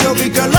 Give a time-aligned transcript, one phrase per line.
[0.00, 0.51] a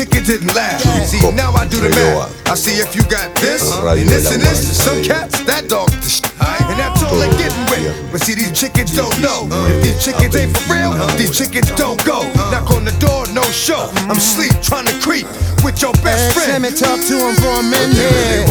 [0.00, 0.54] chicken didn't.
[0.56, 1.04] Yeah.
[1.04, 2.32] See, now I do the math.
[2.48, 4.00] I see if you got this, uh-huh.
[4.00, 4.80] and this, and this.
[4.80, 7.36] Some cats, that dog, and that's all they're uh-huh.
[7.36, 8.12] getting with.
[8.12, 9.44] But see, these chickens don't know.
[9.68, 10.16] If these uh-huh.
[10.16, 12.24] chickens ain't for real, these chickens don't go.
[12.48, 13.92] Knock on the door, no show.
[14.08, 15.28] I'm sleep, trying to creep
[15.60, 16.56] with your best friend.
[16.56, 18.48] Let me talk to him for a minute.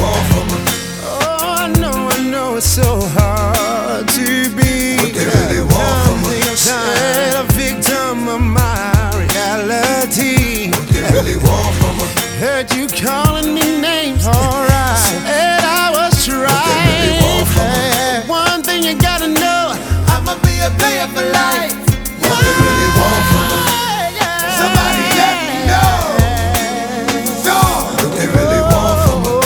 [1.01, 5.01] Oh, I know, I know it's so hard to be.
[5.01, 6.08] they really want
[12.75, 15.13] You calling me names, alright.
[15.25, 16.47] And I was really
[17.45, 18.27] from trying.
[18.27, 19.73] One thing you gotta know,
[20.07, 21.73] I'ma be a player for life.
[22.23, 24.17] What they really want from us.
[24.59, 25.93] Somebody let me know.
[27.99, 29.39] What they really want from us.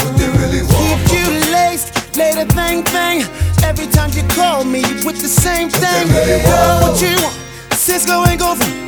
[0.00, 3.18] What they really want Keep you laced, later thing thing.
[3.64, 6.08] Every time you call me with the same thing.
[6.08, 6.82] really want.
[6.82, 7.36] What you want?
[7.74, 8.83] Cisco ain't go from.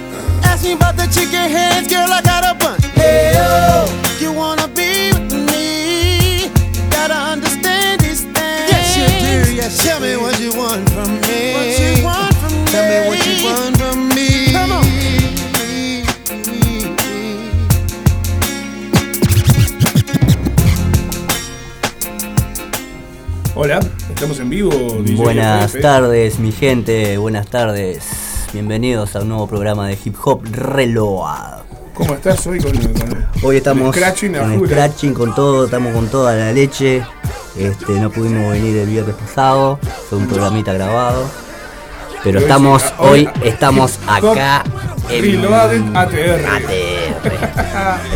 [0.67, 2.11] Ask me about the chicken heads, girl.
[2.11, 2.84] I got a bunch.
[2.86, 3.86] Hey yo,
[4.19, 6.47] you wanna be with me?
[6.75, 8.67] You gotta understand these things.
[8.75, 9.55] Yes you do.
[9.55, 9.84] Yes.
[9.84, 11.55] Tell me what you want from me.
[11.55, 12.70] What you want from me?
[12.73, 14.53] Tell me what you want from me.
[14.53, 14.84] Come on.
[23.55, 23.78] Hola,
[24.11, 24.70] estamos en vivo.
[25.05, 25.80] DJ Buenas FF.
[25.80, 28.26] tardes, mi gente, buenas tardes.
[28.61, 31.59] Bienvenidos a un nuevo programa de hip hop Reload.
[31.93, 36.09] ¿Cómo estás hoy con, con- Hoy estamos con Scratching con scratching, con todo, estamos con
[36.09, 37.03] toda la leche.
[37.55, 41.25] Este, no pudimos venir el viernes pasado, fue un programita grabado.
[42.25, 44.64] Pero estamos, hoy- estamos acá
[45.11, 45.45] en
[45.95, 46.47] ATR.
[46.47, 47.33] ATR.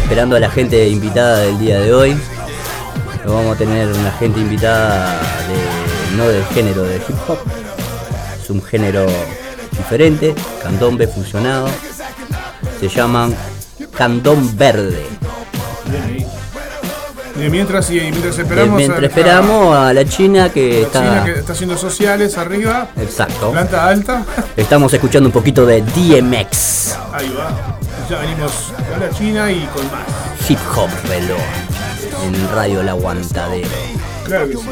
[0.05, 2.17] Esperando a la gente invitada del día de hoy.
[3.27, 7.37] Vamos a tener una gente invitada de, no del género de hip hop.
[8.43, 9.05] Es un género
[9.81, 11.69] diferente, candombe fusionado.
[12.79, 13.35] Se llaman
[13.97, 15.07] candón verde.
[17.37, 18.77] Mientras, y mientras esperamos.
[18.77, 21.01] Mientras a- esperamos a la China que a la está.
[21.03, 22.89] China que está haciendo sociales arriba.
[23.01, 23.51] Exacto.
[23.53, 24.25] Planta alta.
[24.57, 26.97] Estamos escuchando un poquito de DMX.
[27.13, 27.79] Ahí va.
[28.11, 28.53] Ya venimos
[28.91, 30.03] con la China y con más.
[30.51, 31.41] Hip hop reloj.
[32.27, 33.69] En Radio La Aguantadero.
[34.27, 34.63] Claro que sí.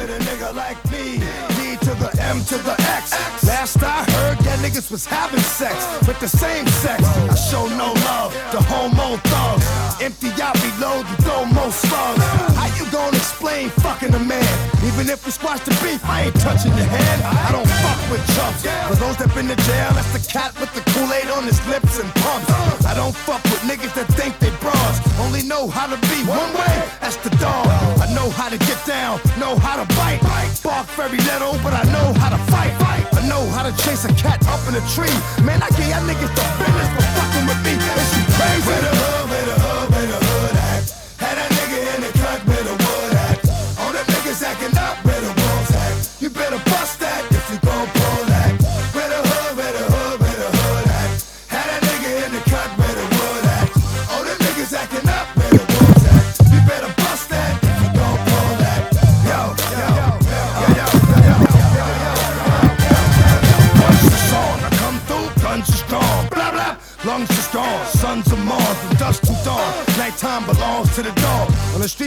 [4.58, 4.66] Nigga like me.
[4.66, 4.66] D to the M to the X.
[4.66, 7.02] Last I heard, that niggas was having sex with the same sex.
[7.04, 9.87] I show no love to homo thugs.
[10.00, 12.22] Empty out, reload, and throw more slugs.
[12.54, 14.46] How you gonna explain fucking a man?
[14.86, 17.18] Even if we squash the beef, I ain't touching your hand.
[17.26, 18.62] I don't fuck with chumps.
[18.62, 21.98] For those that been to jail, that's the cat with the Kool-Aid on his lips
[21.98, 22.46] and pumps.
[22.86, 25.02] I don't fuck with niggas that think they bras.
[25.18, 27.66] Only know how to be one way, that's the dog.
[27.98, 30.22] I know how to get down, know how to bite.
[30.62, 32.70] Bark very little, but I know how to fight.
[33.18, 35.10] I know how to chase a cat up in a tree.
[35.42, 37.74] Man, I get y'all niggas the business for fucking with me.
[37.74, 39.17] Is you crazy?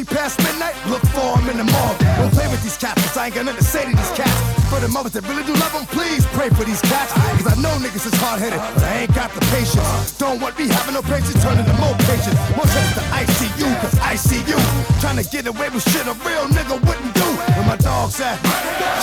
[0.02, 1.96] Past midnight, look for him in the mall.
[2.18, 4.40] Don't play with these cats, 'cause I ain't got nothing to say to these cats.
[4.70, 7.14] For the mothers that really do love them, please pray for these cats.
[7.14, 10.12] Cause I know niggas is hard headed, but I ain't got the patience.
[10.18, 12.36] Don't want me having no patience, turning to more patience.
[12.58, 14.60] More trips to ICU, cause I see you.
[15.00, 17.30] Trying to get away with shit a real nigga wouldn't do.
[17.56, 18.38] Where my dogs at?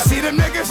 [0.08, 0.69] See them niggas?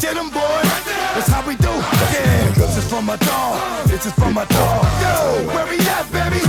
[0.00, 0.70] Get them, boys.
[1.14, 1.72] That's how we do.
[2.12, 3.60] Yeah, this is from my dog.
[3.86, 4.84] This is from my dog.
[5.02, 6.40] Yo, where we at, baby?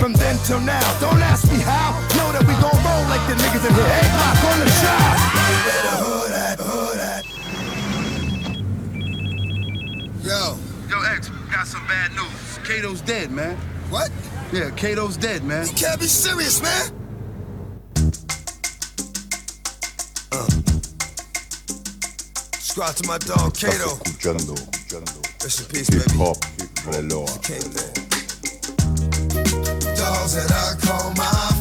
[0.00, 1.43] From then till now, don't ask
[3.64, 3.94] like the in here.
[3.94, 5.16] Eight block on the shot.
[5.64, 6.56] Where the hood at?
[6.60, 7.24] Hood at?
[10.24, 10.58] Yo.
[10.88, 12.58] Yo, X, we got some bad news.
[12.64, 13.56] Kato's dead, man.
[13.90, 14.10] What?
[14.52, 15.66] Yeah, Kato's dead, man.
[15.66, 16.90] You can't be serious, man.
[20.32, 20.46] Uh.
[22.58, 23.96] Subscribe to my dog, Estás Kato.
[24.04, 24.54] escuchando
[25.42, 26.18] Rest in peace, Hip baby.
[26.18, 26.36] Hop
[26.86, 27.28] Reloj.
[27.42, 27.94] King thing.
[29.96, 31.53] Dogs that I call my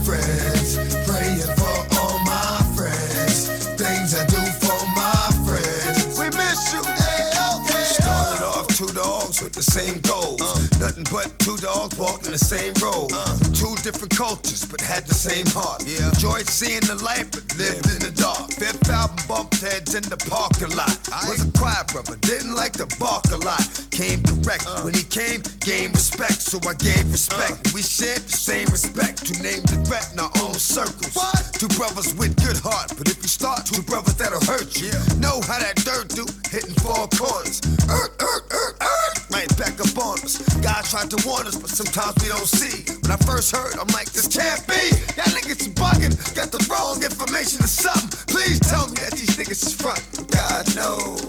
[9.55, 10.41] with the same goals.
[10.79, 13.09] Nothing but two dogs walking the same road.
[13.53, 15.83] Two different cultures, but had the same heart.
[15.85, 16.09] Yeah.
[16.09, 18.51] Enjoyed seeing the light, but lived in the dark.
[18.53, 20.97] Fifth album bumped heads in the parking lot.
[21.11, 23.63] I Was a quiet brother, didn't like to bark a lot.
[23.91, 24.81] Came correct uh.
[24.81, 27.69] when he came, gained respect, so I gave respect.
[27.69, 27.77] Uh.
[27.77, 29.25] We shared the same respect.
[29.25, 31.13] Two named the threat in our own circles.
[31.57, 35.41] Two brothers with good heart, but if you start two brothers that'll hurt you, know
[35.45, 37.61] how that dirt do, hitting four corners.
[37.88, 40.38] Erk, erk, erk, erk, right back up on us.
[40.62, 42.85] God tried to warn us, but sometimes we don't see.
[43.01, 44.94] When I first heard, I'm like, this can't be.
[45.18, 48.13] Y'all niggas bugging, got the wrong information or something.
[48.30, 50.06] Please tell me that these niggas is front.
[50.30, 51.25] God knows.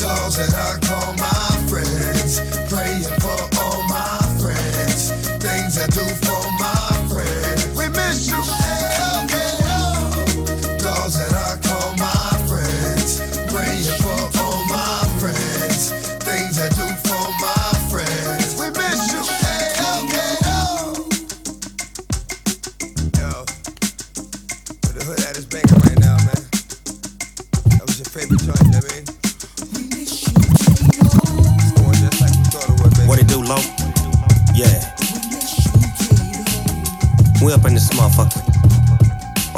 [0.00, 2.40] Those that I call my friends,
[2.72, 5.12] praying for all my friends,
[5.44, 6.29] things I do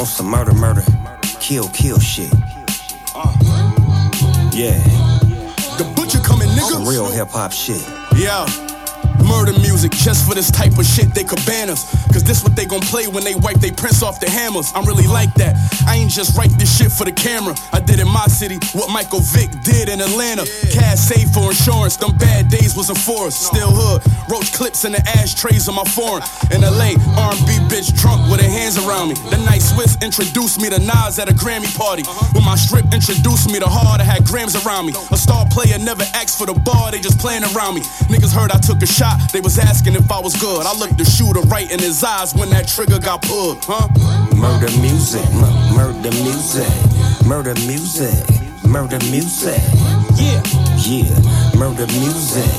[0.02, 0.82] On some murder, murder.
[1.38, 2.32] Kill, kill shit.
[3.14, 3.32] Uh.
[4.52, 4.82] Yeah.
[5.78, 6.90] The butcher coming, Some nigga.
[6.90, 7.80] real hip hop shit.
[8.16, 8.44] Yeah.
[9.82, 11.90] Music just for this type of shit they cabanas.
[12.14, 14.70] Cause this what they gon' play when they wipe they prints off the hammers.
[14.76, 15.58] I'm really like that.
[15.88, 17.56] I ain't just write this shit for the camera.
[17.72, 20.46] I did in my city what Michael Vick did in Atlanta.
[20.70, 21.96] Cash saved for insurance.
[21.96, 23.34] Them bad days was a for us.
[23.34, 24.06] Still hood.
[24.30, 26.22] Roach clips in the ashtrays on my foreign.
[26.54, 29.14] In LA, R&B bitch drunk with her hands around me.
[29.34, 32.06] The night Swiss introduced me to Nas at a Grammy party.
[32.06, 32.38] Uh-huh.
[32.38, 34.94] When my strip introduced me to hard, I had grams around me.
[35.10, 37.82] A star player never asked for the bar, they just playing around me.
[38.06, 40.66] Niggas heard I took a shot, they was asking if I was good.
[40.66, 43.88] I looked the shooter right in his eyes when that trigger got pulled, huh?
[44.36, 46.68] Murder music, mu- murder music,
[47.26, 48.12] murder music,
[48.64, 49.60] murder music.
[50.16, 50.42] Yeah.
[50.82, 51.14] Yeah,
[51.56, 52.50] murder music,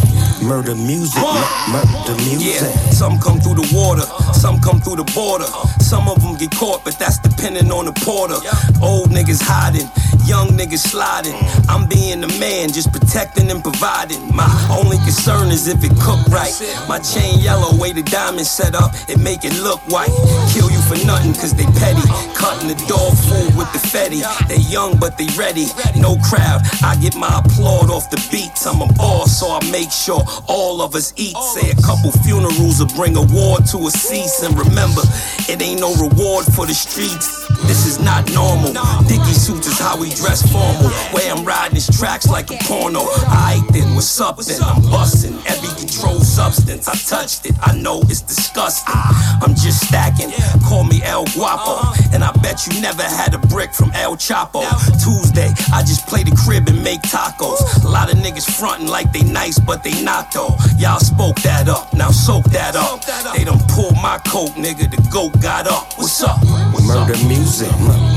[0.42, 1.22] murder music,
[1.68, 2.56] murder music.
[2.56, 5.46] Yeah, some come through the water, some come through the border.
[5.84, 8.40] Some of them get caught, but that's depending on the porter.
[8.82, 9.92] Old niggas hiding,
[10.26, 11.36] young niggas sliding.
[11.68, 14.20] I'm being the man, just protecting and providing.
[14.36, 16.54] My only concern is if it cook right.
[16.88, 20.12] My chain yellow, way the diamond set up, it make it look white.
[20.54, 22.04] Kill you for nothing, cause they petty.
[22.36, 24.24] Cutting the dog food with the fetty.
[24.48, 25.68] They young, but they ready.
[25.96, 28.66] No crowd, I get my applaud off the beats.
[28.66, 31.36] I'm a boss, so I make sure all of us eat.
[31.56, 34.44] Say a couple funerals will bring a war to a cease.
[34.44, 35.02] And remember,
[35.50, 37.44] it ain't no reward for the streets.
[37.68, 38.74] This is not normal.
[39.08, 40.90] Dicky suits is how we dress formal.
[41.14, 43.02] Way I'm riding these tracks like a porno.
[43.28, 44.62] Aight then, what's up then?
[44.62, 46.88] I'm busting every controlled substance.
[46.88, 48.94] I touched it, I know it's disgusting.
[49.42, 50.32] I'm just stacking.
[50.68, 51.94] Call me El Guapo.
[52.14, 54.62] And I bet you never had a brick from El Chapo.
[55.04, 57.84] Tuesday, I just play the crib and make tacos.
[57.84, 60.56] A lot of niggas frontin' like they nice, but they not though.
[60.78, 63.04] Y'all spoke that up, now soak that up.
[63.36, 64.90] They done pulled my coat, nigga.
[64.90, 65.98] The goat got up.
[65.98, 66.38] What's up?
[66.72, 67.08] What's up?
[67.08, 67.72] Murder music,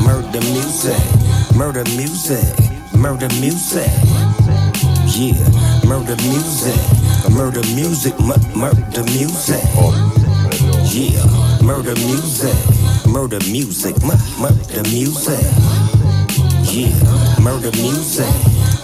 [0.04, 1.00] murder music,
[1.56, 2.42] murder music,
[2.94, 3.90] murder music.
[5.06, 5.38] Yeah,
[5.86, 6.76] murder music,
[7.30, 9.62] murder music, mu- murder music.
[10.92, 11.24] Yeah,
[11.62, 12.56] murder music,
[13.06, 15.44] murder music, mu- murder music.
[16.72, 16.94] Yeah,
[17.40, 18.26] murder music,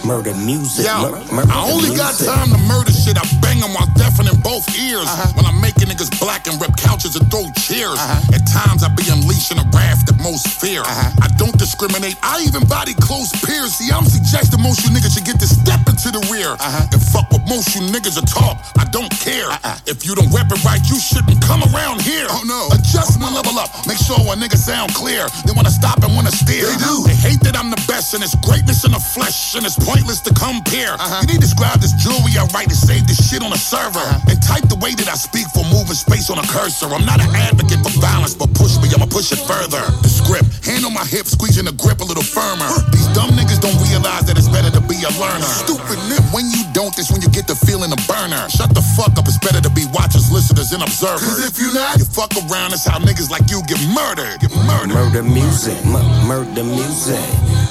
[0.05, 3.17] murder music, Yo, mu- murder I only got time to murder shit.
[3.17, 5.07] I bang them while deafening both ears.
[5.07, 5.33] Uh-huh.
[5.35, 7.97] When I'm making niggas black and rip couches and throw chairs.
[7.99, 8.35] Uh-huh.
[8.35, 10.81] At times I be unleashing a wrath that most fear.
[10.81, 11.25] Uh-huh.
[11.25, 12.15] I don't discriminate.
[12.23, 13.75] I even body close peers.
[13.79, 16.55] See, I'm suggesting most you niggas should get to step into the rear.
[16.93, 18.59] And fuck what most you niggas are talk.
[18.77, 19.47] I don't care.
[19.47, 19.77] Uh-uh.
[19.87, 22.27] If you don't rep it right, you shouldn't come around here.
[22.29, 22.69] Oh no.
[22.75, 23.71] Adjustment level up.
[23.87, 25.27] Make sure a nigga sound clear.
[25.45, 26.67] They wanna stop and wanna steer.
[26.67, 27.03] They do.
[27.07, 30.19] They hate that I'm the best and it's greatness in the flesh and it's pointless
[30.27, 30.93] to compare.
[30.95, 31.21] Uh-huh.
[31.23, 34.01] You need to describe this jewelry I write to save this shit on a server.
[34.01, 34.31] Uh-huh.
[34.31, 36.89] And type the way that I speak for moving space on a cursor.
[36.91, 39.81] I'm not an advocate for violence, but push me, I'ma push it further.
[40.03, 42.69] The script, hand on my hip, squeezing the grip a little firmer.
[42.93, 45.43] These dumb niggas don't realize that it's better to be a learner.
[45.43, 45.65] Uh-huh.
[45.65, 48.45] Stupid nip, when you don't, it's when you get the feeling of burner.
[48.49, 51.25] Shut the fuck up, it's better to be watchers, listeners, and observers.
[51.25, 54.39] Cause if you not, you fuck around, that's how niggas like you get murdered.
[54.39, 54.93] Get murdered.
[54.93, 57.23] Murder music, murder music,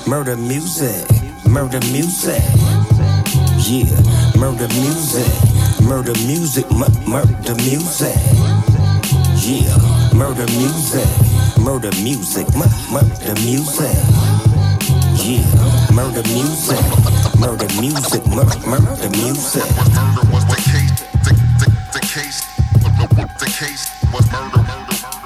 [0.06, 1.06] murder music,
[1.49, 2.42] murder music.
[3.64, 3.94] Yeah,
[4.37, 5.28] murder music,
[5.82, 6.70] murder music,
[7.06, 8.16] murder music.
[9.37, 9.76] Yeah,
[10.14, 11.08] murder music,
[11.58, 13.96] murder music, murder music.
[15.22, 15.46] Yeah,
[15.92, 16.80] murder music,
[17.38, 19.68] murder music, murder music.
[19.76, 20.92] Murder was the case,
[21.25, 22.40] the, the, the case,
[23.38, 25.21] the case was murder, murder, murder.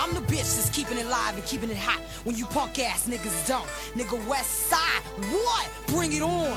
[0.00, 3.06] I'm the bitch that's keeping it live and keeping it hot when you punk ass
[3.06, 3.68] niggas don't.
[3.92, 5.68] Nigga West Side, what?
[5.88, 6.56] Bring it on.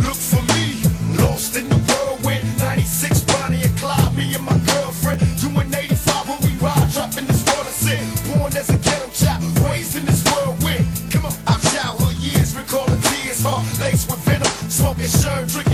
[0.00, 0.80] Look for me,
[1.20, 2.48] lost in the whirlwind.
[2.56, 5.20] 96 Bonnie and Clyde, me and my girlfriend.
[5.36, 8.00] Doing 85 when we ride, dropping this water sin.
[8.32, 10.88] Born as a ghetto child, raised in this whirlwind.
[11.12, 15.67] Come on, I've showered years, recalling tears, heart laced with venom, smoking shirt, drinking.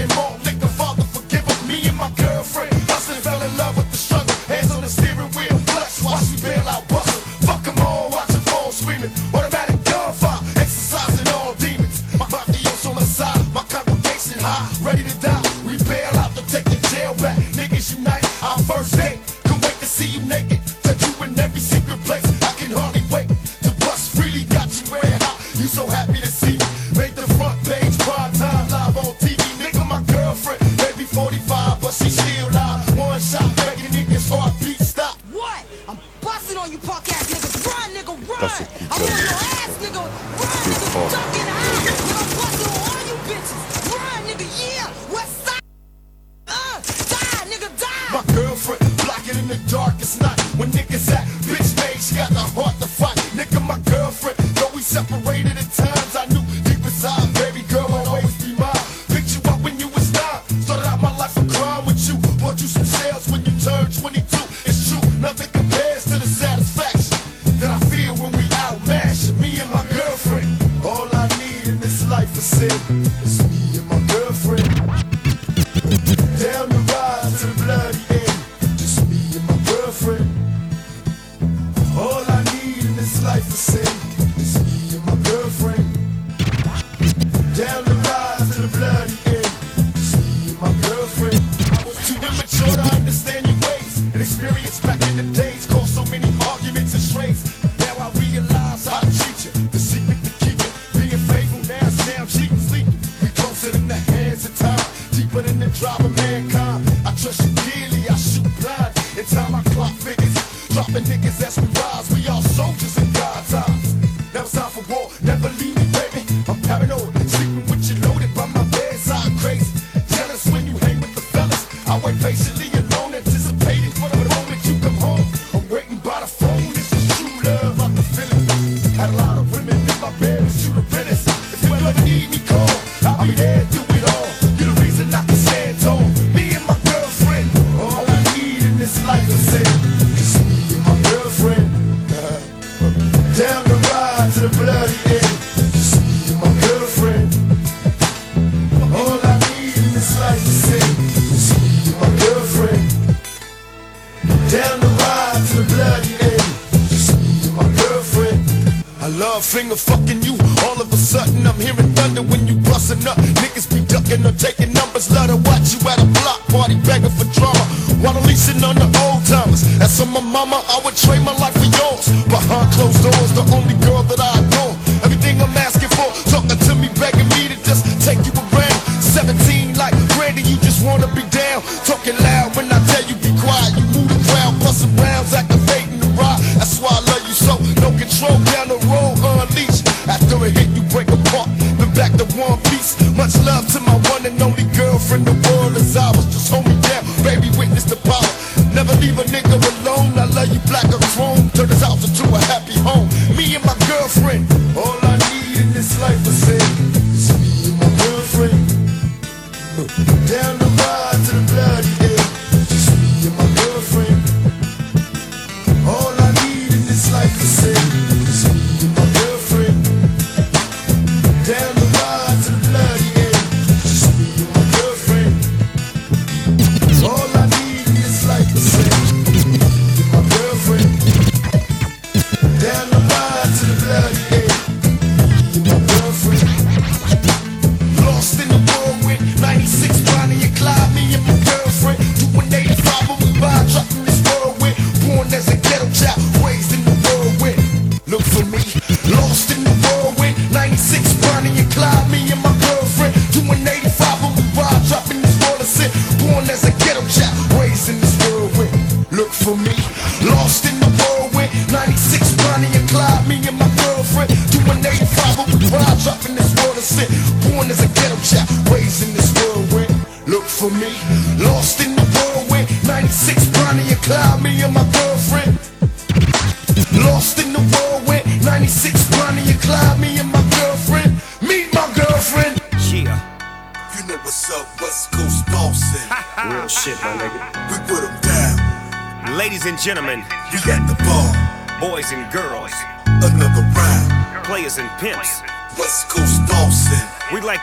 [159.65, 160.37] thing of fucking you.
[160.65, 163.17] All of a sudden, I'm hearing thunder when you bustin' up.
[163.41, 165.11] Niggas be ducking or taking numbers.
[165.11, 167.65] Love to watch you at a block party begging for drama.
[168.03, 169.65] While leasing on the old timers.
[169.79, 170.84] That's for my mama, I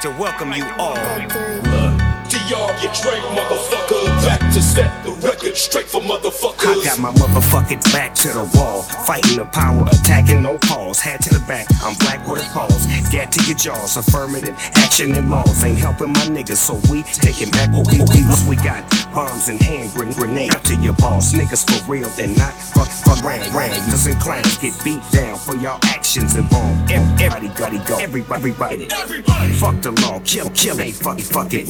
[0.02, 0.96] to welcome you all.
[0.96, 4.06] To y'all, you drink, motherfucker.
[4.26, 6.82] Back to set the record straight for motherfuckers.
[6.82, 8.82] I got my motherfucking back to the wall.
[8.82, 11.00] Fighting the power, attacking no pause.
[11.00, 12.86] Head to the back, I'm black with a pause.
[13.12, 15.64] Get to your jaws, affirmative action and laws.
[15.64, 18.84] Ain't helping my niggas, so we taking back what we, we, we got.
[19.14, 21.34] Bombs and hand grenade to your boss.
[21.34, 23.70] Niggas for real, then not fuck, fuck, ran, ran.
[23.90, 26.92] Cause and clowns get beat down for y'all actions involved.
[26.92, 27.98] Ev- Everybody gotta go.
[27.98, 28.88] Everybody, everybody.
[28.92, 29.54] Everybody.
[29.54, 31.68] Fuck the law, kill, kill it, fuck it, fuck it.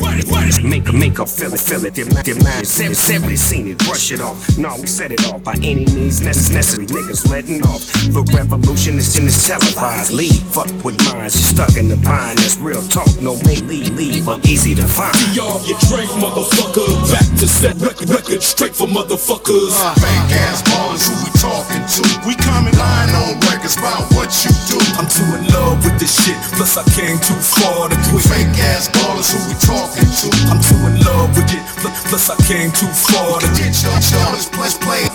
[0.63, 1.95] Make a, make a feel it, feel it.
[1.95, 4.57] Them, them lines, every seen it, brush it off.
[4.57, 6.85] No, we set it off by any means necessary.
[6.85, 7.81] Niggas letting off.
[8.11, 10.00] The revolution is in this televised.
[10.09, 12.39] Leave, fuck with minds, you stuck in the bind.
[12.41, 15.13] That's real talk, no make leave, leave, but easy to find.
[15.13, 16.89] To y'all, you drink, motherfucker.
[17.13, 19.71] Back to set record, record straight for motherfuckers.
[19.77, 19.93] Uh-huh.
[20.01, 22.01] Fake ass ballers who we talking to.
[22.25, 24.81] We coming lying on records about what you do.
[24.97, 28.25] I'm too in love with this shit, plus I came too far to quit.
[28.25, 30.27] Fake ass ballers who we talking to.
[30.49, 31.63] I'm too in love with it,
[32.09, 33.69] plus I came too far to quit.
[33.69, 35.05] Get your dollars plus play.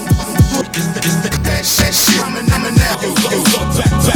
[1.42, 2.96] That shit, shit, I'm in, I'm in now.
[3.02, 4.15] Yo, yo, yo, back, back, that, that.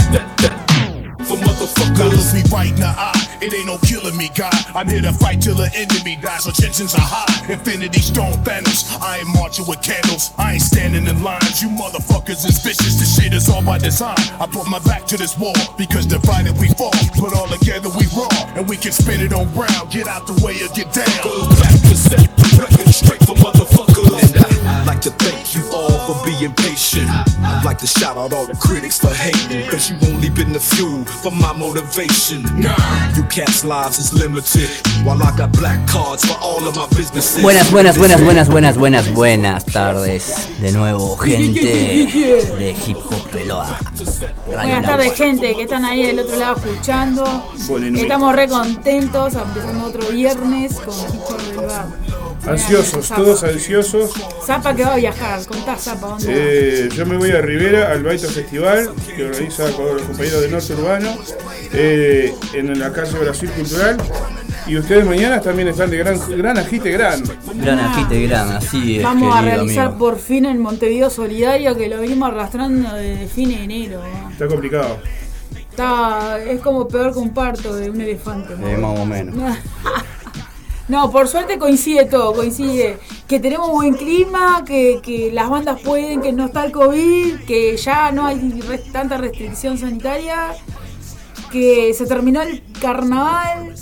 [1.79, 2.01] Look
[2.35, 3.45] me right in the ah, eye.
[3.45, 4.53] It ain't no killing me, God.
[4.75, 6.45] I'm here to fight till the enemy dies.
[6.45, 7.53] So tensions are high.
[7.53, 9.01] Infinity Stone Thanos.
[9.01, 10.33] I ain't marching with candles.
[10.39, 11.63] I ain't standing in lines.
[11.63, 12.99] You motherfuckers is vicious.
[13.01, 14.19] This shit is all by design.
[14.41, 16.93] I put my back to this wall because divided we fall.
[17.17, 18.29] Put all together we raw.
[18.57, 19.91] And we can spin it on ground.
[19.91, 21.21] Get out the way or get down.
[21.61, 24.35] Back to set record straight for motherfuckers.
[24.37, 27.09] And I'd like to thank you all for being patient.
[27.09, 29.69] I'd like to shout out all the critics for hating.
[29.71, 32.43] Cause you only been the fuel for my motivation.
[32.61, 32.77] Nah,
[33.17, 34.69] you cats' lives is limited.
[35.05, 37.43] While I got black cards for all of my businesses.
[37.43, 40.49] Buenas, buenas, buenas, buenas, buenas, buenas, buenas tardes.
[40.61, 43.79] De nuevo, gente de Hip Hop Peloa.
[44.47, 47.53] Buenas tardes, gente que están ahí del otro lado escuchando.
[47.97, 52.30] Estamos re contentos, empezando otro viernes con Hip Hop Relevado.
[52.47, 53.23] Ansiosos, Zapa.
[53.23, 54.13] todos ansiosos.
[54.45, 56.33] Zapa que va a viajar, contá Zapa, ¿dónde va?
[56.35, 60.49] Eh, yo me voy a Rivera al Baito Festival que organiza con los compañeros de
[60.49, 61.19] Norte Urbano
[61.73, 63.97] eh, en la calle Brasil Cultural.
[64.67, 67.23] Y ustedes mañana también están de gran, gran agite gran.
[67.55, 69.03] Gran agite gran, así es.
[69.03, 69.99] Vamos a realizar amigo.
[69.99, 74.01] por fin el Montevideo Solidario que lo venimos arrastrando desde fin de enero.
[74.03, 74.31] ¿no?
[74.31, 74.99] Está complicado.
[75.71, 78.55] Está, es como peor que un parto de un elefante.
[78.57, 78.69] ¿no?
[78.69, 79.35] Eh, más o menos.
[80.91, 82.99] No, por suerte coincide todo, coincide
[83.29, 87.77] que tenemos buen clima, que, que las bandas pueden, que no está el COVID, que
[87.77, 88.61] ya no hay
[88.93, 90.49] tanta restricción sanitaria,
[91.53, 93.73] que se terminó el carnaval,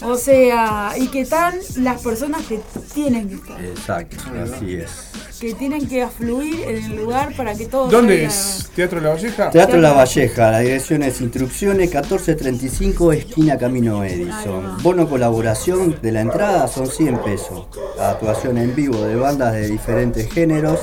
[0.00, 2.58] o sea, y que están las personas que
[2.94, 5.09] tienen que estar, Exacto, así es.
[5.40, 8.70] Que tienen que afluir en el lugar para que todo ¿Dónde es?
[8.76, 9.50] ¿Teatro La Valleja?
[9.50, 14.76] Teatro La Valleja, la dirección es Instrucciones 1435, esquina Camino Edison.
[14.82, 17.66] Bono colaboración de la entrada son 100 pesos.
[17.98, 20.78] Actuación en vivo de bandas de diferentes géneros.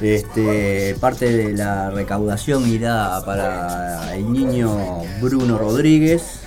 [0.00, 6.40] Este, parte de la recaudación irá para el niño Bruno Rodríguez.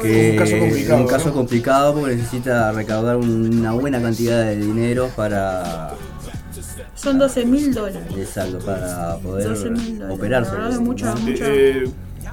[0.00, 1.00] Que un caso complicado.
[1.02, 1.34] un caso ¿no?
[1.34, 5.92] complicado porque necesita recaudar una buena cantidad de dinero para
[6.94, 8.02] Son 12 mil dólares.
[8.16, 10.16] exacto, para poder 12.000 dólares.
[10.18, 10.52] operarse.
[10.52, 11.16] La verdad que mucho, ¿no?
[11.16, 11.44] mucho.
[11.46, 11.84] Eh,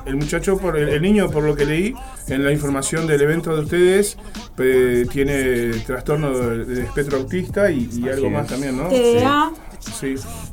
[0.05, 1.93] el muchacho, por el, el niño, por lo que leí
[2.29, 4.17] en la información del evento de ustedes,
[4.57, 8.87] eh, tiene trastorno de, de espectro autista y, y algo más también, ¿no?
[8.87, 9.66] TDA Sí.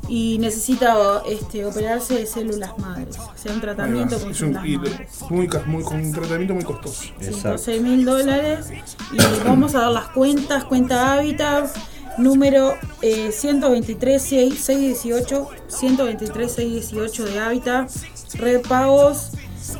[0.07, 3.17] Y necesita este, operarse de células madres.
[3.17, 5.21] O sea, un tratamiento con Es un, células y madres.
[5.29, 7.01] muy, muy- con un tratamiento muy costoso.
[7.03, 7.49] Sí, Exacto.
[7.51, 8.67] 12 mil dólares.
[9.11, 10.63] Y vamos a dar las cuentas.
[10.65, 11.75] Cuenta Habitat,
[12.17, 15.47] número eh, 123 6- 618.
[15.67, 17.89] 123 618 de Habitat.
[18.35, 19.31] Red Pagos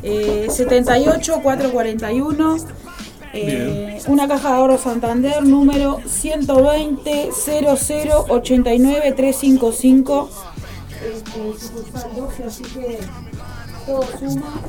[0.02, 2.56] eh, 78 441.
[3.38, 10.30] Eh, una caja de ahorro Santander número 120 00 89 355
[11.06, 12.98] este, sucursal 12, así que
[13.84, 14.60] todo suma.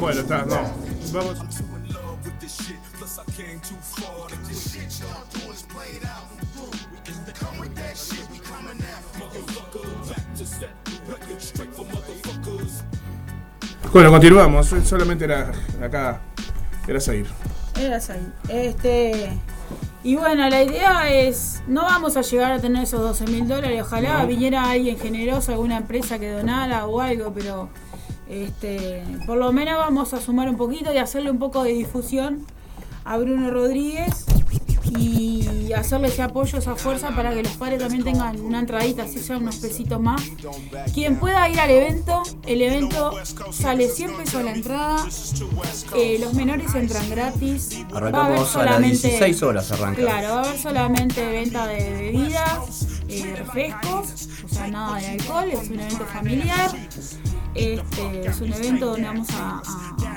[0.00, 0.60] Bueno, está, no.
[1.12, 1.38] Vamos.
[13.96, 14.74] Bueno, continuamos.
[14.84, 15.50] Solamente era
[15.82, 16.20] acá.
[16.86, 17.24] Era seguir.
[17.80, 18.30] Eras ahí.
[18.50, 19.30] Este.
[20.04, 23.80] Y bueno, la idea es, no vamos a llegar a tener esos 12 mil dólares,
[23.80, 24.26] ojalá No.
[24.26, 27.70] viniera alguien generoso, alguna empresa que donara o algo, pero
[28.28, 32.44] este, por lo menos vamos a sumar un poquito y hacerle un poco de difusión
[33.06, 34.26] a Bruno Rodríguez
[34.98, 35.35] y
[35.72, 39.38] hacerle ese apoyo, esa fuerza para que los padres también tengan una entradita, así sea
[39.38, 40.22] unos pesitos más.
[40.94, 43.12] Quien pueda ir al evento, el evento
[43.50, 45.06] sale 100 pesos la entrada,
[45.94, 47.84] eh, los menores entran gratis.
[47.92, 50.00] Va a haber Arrancamos a las 16 horas, arranca.
[50.00, 55.50] Claro, va a haber solamente venta de bebidas, eh, refrescos, o sea, nada de alcohol,
[55.50, 56.70] es un evento familiar.
[57.56, 59.62] Este, es un evento donde vamos a,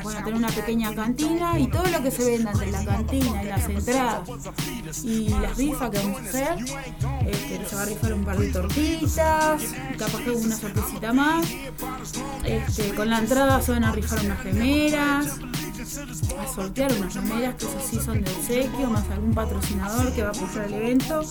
[0.03, 3.45] bueno, tener una pequeña cantina y todo lo que se venda entre la cantina y
[3.47, 4.29] las entradas
[5.03, 6.57] y las rifas que vamos a hacer.
[7.25, 9.61] Este, se va a rifar un par de tortitas,
[9.97, 11.47] capaz que una sorpresita más.
[12.43, 15.39] Este, con la entrada se van a rifar unas remeras,
[16.39, 20.29] a sortear unas remeras que esas sí son de obsequio, más algún patrocinador que va
[20.29, 21.21] a apoyar el evento.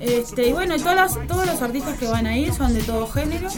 [0.00, 3.48] Este, y bueno, todos los artistas que van a ir son de todo género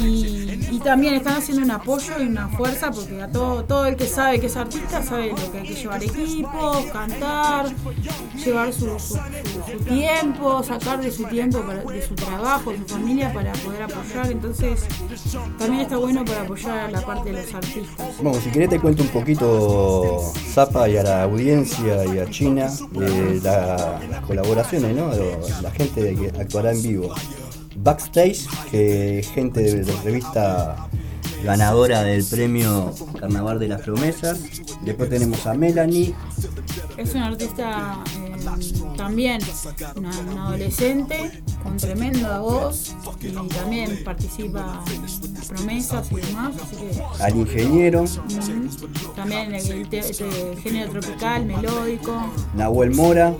[0.00, 4.06] y, también están haciendo un apoyo y una fuerza porque a todo, todo el que
[4.06, 7.66] sabe que es artista sabe lo que hay que llevar equipo, cantar,
[8.42, 9.18] llevar su, su-
[9.84, 14.30] tiempo, sacar de su tiempo, para- de su trabajo, de su familia para poder apoyar.
[14.30, 14.86] Entonces
[15.58, 18.06] también está bueno para apoyar la parte de los artistas.
[18.22, 20.20] Bueno, si querés te cuento un poquito,
[20.54, 25.05] Zapa, y a la audiencia y a China, de la- las colaboraciones, ¿no?
[25.62, 27.14] La gente que actuará en vivo.
[27.76, 30.88] Backstage, que gente de, de revista
[31.44, 34.40] ganadora del premio Carnaval de las Promesas.
[34.82, 36.14] Después tenemos a Melanie,
[36.96, 38.35] Es una artista eh,
[38.96, 39.40] también,
[39.96, 46.76] una, una adolescente con tremenda voz y también participa en las promesas y demás, así
[46.76, 50.28] que al ingeniero, mm, también el, el te- este
[50.62, 52.12] género tropical, melódico,
[52.54, 53.34] Nahuel Mora,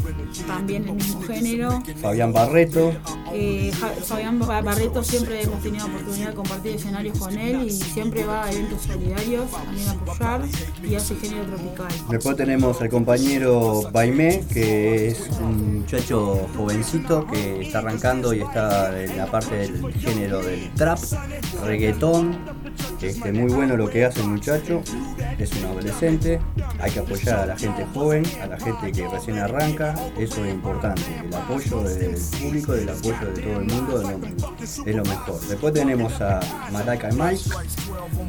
[0.46, 1.82] también el mismo género.
[2.00, 2.92] Fabián Barreto,
[3.32, 3.70] Eh,
[4.04, 8.44] Fabián Ba- Barreto siempre hemos tenido oportunidad de compartir escenarios con él y siempre va
[8.44, 10.42] a eventos solidarios también a apoyar
[10.88, 11.88] y hace género tropical.
[12.08, 19.00] Después tenemos al compañero Baimé, que es un muchacho jovencito que está arrancando y está
[19.00, 20.98] en la parte del género del trap,
[21.64, 22.38] reggaetón.
[23.00, 24.82] Este, muy bueno lo que hace el muchacho,
[25.38, 26.40] es un adolescente,
[26.80, 30.54] hay que apoyar a la gente joven, a la gente que recién arranca, eso es
[30.54, 35.04] importante, el apoyo del público, el apoyo de todo el mundo es lo, es lo
[35.04, 35.40] mejor.
[35.46, 36.40] Después tenemos a
[36.72, 37.50] Malaca Mike,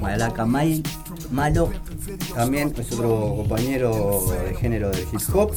[0.01, 0.89] Malaca Mike,
[1.31, 1.71] Malo,
[2.35, 5.51] también es otro compañero de género del hip hop.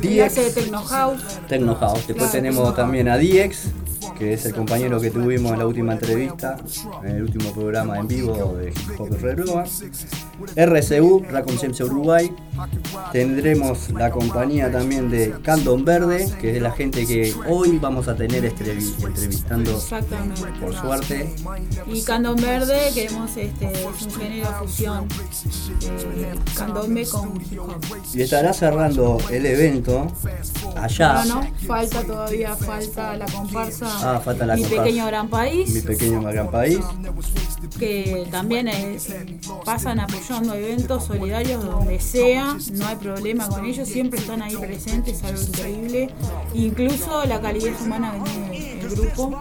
[0.00, 1.22] DX, Techno House.
[1.48, 2.06] Techno House.
[2.06, 3.70] Después tenemos también a DX,
[4.18, 6.56] que es el compañero que tuvimos en la última entrevista,
[7.04, 9.64] en el último programa en vivo de Hip Hop Reroa.
[10.56, 12.32] RCU, Racon James Uruguay.
[13.12, 18.16] Tendremos la compañía también de Candon Verde, que es la gente que hoy vamos a
[18.16, 19.78] tener entrevi- entrevistando
[20.60, 21.34] por suerte.
[21.86, 25.08] Y Candón Verde, queremos este, es un género de fusión.
[25.82, 27.76] Eh, candombe con hip hop.
[28.14, 30.10] Y estará cerrando el evento
[30.76, 31.24] allá.
[31.26, 33.89] No, no, falta todavía, falta la comparsa.
[34.02, 35.70] Ah, falta la Mi pequeño gran país.
[35.74, 36.78] Mi pequeño gran país.
[37.78, 39.14] que también es-
[39.64, 45.22] pasan apoyando eventos solidarios donde sea, no hay problema con ellos, siempre están ahí presentes,
[45.24, 46.10] algo increíble,
[46.54, 49.38] incluso la calidez humana que tiene el grupo.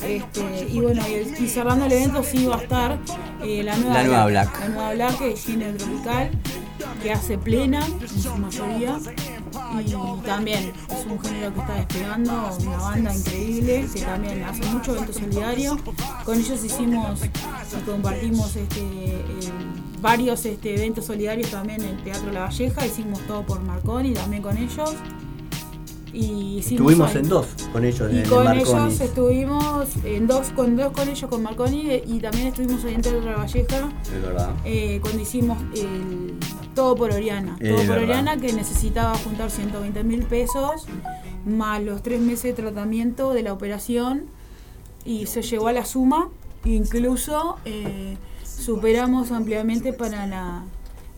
[0.00, 1.02] Este, y bueno,
[1.40, 2.98] y, cerrando el evento sí va a estar
[3.44, 4.60] eh, la nueva La nueva Black.
[4.60, 6.30] La nueva Black, es género tropical,
[7.02, 8.98] que hace plena en su mayoría.
[9.78, 14.92] Y también es un género que está despegando, una banda increíble que también hace mucho
[14.92, 15.78] evento solidario.
[16.24, 19.22] Con ellos hicimos y compartimos este, eh,
[20.00, 24.42] varios este, eventos solidarios también en el Teatro La Valleja, hicimos todo por Marconi también
[24.42, 24.94] con ellos.
[26.12, 28.60] Y Estuvimos en dos con ellos y en con Marconi.
[28.60, 33.24] ellos estuvimos en dos con dos con ellos con Marconi y también estuvimos ahí en
[33.24, 34.50] La Valleja Es verdad.
[34.64, 36.34] eh, cuando hicimos el
[36.74, 37.56] Todo por Oriana.
[37.60, 38.02] Es Todo por verdad.
[38.04, 40.86] Oriana que necesitaba juntar 120 mil pesos
[41.46, 44.26] más los tres meses de tratamiento de la operación
[45.04, 46.28] y se llegó a la suma.
[46.64, 50.62] Incluso eh, superamos ampliamente para la,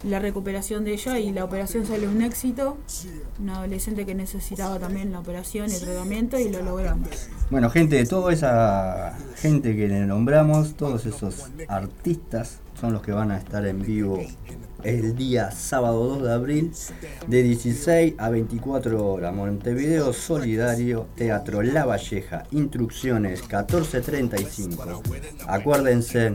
[0.04, 2.76] la recuperación de ella y la operación salió un éxito.
[3.40, 7.28] Una adolescente que necesitaba también la operación el tratamiento y lo logramos.
[7.50, 13.30] Bueno, gente, toda esa gente que le nombramos, todos esos artistas son los que van
[13.30, 14.20] a estar en vivo
[14.84, 16.72] el día sábado 2 de abril
[17.26, 19.34] de 16 a 24 horas.
[19.34, 25.02] Montevideo Solidario, Teatro La Valleja, instrucciones 1435.
[25.48, 26.34] Acuérdense,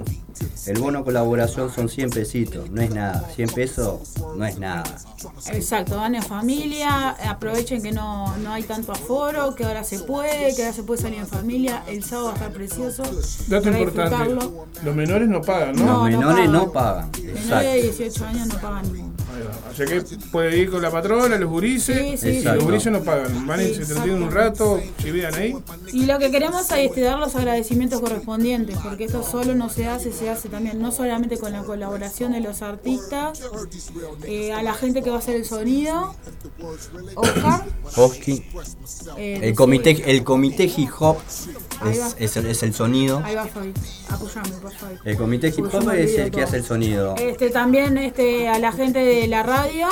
[0.65, 3.28] El bono colaboración son 100 pesitos, no es nada.
[3.36, 4.84] 100 pesos no es nada.
[5.52, 10.56] Exacto, van en familia, aprovechen que no, no hay tanto aforo, que ahora se puede,
[10.56, 13.04] que ahora se puede salir en familia, el sábado va a estar precioso.
[13.47, 14.36] Dato importante,
[14.84, 16.06] los menores no pagan, ¿no?
[16.06, 16.51] Menores pagan.
[16.51, 17.11] no pagan.
[17.11, 17.67] Menores Exacto.
[17.69, 19.09] de 18 años no pagan ninguno.
[19.71, 22.91] O sea que puede ir con la patrona, los gurises, Sí, sí, y los gurises
[22.91, 23.47] no pagan.
[23.47, 25.55] Van y se entretienen un rato, chivean ahí.
[25.93, 29.87] Y lo que queremos es este, dar los agradecimientos correspondientes, porque esto solo no se
[29.87, 33.41] hace, se hace también no solamente con la colaboración de los artistas,
[34.23, 36.13] eh, a la gente que va a hacer el sonido,
[37.15, 37.65] Oscar,
[37.95, 38.43] Oski.
[39.17, 41.17] eh, El comité, el comité hip hop
[41.87, 43.21] es, es el, es el sonido.
[43.23, 43.73] ahí va Fabi,
[44.09, 44.97] apoyame por favor.
[45.05, 47.15] El comité hip hop es el que hace el sonido.
[47.17, 49.87] Este, también este, a la gente de la radio,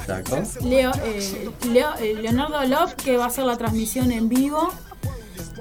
[0.00, 0.38] Exacto.
[0.64, 4.72] Leo, eh, Leo- eh, Leonardo Lop, que va a hacer la transmisión en vivo,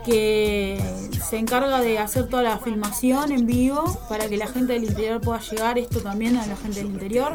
[0.05, 0.81] que
[1.27, 5.19] se encarga de hacer toda la filmación en vivo para que la gente del interior
[5.21, 7.33] pueda llegar esto también a la gente del interior.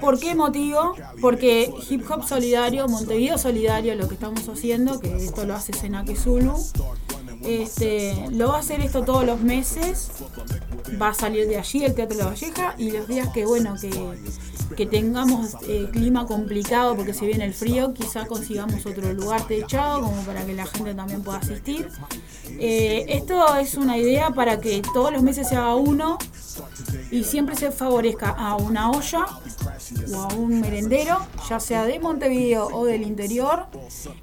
[0.00, 0.94] ¿Por qué motivo?
[1.20, 6.16] Porque Hip Hop Solidario, Montevideo Solidario, lo que estamos haciendo, que esto lo hace Senaque
[6.16, 6.54] Zulu,
[7.44, 10.10] este, lo va a hacer esto todos los meses,
[11.00, 13.90] va a salir de allí el Teatro La Valleja y los días que bueno que,
[14.74, 20.02] que tengamos eh, clima complicado porque se viene el frío, quizá consigamos otro lugar techado
[20.02, 21.88] como para que la gente también pueda asistir.
[22.58, 26.18] Eh, esto es una idea para que todos los meses se haga uno
[27.10, 29.26] y siempre se favorezca a una olla
[30.14, 33.66] o a un merendero, ya sea de Montevideo o del interior,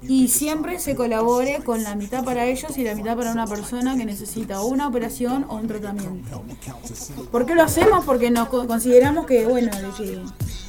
[0.02, 3.96] y siempre se colabore con la mitad para ellos y la mitad para una persona
[3.96, 6.42] que necesita una operación o un tratamiento.
[7.30, 8.04] ¿Por qué lo hacemos?
[8.04, 9.70] Porque nos co- consideramos que, bueno,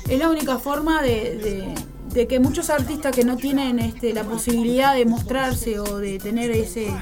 [0.10, 1.74] es la única forma de-
[2.12, 6.52] de que muchos artistas que no tienen este, la posibilidad de mostrarse o de tener
[6.52, 6.94] ese,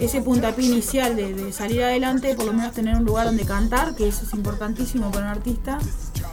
[0.00, 3.94] ese puntapié inicial de, de salir adelante, por lo menos tener un lugar donde cantar,
[3.94, 5.78] que eso es importantísimo para un artista,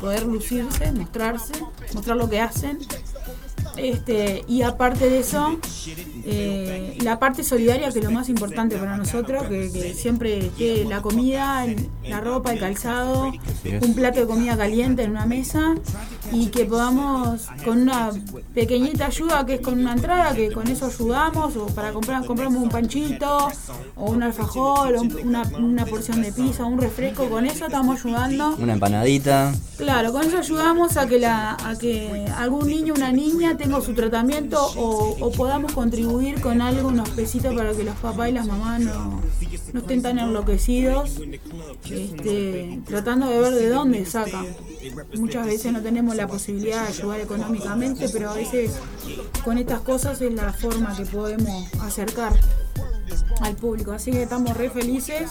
[0.01, 1.54] poder lucirse, mostrarse,
[1.93, 2.80] mostrar lo que hacen.
[3.78, 5.58] Este, y aparte de eso,
[6.26, 10.86] eh, la parte solidaria que es lo más importante para nosotros, que, que siempre esté
[10.86, 13.32] la comida, el- la ropa, el calzado,
[13.82, 15.76] un plato de comida caliente en una mesa
[16.32, 18.12] y que podamos con una
[18.54, 22.62] pequeñita ayuda que es con una entrada, que con eso ayudamos, o para comprar compramos
[22.64, 23.50] un panchito,
[23.96, 28.04] o un alfajor, o un- una, una porción de pizza, un refresco, con eso estamos
[28.04, 28.56] ayudando.
[28.60, 29.54] Una empanadita.
[29.78, 33.93] Claro, con eso ayudamos a que la, a que algún niño una niña tenga su
[33.93, 38.80] tratamiento o, podamos contribuir con algo, unos pesitos para que los papás y las mamás
[38.82, 39.21] no,
[39.73, 41.19] no estén tan enloquecidos,
[41.89, 44.45] este, tratando de ver de dónde sacan.
[45.17, 48.80] Muchas veces no tenemos la posibilidad de ayudar económicamente, pero a veces
[49.43, 52.34] con estas cosas es la forma que podemos acercar
[53.41, 53.93] al público.
[53.93, 55.30] Así que estamos re felices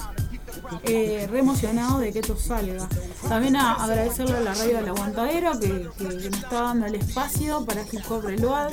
[0.84, 2.88] eh, re emocionado de que esto salga.
[3.28, 6.94] También a agradecerle a la radio del Aguantadero que, que- que nos está dando el
[6.96, 8.72] espacio para Hip Hop Reload,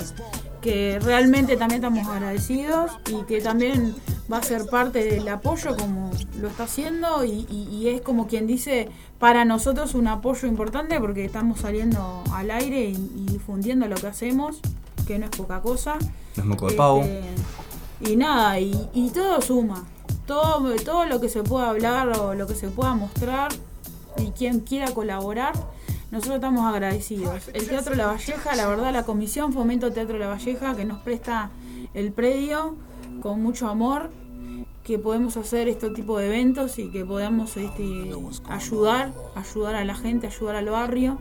[0.61, 3.95] que realmente también estamos agradecidos y que también
[4.31, 8.27] va a ser parte del apoyo como lo está haciendo y, y- y es como
[8.27, 8.89] quien dice
[9.19, 14.07] para nosotros un apoyo importante porque estamos saliendo al aire y, y difundiendo lo que
[14.07, 14.59] hacemos,
[15.07, 15.95] que no es poca cosa.
[16.35, 17.01] Los moco de pavo.
[17.01, 19.85] Este, y nada, y, y todo suma.
[20.25, 23.51] Todo, todo lo que se pueda hablar o lo que se pueda mostrar
[24.17, 25.53] y quien quiera colaborar,
[26.11, 27.49] nosotros estamos agradecidos.
[27.53, 31.51] El Teatro La Valleja, la verdad, la Comisión Fomento Teatro La Valleja, que nos presta
[31.93, 32.75] el predio
[33.21, 34.09] con mucho amor,
[34.83, 38.11] que podemos hacer este tipo de eventos y que podamos este,
[38.49, 41.17] ayudar, ayudar a la gente, ayudar al barrio.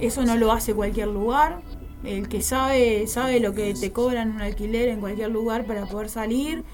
[0.00, 1.60] Eso no lo hace cualquier lugar.
[2.04, 6.08] El que sabe, sabe lo que te cobran un alquiler en cualquier lugar para poder
[6.08, 6.64] salir.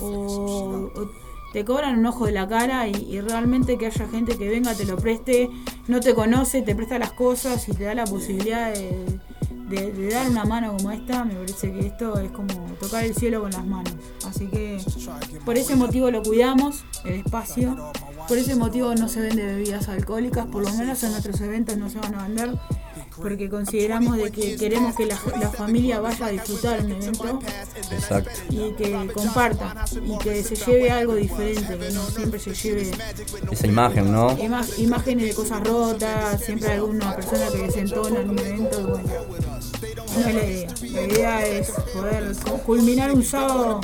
[0.00, 1.10] O, o
[1.52, 4.74] te cobran un ojo de la cara y, y realmente que haya gente que venga,
[4.74, 5.50] te lo preste,
[5.86, 9.20] no te conoce, te presta las cosas y te da la posibilidad de,
[9.68, 13.14] de- de dar una mano como esta, me parece que esto es como tocar el
[13.14, 13.92] cielo con las manos.
[14.28, 14.78] Así que
[15.44, 17.92] por ese motivo lo cuidamos, el espacio.
[18.28, 21.88] Por ese motivo no se vende bebidas alcohólicas, por lo menos en nuestros eventos no
[21.88, 22.50] se van a vender,
[23.16, 27.38] porque consideramos de que queremos que la, la familia vaya a disfrutar un evento
[27.90, 28.30] Exacto.
[28.50, 32.90] y que comparta y que se lleve algo diferente, que no siempre se lleve
[33.50, 34.36] Esa imagen, ¿no?
[34.38, 39.04] ima- imágenes de cosas rotas, siempre alguna persona que desentona en un evento, y bueno,
[40.16, 40.74] no es la idea.
[40.92, 43.80] La idea es poder cu- culminar un sábado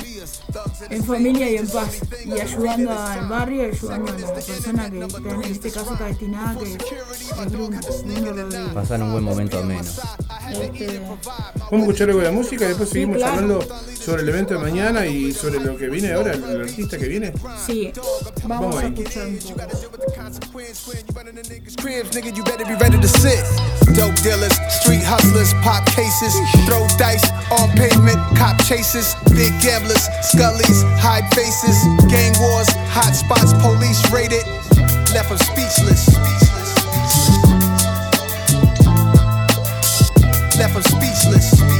[0.90, 2.00] en familia y en paz.
[2.24, 6.06] Y ayudando al barrio y ayudando a la persona que está en este caso está
[6.06, 8.74] destinada, que es Bruno, Bruno Rodríguez.
[8.74, 9.80] Pasaron un buen momento ameno.
[9.80, 13.32] Este, Vamos a escuchar algo de la música y después Sí, seguimos claro.
[13.34, 16.98] hablando sobre el evento de mañana y sobre lo que viene ahora, el, el artista
[16.98, 17.32] que viene.
[17.66, 17.92] sí,
[18.44, 20.60] vamos Vamos a escuchar un poco.
[23.94, 30.84] Dope dealers, street hustlers, pop cases, throw dice on pavement, cop chases, big gamblers, scullies,
[30.98, 31.76] hide faces,
[32.08, 34.46] gang wars, hot spots, police raided,
[35.12, 36.06] left them speechless.
[40.56, 41.79] Left them speechless.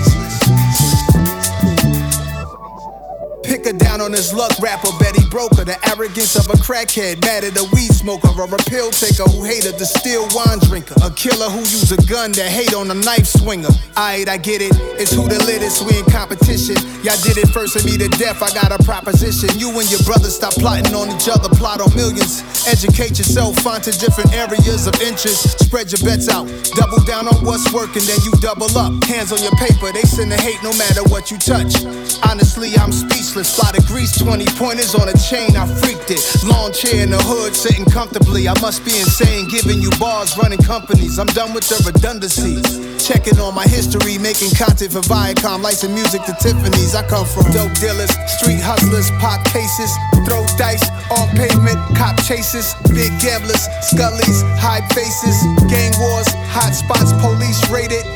[3.71, 5.63] Her down on his luck rapper, Betty Broker.
[5.63, 9.45] The arrogance of a crackhead, mad at a weed smoker, or a pill taker who
[9.45, 10.99] hated the still wine drinker.
[11.07, 13.71] A killer who use a gun to hate on a knife swinger.
[13.95, 14.75] Alright, I get it.
[14.99, 16.75] It's who the littest, we in competition.
[17.07, 19.55] Y'all did it first and me to death, I got a proposition.
[19.55, 22.43] You and your brothers stop plotting on each other, plot on millions.
[22.67, 25.63] Educate yourself, find to different areas of interest.
[25.63, 26.51] Spread your bets out.
[26.75, 28.99] Double down on what's working, then you double up.
[29.07, 31.79] Hands on your paper, they send the hate no matter what you touch.
[32.27, 33.60] Honestly, I'm speechless.
[33.61, 36.25] Fly to Greece, 20 pointers on a chain, I freaked it.
[36.49, 38.49] Lawn chair in the hood, sitting comfortably.
[38.49, 41.19] I must be insane, giving you bars, running companies.
[41.21, 42.65] I'm done with the redundancies.
[42.97, 46.97] Checking on my history, making content for Viacom, licensing music to Tiffany's.
[46.97, 48.09] I come from dope dealers,
[48.41, 49.93] street hustlers, pop cases,
[50.25, 55.37] throw dice on pavement, cop chases, big gamblers, scullies, high faces,
[55.69, 58.09] gang wars, hot spots, police raided,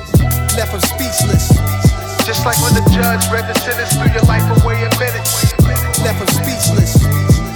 [0.57, 1.84] left them speechless.
[2.25, 5.53] Just like when the judge read the sentence, threw your life away in minutes,
[6.01, 6.95] left them speechless.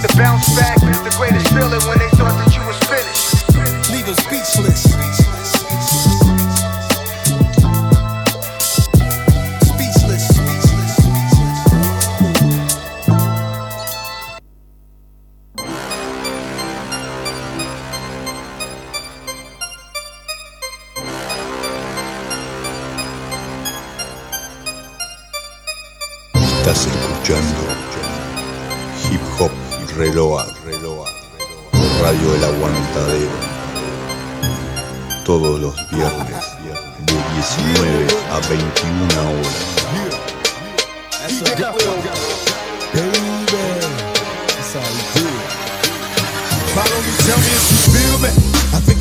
[0.05, 3.49] The bounce back is the greatest feeling when they thought that you was finished.
[3.89, 4.83] Leave speechless.
[4.83, 5.48] Speechless.
[29.99, 31.07] Hop Reload,
[32.01, 33.37] Radio El Aguantadero.
[35.25, 36.41] Todos los viernes
[37.05, 39.79] de 19 a 21 horas.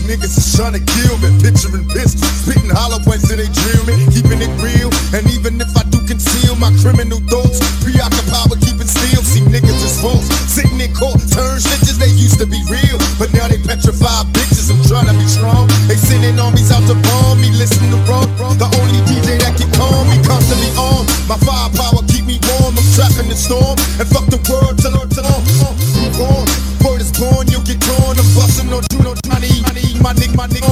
[0.09, 1.29] Niggas is trying to kill me.
[1.43, 4.09] Picturing pistols, spitting hollow points till they drill me.
[4.09, 8.67] Keeping it real, and even if I do conceal my criminal thoughts, preoccupied with
[9.49, 10.29] niggas is fools.
[10.49, 11.97] sitting in court, turn snitches.
[11.99, 14.71] They used to be real, but now they petrified bitches.
[14.71, 15.67] I'm trying to be strong.
[15.89, 17.51] They sending armies out to bomb me.
[17.57, 18.29] Listen to wrong.
[18.61, 21.09] The only DJ that can calm me, constantly on.
[21.27, 22.77] My firepower keep me warm.
[22.77, 26.47] I'm in the storm, and fuck the world till till till move on.
[26.83, 28.19] Word is born, you'll get torn.
[28.19, 30.67] I'm busting on you, no money, money, my nigga, my nigga.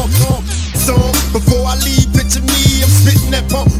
[0.74, 0.94] So
[1.34, 3.70] before I leave, picture me, I'm spitting that pump,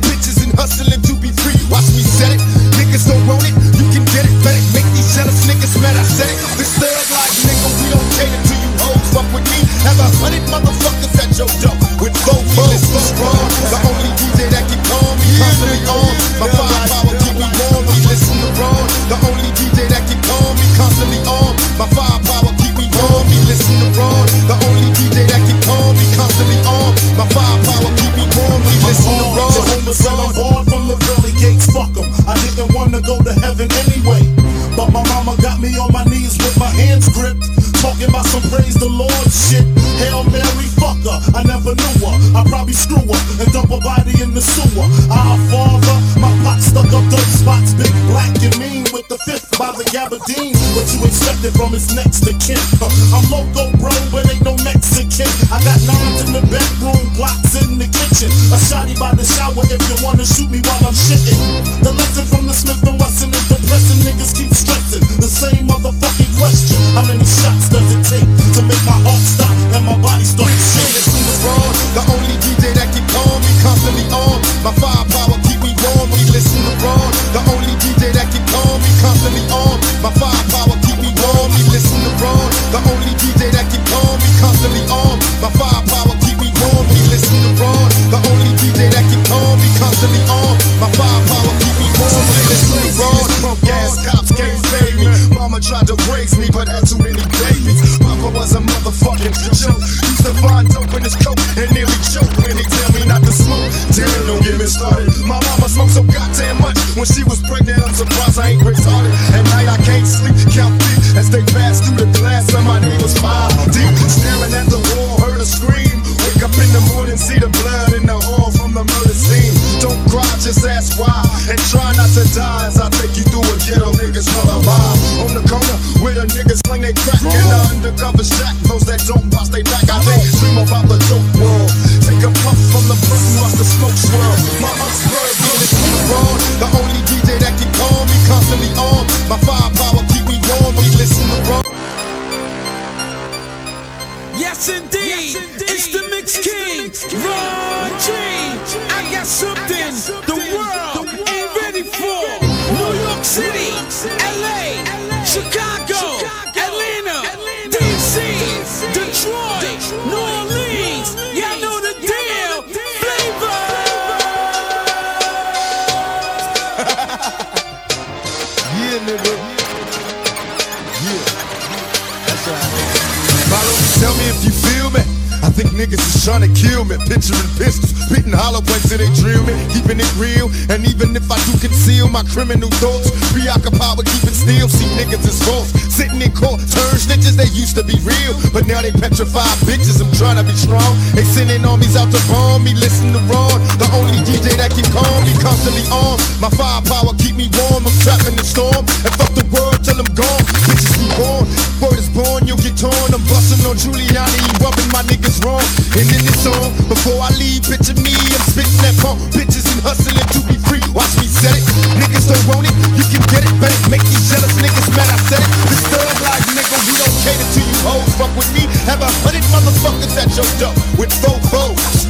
[177.86, 179.54] Picturing spitting hollow points till they drill me.
[179.70, 184.34] Keeping it real, and even if I do conceal my criminal thoughts, preoccupied with keeping
[184.34, 184.68] still.
[184.68, 185.70] See niggas is false.
[185.92, 188.34] Sitting in court, turn snitches, they used to be real.
[188.52, 190.02] But now they petrified bitches.
[190.02, 190.92] I'm trying to be strong.
[191.14, 192.74] They sending armies out to bomb me.
[192.74, 195.32] Listen to Ron, the only DJ that can calm me.
[195.40, 196.18] Constantly on.
[196.40, 197.86] My firepower keep me warm.
[197.86, 198.84] I'm trapped in the storm.
[199.06, 200.44] And fuck the world till I'm gone.
[200.68, 201.44] Bitches be born.
[201.80, 203.08] Word is born, you'll get torn.
[203.12, 205.64] I'm busting on Giuliani, rubbing my niggas wrong.
[205.96, 209.20] And in this song, before I leave, picture me, I'm spitting that pump.
[209.36, 210.80] Bitches and hustling to be free.
[210.96, 211.64] Watch me set it.
[212.00, 213.52] Niggas don't want it, you can get it.
[213.60, 215.12] Better make these jealous niggas mad.
[215.12, 215.50] I said it.
[215.68, 218.08] This thug life, nigga, we don't cater to you hoes.
[218.16, 222.08] Fuck with me, have a hundred motherfuckers at your door with four foes.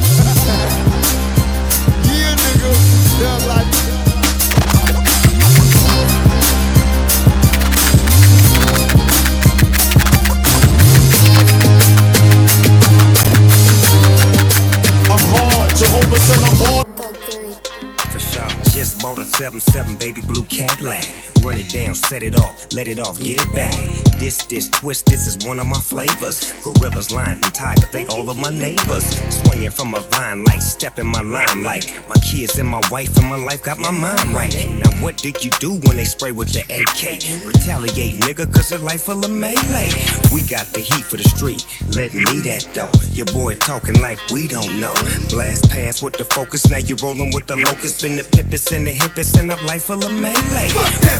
[2.15, 2.71] yeah, nigga,
[3.19, 3.66] thug life.
[16.09, 16.85] I'm.
[18.11, 18.47] For sure.
[18.71, 21.36] Just bought a 7-7 baby blue Cadillac.
[21.43, 23.73] Run it down, set it off, let it off, get it back.
[24.19, 26.53] This, this, twist, this is one of my flavors.
[26.63, 29.05] Gorillas, lion, and tiger, they all of my neighbors.
[29.29, 33.27] Swinging from a vine like step in my like My kids and my wife and
[33.27, 34.53] my life got my mind right.
[34.69, 37.45] Now what did you do when they spray with the AK?
[37.45, 39.91] Retaliate, nigga, cause their life full of melee.
[40.33, 41.65] We got the heat for the street,
[41.95, 42.91] let me that though.
[43.13, 44.93] Your boy talking like we don't know.
[45.29, 48.01] Blast past with the focus, now you rolling with the locust.
[48.01, 50.69] Been the pippets and the hippets, and a life full of melee.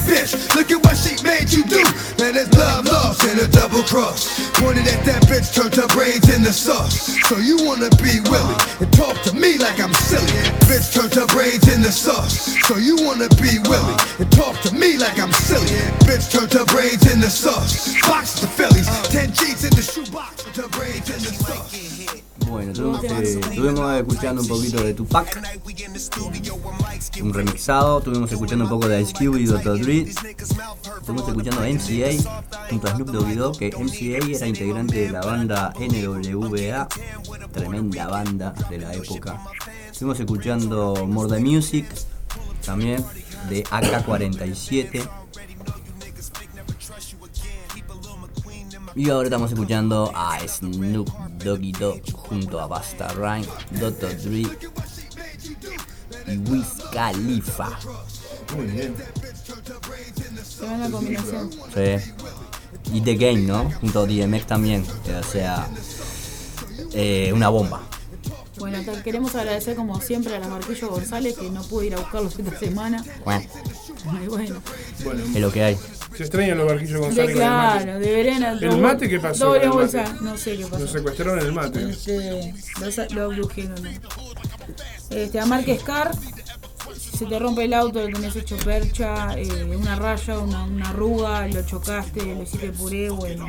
[0.07, 1.83] Bitch, look at what she made you do.
[2.17, 4.31] Man, it's love lost in a double cross.
[4.55, 7.11] Pointed at that bitch, turned her brains into sauce.
[7.27, 10.31] So you wanna be Willie and talk to me like I'm silly.
[10.71, 12.55] Bitch turned her brains into sauce.
[12.67, 15.75] So you wanna be Willie and talk to me like I'm silly.
[16.07, 17.91] Bitch turned her brains into sauce.
[18.07, 21.96] Box the Phillies, 10 G's in the shoebox, turned her brains into sauce.
[22.49, 25.41] Bueno, tuvimos, eh, estuvimos escuchando un poquito de Tupac,
[27.21, 29.79] un remixado, estuvimos escuchando un poco de Ice Cube y Dr.
[29.79, 35.09] Dre, estuvimos escuchando a MCA junto a Snoop Doggy Dogg, que MCA era integrante de
[35.09, 36.87] la banda NWA,
[37.51, 39.41] tremenda banda de la época.
[39.91, 41.85] Estuvimos escuchando More the Music,
[42.65, 43.03] también
[43.49, 45.07] de AK-47.
[48.97, 51.07] Y ahora estamos escuchando a Snoop
[51.43, 53.45] Doggy Dogg junto a Basta Rhyme,
[53.79, 54.17] Dr.
[54.23, 54.47] Dre
[56.25, 57.77] y Wiz Khalifa.
[58.55, 58.95] Muy bien.
[60.57, 61.51] Tremenda combinación.
[61.51, 62.11] Sí.
[62.91, 63.69] Y The Game, ¿no?
[63.81, 64.83] Junto a DMX también.
[65.19, 65.67] O sea,
[66.93, 67.83] eh, una bomba.
[68.57, 72.39] Bueno, queremos agradecer como siempre a la Marquillo González que no pude ir a buscarlos
[72.39, 73.05] esta semana.
[73.23, 73.45] Bueno,
[74.05, 74.61] Ay, bueno.
[75.03, 75.77] Bueno, es lo que hay.
[76.15, 77.83] se extrañan los barquillos De González mate.
[77.85, 79.45] claro, deberían ¿El mate qué pasó?
[79.53, 80.79] Doble bolsa, no sé qué pasó.
[80.79, 81.89] Lo secuestraron el mate.
[81.89, 82.53] Este,
[83.13, 83.31] lo.
[85.09, 86.36] Este, a Márquez Car, si
[86.99, 91.47] se te rompe el auto, lo tenés hecho percha, eh, una raya, una, una arruga,
[91.47, 93.47] lo chocaste, lo hiciste puré, bueno,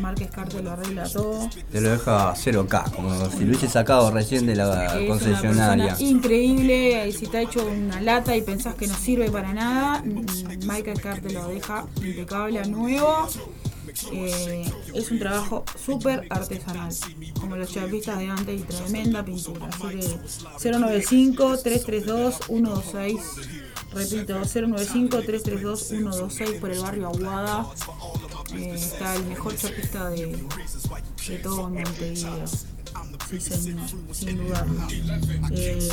[0.00, 1.48] Márquez Car te lo arregla todo.
[1.70, 5.86] Te lo deja 0K, como si lo hubiese sacado recién de la Es una concesionaria.
[5.88, 9.52] persona increíble, y si te ha hecho una lata y pensás que no sirve para
[9.52, 13.28] nada, mm, Michael Carr te lo deja impecable a nuevo.
[14.10, 16.92] Eh, es un trabajo súper artesanal,
[17.40, 19.66] como los chapistas de antes y tremenda pintura.
[19.66, 20.00] Así que
[20.70, 23.20] 095-332-126,
[23.92, 27.66] repito, 095-332-126 por el barrio Aguada.
[28.54, 30.38] Eh, está el mejor chapista de,
[31.28, 32.44] de todo Montevideo.
[33.30, 34.74] Sí, señor, sin dudarlo.
[35.50, 35.88] Eh,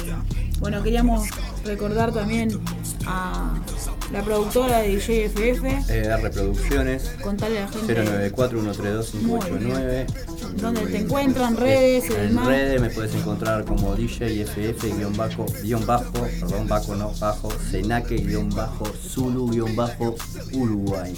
[0.60, 1.28] bueno, queríamos
[1.64, 2.60] recordar también
[3.06, 3.54] a
[4.12, 5.90] la productora de DJFF.
[5.90, 7.96] Eh, reproducciones Contarle a la gente
[8.36, 10.06] 094-132-589.
[10.58, 15.86] Dónde te encuentran, redes y En redes me puedes encontrar como DJFF guion bajo, guion
[15.86, 20.16] bajo, perdón, bajo no, bajo, Senaque guion bajo, Zulu guion bajo,
[20.54, 21.14] Uruguay.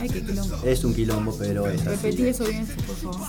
[0.00, 0.56] Ay, qué quilombo.
[0.64, 2.28] Es un quilombo, pero es Repetí así.
[2.28, 3.28] eso bien, por favor.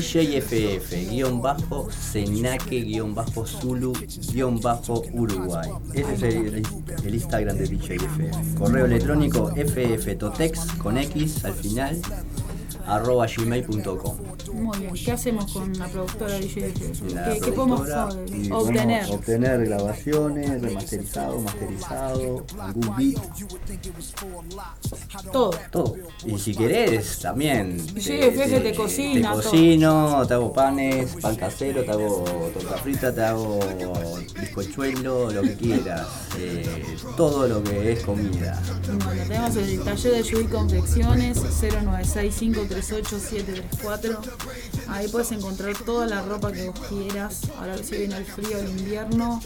[0.00, 3.92] DJFF guion bajo, Senaque guion bajo, Zulu
[4.32, 5.70] guion bajo, Uruguay.
[5.94, 6.62] Ese es el,
[7.04, 8.58] el Instagram de DJFF.
[8.58, 12.00] Correo electrónico fftotex con X al final
[12.86, 14.16] arroba gmail.com.
[14.54, 14.94] Muy bien.
[14.94, 16.72] ¿Qué hacemos con la productora de DJ?
[16.72, 17.80] ¿Qué, qué podemos
[18.50, 19.10] obtener?
[19.10, 23.18] obtener grabaciones, remasterizado, masterizado, algún beat,
[25.32, 25.50] Todo.
[25.70, 25.94] todo.
[26.26, 27.78] Y si querés, también.
[28.00, 29.42] Sí, jefe, te cocina, Te todo.
[29.50, 32.24] cocino, te hago panes, pan casero, te hago
[32.54, 33.58] torta frita, te hago
[34.40, 36.06] bizcochuelo, lo que quieras.
[36.38, 38.60] eh, todo lo que es comida.
[39.04, 41.38] Bueno, tenemos el taller de Judy Confecciones
[42.70, 44.18] 096538734.
[44.88, 47.42] Ahí puedes encontrar toda la ropa que vos quieras.
[47.58, 49.40] Ahora se viene el frío, el invierno,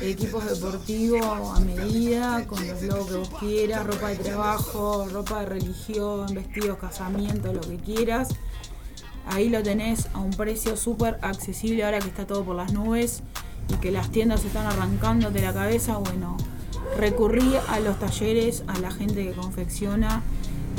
[0.00, 5.46] equipos deportivos a medida, con los logos que vos quieras, ropa de trabajo, ropa de
[5.46, 8.28] religión, vestidos, casamiento, lo que quieras.
[9.26, 13.22] Ahí lo tenés a un precio súper accesible ahora que está todo por las nubes
[13.68, 15.98] y que las tiendas están arrancando de la cabeza.
[15.98, 16.38] Bueno,
[16.96, 20.22] recurrí a los talleres, a la gente que confecciona,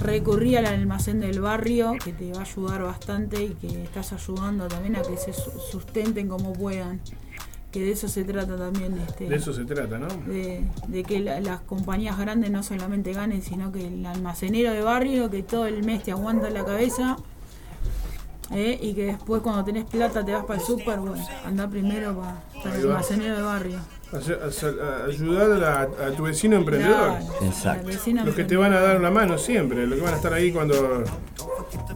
[0.03, 4.67] recurrí al almacén del barrio que te va a ayudar bastante y que estás ayudando
[4.67, 6.99] también a que se su- sustenten como puedan.
[7.71, 8.97] Que de eso se trata también.
[8.97, 10.07] Este, De eso se trata, ¿no?
[10.07, 14.81] de, de que la- las compañías grandes no solamente ganen, sino que el almacenero de
[14.81, 17.17] barrio, que todo el mes te aguanta la cabeza,
[18.51, 18.79] ¿eh?
[18.81, 22.41] y que después cuando tenés plata te vas para el súper, bueno, anda primero pa-
[22.63, 23.79] para el almacenero de barrio.
[24.11, 27.17] Ayudar a, la- a tu vecino emprendedor.
[27.41, 27.87] Exacto.
[27.87, 30.33] vecino Los que te van a dar una mano siempre, los que van a estar
[30.33, 31.03] ahí cuando,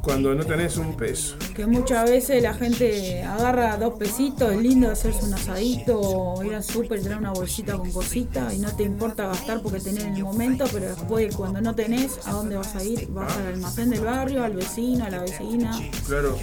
[0.01, 1.35] cuando no tenés un peso.
[1.55, 6.53] Que muchas veces la gente agarra dos pesitos, es lindo hacerse un asadito o ir
[6.53, 10.03] al súper y tener una bolsita con cositas y no te importa gastar porque tenés
[10.03, 13.07] en el momento, pero después cuando no tenés, ¿a dónde vas a ir?
[13.09, 15.71] Vas al almacén del barrio, al vecino, a la vecina.
[16.07, 16.37] Claro.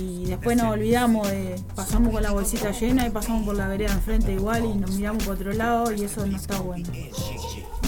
[0.00, 3.92] Y después nos olvidamos de, pasamos con la bolsita llena y pasamos por la vereda
[3.92, 6.88] enfrente igual y nos miramos por otro lado y eso no está bueno.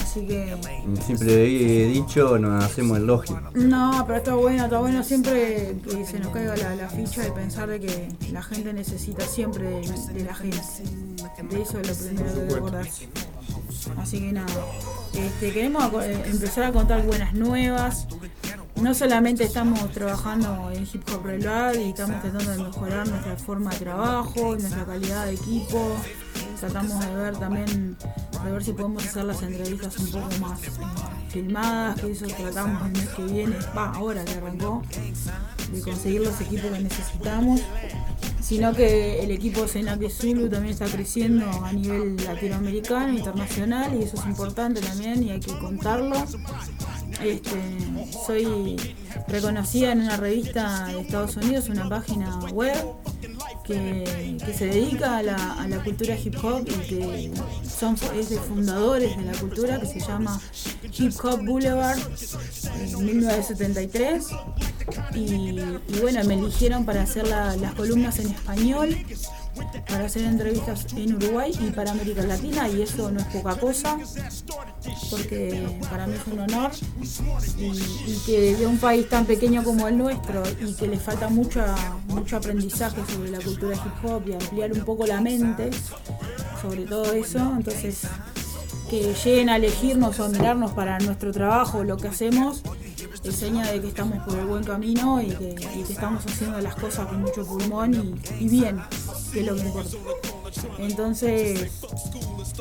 [0.01, 0.55] Así que
[0.85, 1.45] Un simple
[1.87, 3.39] dicho, nos hacemos el lógico.
[3.55, 7.31] no, pero está bueno, está bueno siempre que se nos caiga la, la ficha de
[7.31, 10.57] pensar de que la gente necesita siempre de, de la gente.
[11.49, 13.07] De eso es lo primero que acordarse.
[13.97, 14.47] Así que nada,
[15.13, 18.07] este, queremos eh, empezar a contar buenas nuevas.
[18.81, 23.71] No solamente estamos trabajando en Hip Hop Relad y estamos tratando de mejorar nuestra forma
[23.71, 25.95] de trabajo, nuestra calidad de equipo.
[26.59, 27.97] Tratamos de ver también,
[28.43, 30.59] de ver si podemos hacer las entrevistas un poco más
[31.29, 34.81] filmadas, que eso tratamos el mes que viene, va, ahora que arrancó,
[35.71, 37.61] de conseguir los equipos que necesitamos
[38.43, 44.17] sino que el equipo Senac Zulu también está creciendo a nivel latinoamericano, internacional, y eso
[44.17, 46.15] es importante también y hay que contarlo.
[47.23, 47.57] Este,
[48.27, 48.75] soy
[49.29, 52.75] reconocida en una revista de Estados Unidos, una página web
[53.63, 57.31] que, se dedica a la, a la cultura hip hop y que
[57.79, 60.39] son es de fundadores de la cultura que se llama
[60.97, 61.97] Hip Hop Boulevard
[62.81, 64.25] en 1973
[65.15, 68.97] y, y bueno me eligieron para hacer la- las columnas en español
[69.87, 73.97] para hacer entrevistas en Uruguay y para América Latina y eso no es poca cosa
[75.09, 76.71] porque para mí es un honor
[77.57, 81.75] y, que de un país tan pequeño como el nuestro y que le falta mucha,
[82.07, 85.69] mucho aprendizaje sobre la cultura hip hop y ampliar un poco la mente
[86.61, 88.07] sobre todo eso, entonces
[88.89, 92.61] que lleguen a elegirnos o mirarnos para nuestro trabajo, lo que hacemos,
[93.23, 95.55] es seña de que estamos por el buen camino y que,
[95.89, 98.79] estamos haciendo las cosas con mucho pulmón y, y bien,
[99.31, 99.97] que es lo que importa.
[100.77, 101.71] Entonces,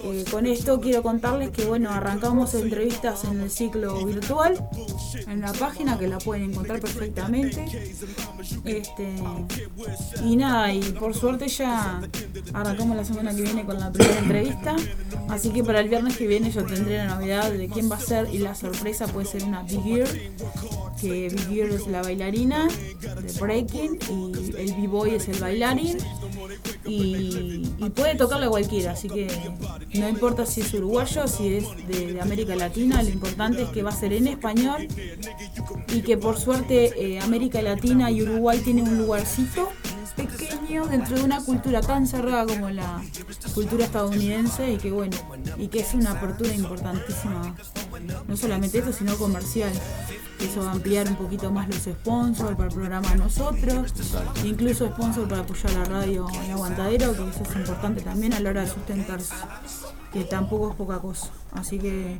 [0.04, 4.68] eh, con esto quiero contarles que bueno, arrancamos entrevistas en el ciclo virtual,
[5.26, 7.64] en la página que la pueden encontrar perfectamente.
[8.64, 9.14] Este,
[10.24, 12.00] y nada, y por suerte ya
[12.52, 14.76] arrancamos la semana que viene con la primera entrevista.
[15.28, 18.00] Así que para el viernes que viene yo tendré la novedad de quién va a
[18.00, 20.08] ser y la sorpresa puede ser una Big Ear,
[21.00, 25.98] que Big Ear es la bailarina de breaking y el B-Boy es el bailarín.
[26.84, 29.28] Y, puede tocarle cualquiera, así que
[29.94, 33.90] no importa si es uruguayo, si es de, América Latina, lo importante es que va
[33.90, 34.86] a ser en español
[35.88, 39.70] y que por suerte eh, América Latina y Uruguay tienen un lugarcito
[40.16, 43.02] pequeño dentro de una cultura tan cerrada como la
[43.54, 45.16] cultura estadounidense y que bueno,
[45.58, 47.54] y que es una apertura importantísima,
[48.26, 49.72] no solamente esto, sino comercial.
[50.40, 53.92] Eso va a ampliar un poquito más los sponsors para el programa nosotros,
[54.44, 58.50] incluso sponsors para apoyar la radio El Aguantadero, que eso es importante también a la
[58.50, 59.34] hora de sustentarse,
[60.12, 61.30] que tampoco es poca cosa.
[61.52, 62.18] Así que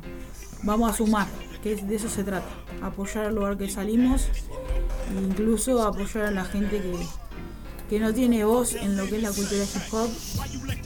[0.63, 1.27] vamos a sumar,
[1.61, 2.47] que de eso se trata,
[2.81, 4.27] apoyar al lugar que salimos
[5.11, 6.95] e incluso apoyar a la gente que,
[7.89, 10.09] que no tiene voz en lo que es la cultura hip hop.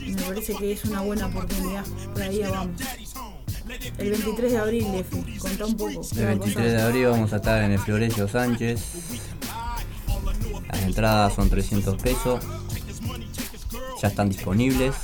[0.00, 2.80] Me parece que es una buena oportunidad, por ahí vamos.
[3.98, 5.38] El 23 de abril, Efe.
[5.38, 6.02] Contá un poco.
[6.16, 8.80] El 23 de abril vamos a estar en el Florencio Sánchez.
[10.72, 12.44] Las entradas son 300 pesos.
[14.00, 14.94] Ya están disponibles.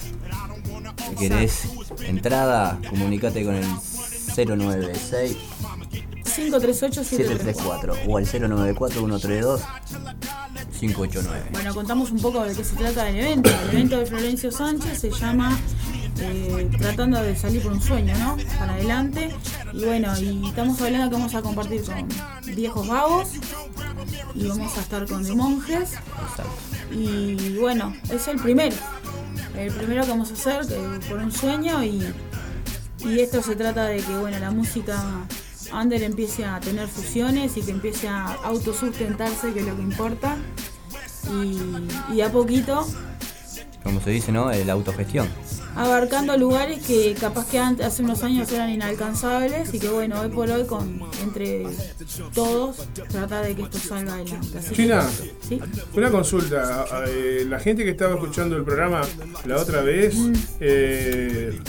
[1.11, 1.69] Si querés
[2.07, 5.37] entrada, comunicate con el 096
[6.25, 7.95] 538 734.
[7.95, 9.61] 734 o al 094 132
[10.81, 11.49] 589.
[11.53, 13.51] Bueno, contamos un poco de qué se trata el evento.
[13.51, 15.57] El evento de Florencio Sánchez se llama
[16.21, 18.37] eh, Tratando de salir por un sueño, ¿no?
[18.59, 19.31] Para adelante.
[19.73, 22.09] Y bueno, y estamos hablando que vamos a compartir con
[22.55, 23.29] viejos vagos
[24.35, 25.91] y vamos a estar con de monjes.
[26.91, 28.77] Y bueno, es el primero.
[29.57, 32.13] El primero que vamos a hacer que- por un sueño y,
[33.01, 35.03] y esto se trata de que bueno, la música
[35.73, 40.37] under empiece a tener fusiones y que empiece a autosustentarse, que es lo que importa.
[41.33, 42.87] Y, y a poquito
[43.85, 44.51] Como se dice, ¿no?
[44.51, 45.29] La autogestión.
[45.77, 50.29] abarcando lugares que capaz que antes, hace unos años eran inalcanzables y que bueno, hoy
[50.29, 51.67] por hoy con entre
[52.33, 52.77] todos
[53.11, 54.59] tratar de que esto salga adelante.
[54.59, 55.05] Así que- China,
[55.49, 55.61] ¿Sí?
[55.95, 56.87] una consulta.
[57.09, 59.03] eh, la gente que estaba escuchando el programa
[59.47, 60.33] la otra vez, Mm.
[60.61, 61.61] eh,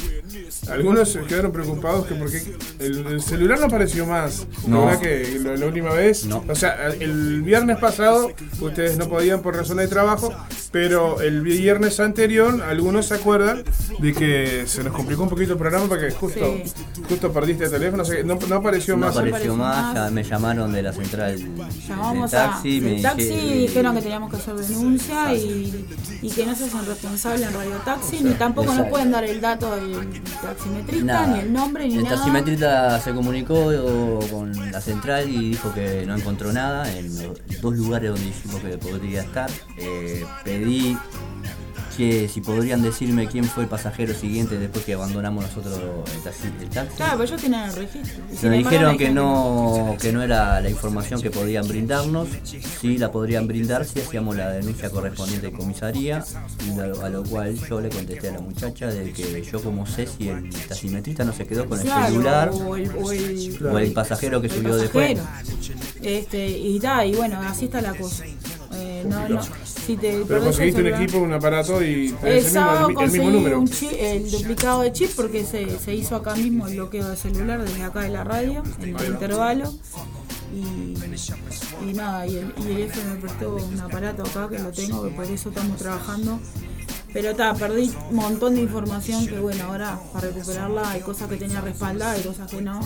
[0.70, 2.42] algunos se quedaron preocupados que porque
[2.80, 4.46] el, el celular no apareció más.
[4.68, 4.86] No.
[4.86, 6.28] ¿Verdad que la, la última vez?
[6.48, 8.32] O sea, el viernes pasado
[8.62, 10.34] ustedes no podían por razones de trabajo,
[10.72, 13.64] pero el viernes anterior algunos se acuerdan
[14.00, 16.58] de que se nos complicó un poquito el programa porque justo,
[17.08, 19.16] justo perdiste el teléfono, o sea, que no, no apareció No más.
[19.18, 21.38] apareció más, ya me llamaron de la central
[21.88, 25.88] Llamamos del taxi, a me taxi dije- dijeron que teníamos que hacer denuncia y,
[26.22, 29.40] y que no se hacen responsables en Radio Taxi, ni tampoco nos pueden dar el
[29.42, 31.28] dato del taximetrista, Nada.
[31.28, 32.16] ni el nombre, ni El nada.
[32.16, 33.72] taximetrista se comunicó
[34.32, 38.62] con la central y dijo que no encontró nada en los dos lugares donde dijimos
[38.62, 39.50] que podría estar.
[39.78, 40.98] Eh, pedí
[41.96, 45.80] que si podrían decirme quién fue el pasajero siguiente después que abandonamos nosotros
[46.16, 46.48] el taxi.
[46.62, 46.96] El taxi.
[46.98, 48.24] Claro, pero ellos tienen el registro.
[48.30, 52.28] Nos dijeron que no, que no era la información que podían brindarnos,
[52.82, 56.24] sí la podrían brindar si hacíamos la denuncia correspondiente en comisaría,
[57.04, 60.30] a, lo cual yo le contesté a la muchacha de que yo como sé si
[60.30, 63.92] el taximetrista no se quedó con el Claro, celular o el, o el- o el
[63.94, 65.18] pasajero que subió después.
[65.18, 65.80] pasajero.
[66.02, 68.24] Este, y da, y bueno, así está la cosa.
[68.76, 73.12] Eh, no, no, si te Pero conseguiste un equipo, un aparato y tenés El el
[73.12, 73.60] mismo, el, número.
[73.60, 77.16] un chip- el duplicado de chip porque se, se hizo acá mismo el bloqueo de
[77.16, 79.72] celular desde acá de la radio, en el intervalo.
[80.54, 80.96] Y,
[81.90, 85.04] y nada, y el, y el F me prestó un aparato acá que lo tengo,
[85.04, 86.40] que por eso estamos trabajando.
[87.12, 91.38] Pero está, perdí un montón de información que bueno, ahora para recuperarla hay cosas que
[91.38, 92.80] tenía respaldadas y cosas que no.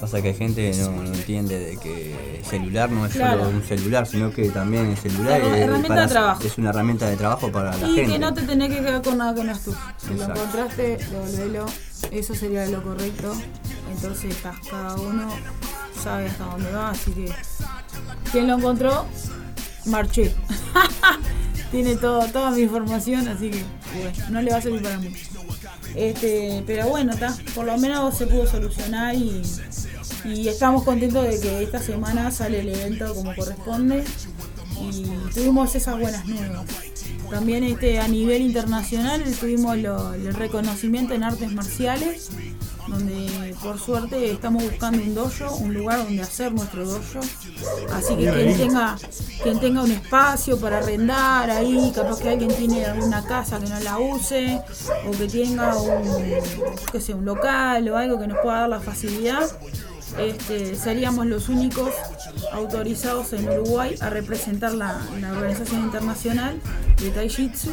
[0.00, 3.44] Pasa que hay gente que no, no entiende de que el celular no es Claro.
[3.44, 6.42] solo un celular, sino que también el celular Herra- es, para- de trabajo.
[6.44, 8.12] es una herramienta de trabajo para la Y gente.
[8.12, 9.76] que no te tenés que quedar con nada que no es tuyo.
[9.98, 11.66] Si lo encontraste, devolvelo.
[12.10, 13.34] Eso sería lo correcto.
[13.92, 14.36] Entonces,
[14.70, 15.28] cada uno
[16.02, 16.90] sabe hasta dónde va.
[16.90, 17.30] Así que,
[18.32, 19.04] quien lo encontró,
[19.84, 20.34] marché.
[21.70, 23.62] Tiene todo, toda mi información, así que
[23.94, 25.10] bueno, no le va a servir para mucho.
[25.94, 29.40] Este, pero bueno, está, por lo menos se pudo solucionar y,
[30.24, 34.04] y estamos contentos de que esta semana sale el evento como corresponde
[34.80, 35.02] y
[35.34, 36.64] tuvimos esas buenas nuevas.
[37.30, 42.30] También este, a nivel internacional tuvimos lo- el reconocimiento en artes marciales,
[42.88, 47.20] donde por suerte estamos buscando un dojo, un lugar donde hacer nuestro dojo.
[47.92, 48.96] Así que quien tenga,
[49.44, 53.78] quien tenga un espacio para arrendar ahí, capaz que alguien tiene alguna casa que no
[53.78, 54.60] la use,
[55.06, 56.02] o que tenga un,
[56.90, 59.46] qué sé, un local o algo que nos pueda dar la facilidad,
[60.18, 61.90] este, seríamos los únicos
[62.52, 66.60] autorizados en Uruguay a representar la, la organización internacional
[67.00, 67.70] de Tai Jitsu.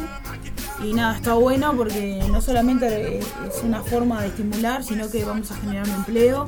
[0.82, 5.50] Y nada, está bueno porque no solamente es una forma de estimular, sino que vamos
[5.50, 6.46] a generar un empleo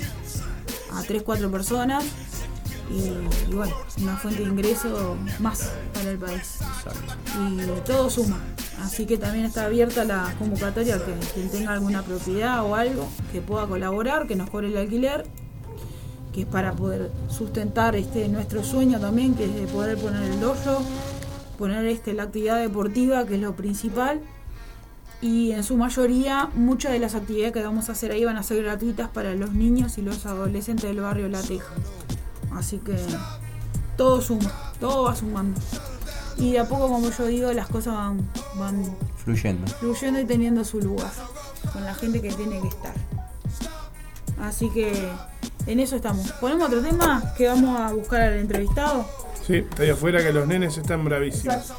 [0.92, 2.04] a 3-4 personas
[2.90, 6.58] y, y bueno, una fuente de ingreso más para el país.
[7.38, 8.38] Y todo suma.
[8.82, 13.40] Así que también está abierta la convocatoria que quien tenga alguna propiedad o algo que
[13.40, 15.24] pueda colaborar, que nos cobre el alquiler,
[16.32, 20.40] que es para poder sustentar este nuestro sueño también, que es de poder poner el
[20.40, 20.82] dojo,
[21.58, 24.20] poner este la actividad deportiva, que es lo principal.
[25.22, 28.42] Y en su mayoría, muchas de las actividades que vamos a hacer ahí van a
[28.42, 31.74] ser gratuitas para los niños y los adolescentes del barrio La Teja.
[32.52, 32.96] Así que
[33.96, 34.50] todo suma,
[34.80, 35.60] todo va sumando.
[36.38, 38.26] Y de a poco, como yo digo, las cosas van,
[38.58, 39.66] van Fluyendo.
[39.66, 41.12] fluyendo y teniendo su lugar
[41.70, 42.94] con la gente que tiene que estar.
[44.42, 45.10] Así que
[45.66, 46.32] en eso estamos.
[46.32, 49.06] Ponemos otro tema que vamos a buscar al entrevistado.
[49.46, 51.72] Sí, está ahí afuera que los nenes están bravísimos.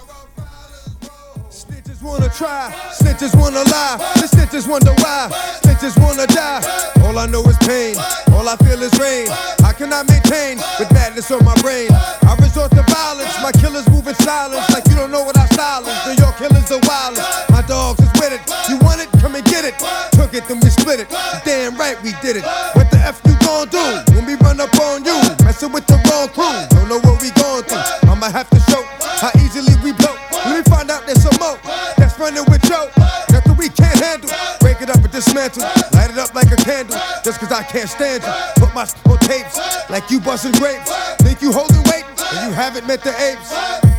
[1.49, 5.29] Snitches wanna try, snitches wanna lie, the snitches wonder why,
[5.61, 6.61] snitches wanna die.
[7.03, 7.95] All I know is pain,
[8.33, 9.27] all I feel is rain.
[9.63, 11.91] I cannot maintain with madness on my brain.
[11.91, 15.45] I resort to violence, my killers move in silence like you don't know what I
[15.45, 16.07] is.
[16.07, 17.49] New York killers are wildest.
[17.49, 18.41] My dogs is with it.
[18.69, 19.10] You want it?
[19.31, 19.79] Come and get it.
[20.11, 21.07] Took it, then we split it.
[21.45, 22.43] Damn right we did it.
[22.75, 23.79] What the F you gon' do
[24.11, 25.15] when we run up on you?
[25.47, 26.51] Messing with the wrong crew.
[26.75, 28.11] Don't know what we going through.
[28.11, 28.83] I'ma have to show
[29.23, 30.11] how easily we blow.
[30.43, 31.55] Let me find out there's some more
[31.95, 32.91] that's running with Joe.
[33.31, 34.27] Nothing we can't handle.
[34.59, 35.63] Break it up and dismantle.
[35.95, 36.99] Light it up like a candle.
[37.23, 38.33] Just cause I can't stand you.
[38.59, 39.55] Put my on tapes
[39.87, 40.91] like you busting grapes.
[41.23, 43.90] Think you holding weight and you haven't met the apes.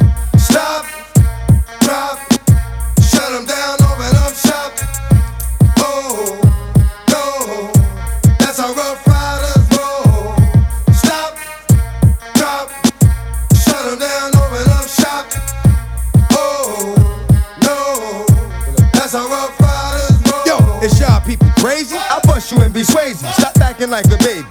[23.91, 24.47] Like a baby.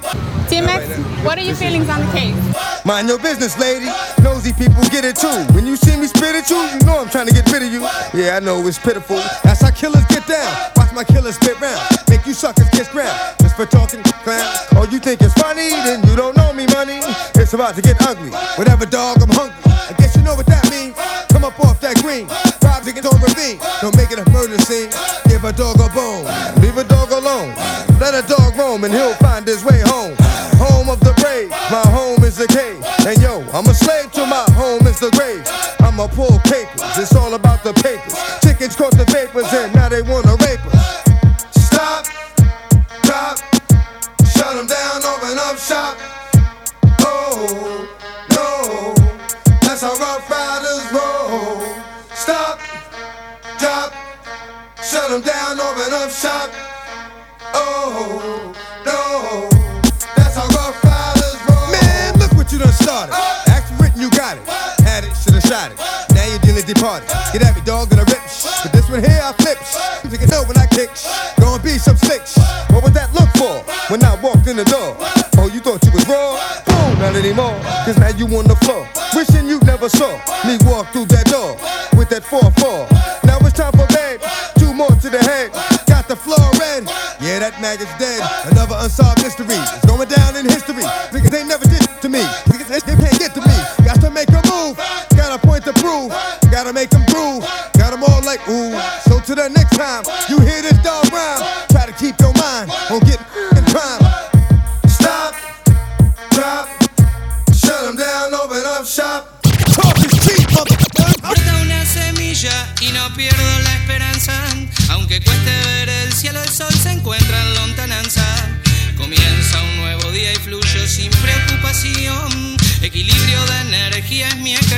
[0.50, 2.36] TMX, what are your feelings on the case?
[2.86, 3.86] Mind your business, lady.
[4.22, 5.46] Nosy people get it too.
[5.54, 7.72] When you see me spit at you, you know I'm trying to get rid of
[7.72, 7.82] you.
[8.14, 9.18] Yeah, I know it's pitiful.
[9.44, 10.72] That's how killers get down.
[10.76, 11.82] Watch my killers spit round.
[12.10, 13.18] Make you suckers kiss ground.
[13.40, 14.46] Just for talking clown.
[14.76, 15.70] Oh, you think it's funny?
[15.70, 17.02] Then you don't know me, money.
[17.36, 18.32] It's about to get ugly.
[18.58, 19.56] Whatever dog, I'm hungry.
[19.66, 20.96] I guess you know what that means.
[21.30, 22.28] Come up off that green.
[22.64, 23.60] Rob niggas don't ravine.
[23.82, 24.90] Don't make it a murder scene.
[25.30, 26.26] Give a dog a bone.
[26.62, 27.54] Leave a dog alone.
[28.00, 30.16] Let a dog roam and he'll find his way home.
[30.58, 31.50] Home of the brave.
[31.50, 32.84] My home is the cave.
[33.08, 35.44] And yo, I'm a slave to my home is the grave.
[35.80, 36.98] I'ma pull papers.
[36.98, 38.16] It's all about the papers.
[38.44, 41.04] Chickens caught the vapors and now they wanna rape us.
[41.66, 42.06] Stop.
[43.04, 43.38] Drop.
[44.26, 45.04] Shut them down.
[45.04, 45.98] Open up shop.
[47.02, 47.88] Oh,
[48.32, 48.94] no.
[49.62, 51.66] That's how rough riders roll.
[52.14, 52.60] Stop.
[53.60, 53.94] Drop.
[54.84, 55.60] Shut them down.
[55.60, 56.50] Open up shop.
[57.54, 58.31] Oh,
[65.52, 65.68] Now
[66.32, 67.12] you're dealing departed.
[67.36, 68.24] Get at me, dog, gonna rip.
[68.64, 69.60] But this one here, I flip.
[70.08, 70.88] You can know when I kick.
[71.44, 72.24] Gonna be some slick.
[72.72, 73.60] What would that look for
[73.92, 74.96] when I walked in the door?
[75.36, 76.40] Oh, you thought you was raw?
[76.64, 77.60] Boom, not anymore.
[77.84, 78.88] Cause now you on the floor.
[79.12, 80.16] Wishing you never saw
[80.48, 81.60] me walk through that door
[82.00, 82.88] with that 4-4.
[83.28, 84.24] Now it's time for bed.
[84.56, 85.52] Two more to the head.
[85.84, 86.88] Got the floor red.
[87.20, 88.24] Yeah, that maggot's dead.
[88.56, 89.21] Another unsolved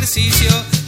[0.04, 0.83] ejercicio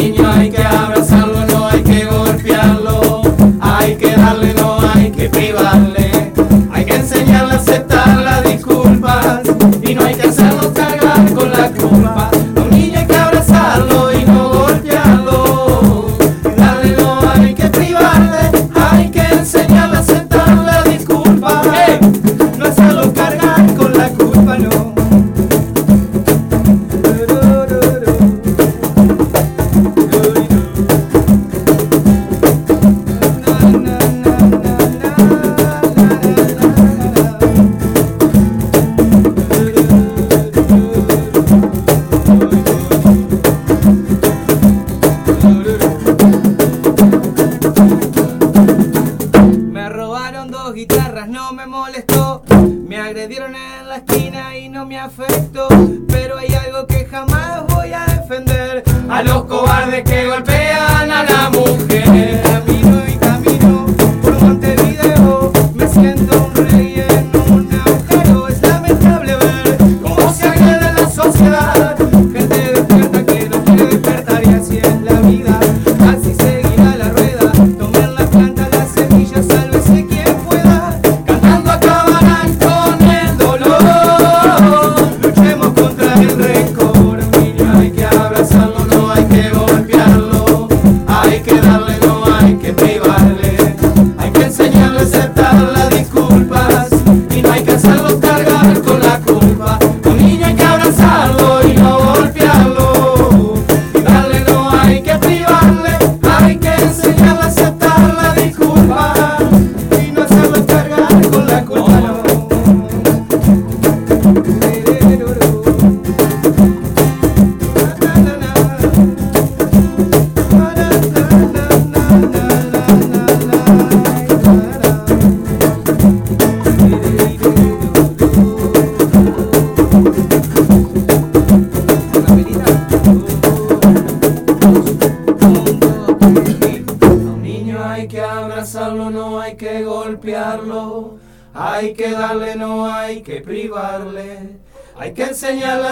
[0.00, 0.49] dünyayı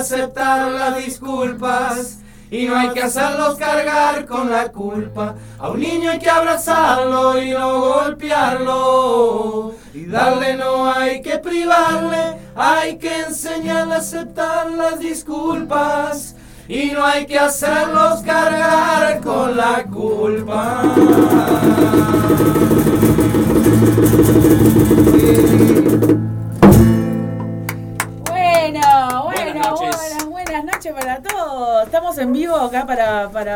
[0.08, 2.18] aceptar las disculpas.
[2.50, 5.34] Y no hay que hacerlos cargar con la culpa.
[5.58, 9.74] A un niño hay que abrazarlo y no golpearlo.
[9.92, 12.38] Y darle no hay que privarle.
[12.56, 16.36] Hay que enseñarle a aceptar las disculpas.
[16.68, 20.84] Y no hay que hacerlos cargar con la culpa.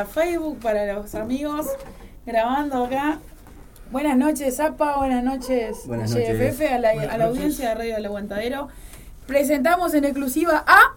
[0.03, 1.67] Para, Facebook, para los amigos,
[2.27, 3.19] grabando acá.
[3.91, 6.61] Buenas noches, Zapa, buenas noches, Buenas noches.
[6.73, 8.69] A la, a audiencia de Radio del Aguantadero.
[9.27, 10.97] Presentamos en exclusiva a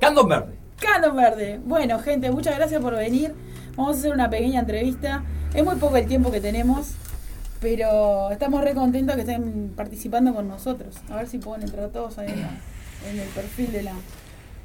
[0.00, 0.54] Candom Verde.
[0.80, 1.60] Candom Verde.
[1.64, 3.34] Bueno, gente, muchas gracias por venir.
[3.76, 5.22] Vamos a hacer una pequeña entrevista.
[5.54, 6.92] Es muy poco el tiempo que tenemos,
[7.60, 10.96] pero estamos re contentos que estén participando con nosotros.
[11.10, 13.94] A ver si pueden entrar todos ahí en, la- en el perfil de la,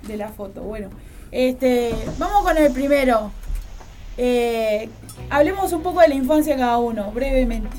[0.07, 0.61] de la foto.
[0.63, 0.89] Bueno,
[1.31, 3.31] este, vamos con el primero.
[4.17, 4.89] Eh,
[5.29, 7.75] hablemos un poco de la infancia cada uno, brevemente.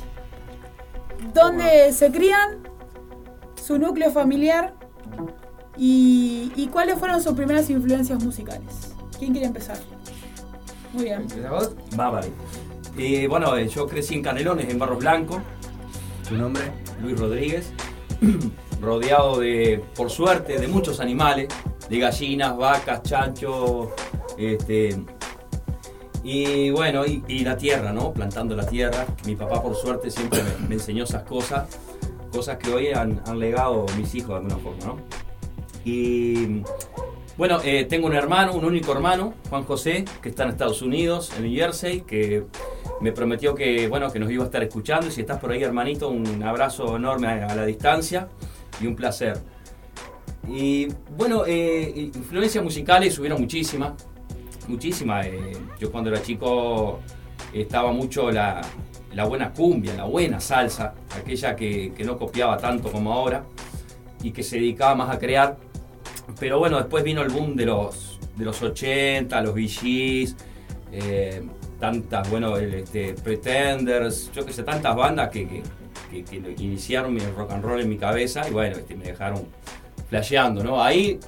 [1.33, 2.69] ¿Dónde se crían?
[3.63, 4.75] ¿Su núcleo familiar?
[5.77, 8.95] ¿Y, y cuáles fueron sus primeras influencias musicales?
[9.19, 9.79] ¿Quién quiere empezar?
[10.93, 11.27] Muy bien.
[11.99, 12.29] Va, vale.
[12.97, 15.43] Y bueno, eh, yo crecí en Canelones, en Barros Blanco.
[16.29, 16.63] ¿Tu nombre?
[17.03, 17.73] Luis Rodríguez.
[18.81, 21.49] Rodeado de, por suerte, de muchos animales,
[21.89, 23.89] de gallinas, vacas, chanchos,
[24.37, 24.97] este,
[26.29, 28.13] y bueno, y, la tierra, ¿no?
[28.13, 29.07] Plantando la tierra.
[29.25, 31.69] Mi papá, por suerte, siempre me, enseñó esas cosas,
[32.33, 34.99] cosas que hoy han, han legado mis hijos de alguna forma, ¿no?
[35.85, 36.63] Y
[37.39, 41.31] bueno, eh, tengo un hermano, un único hermano, Juan José, que está en Estados Unidos,
[41.37, 42.47] en New Jersey, que
[43.01, 45.07] me prometió que, bueno, que nos iba a estar escuchando.
[45.07, 48.27] Y si estás por ahí, hermanito, un abrazo enorme a, a la distancia
[48.81, 49.41] y un placer.
[50.49, 53.93] Y bueno, eh, influencias musicales hubieron muchísimas,
[54.69, 55.27] muchísimas.
[55.27, 57.01] eh, yo cuando era chico
[57.53, 58.61] estaba mucho la,
[59.15, 63.45] la buena cumbia, la buena salsa, aquella que, que no copiaba tanto como ahora
[64.23, 65.57] y que se dedicaba más a crear.
[66.41, 70.37] Pero bueno, después vino el boom de los, de los 80, los VGs,
[70.93, 71.43] eh,
[71.79, 75.47] tantas, bueno, el, este, Pretenders, yo que sé, tantas bandas que,
[76.11, 79.45] que, que- iniciaron mi rock and roll en mi cabeza y bueno, este, me dejaron
[80.09, 80.83] flasheando, ¿no?
[80.83, 81.19] Ahí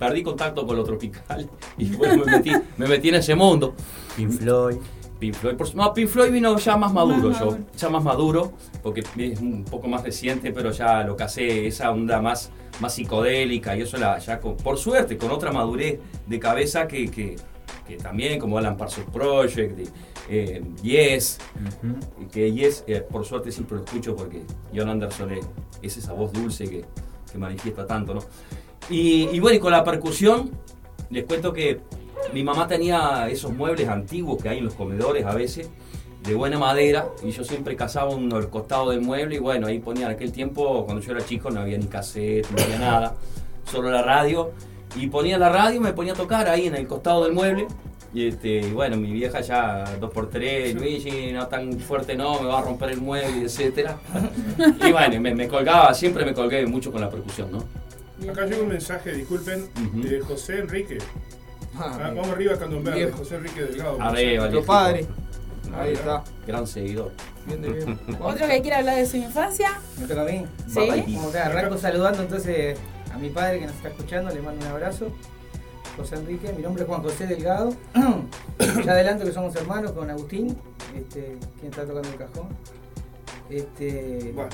[0.00, 1.48] perdí contacto con lo tropical
[1.78, 3.74] y después me metí, me metí en ese mundo.
[4.16, 4.76] Pink Floyd.
[5.20, 7.64] Pink Floyd, por no, Pink Floyd vino ya más maduro, Más yo, maduro.
[7.76, 12.22] ya más maduro, porque es un poco más reciente, pero ya lo casé, esa onda
[12.22, 16.88] más, más psicodélica y eso la, ya con- por suerte, con otra madurez de cabeza
[16.88, 17.36] que, que,
[17.86, 19.88] que también, como Alan Parsons Project, y,
[20.30, 21.38] eh, Yes,
[22.32, 24.40] que Yes, eh, por suerte siempre lo escucho porque
[24.74, 25.46] John Anderson es,
[25.82, 26.86] es esa voz dulce que,
[27.30, 28.20] que manifiesta tanto, ¿no?
[28.90, 30.50] Y, y bueno, y con la percusión,
[31.10, 31.80] les cuento que
[32.32, 35.70] mi mamá tenía esos muebles antiguos que hay en los comedores a veces,
[36.22, 39.78] de buena madera, y yo siempre cazaba uno al costado del mueble, y bueno, ahí
[39.78, 43.14] ponía en aquel tiempo, cuando yo era chico, no había ni cassette, no había nada,
[43.64, 44.50] solo la radio,
[44.96, 47.66] y ponía la radio, me ponía a tocar ahí en el costado del mueble,
[48.12, 52.62] y, este, bueno, mi vieja ya 2x3, Luigi, no tan fuerte no, me va a
[52.62, 53.98] romper el mueble, etcétera.
[54.84, 57.64] Y bueno, me, me colgaba, siempre me colgué mucho con la percusión, ¿no?
[58.28, 60.98] Acá llega un mensaje, disculpen, de José Enrique.
[61.76, 62.54] Ah, Ah, vamos arriba,
[62.94, 63.18] Viejo.
[63.18, 64.00] José Enrique Delgado.
[64.00, 65.06] Arriba, Nuestro padre.
[65.72, 66.24] Ah, Ahí está.
[66.46, 67.12] Gran seguidor.
[67.46, 67.98] Bien de bien.
[68.20, 69.80] Otro que quiere hablar de su infancia.
[69.98, 70.46] ¿Me toca a mí?
[70.68, 71.14] Sí.
[71.14, 72.76] Como que arranco saludando entonces
[73.12, 75.06] a mi padre que nos está escuchando, le mando un abrazo.
[75.96, 77.72] José Enrique, mi nombre es Juan José Delgado.
[78.84, 80.56] ya adelanto que somos hermanos con Agustín,
[80.96, 82.48] este, quien está tocando el cajón.
[83.48, 84.50] Este, Bueno.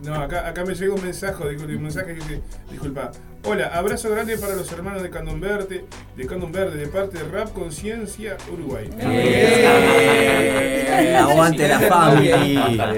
[0.00, 2.40] No, acá, acá me llega un mensaje, disculpa, un mensaje que dice,
[2.70, 3.10] disculpa.
[3.44, 5.86] Hola, abrazo grande para los hermanos de Candón Verde,
[6.16, 8.88] de Candón Verde, de parte de Rap Conciencia Uruguay.
[8.98, 12.96] Eh, aguante la familia.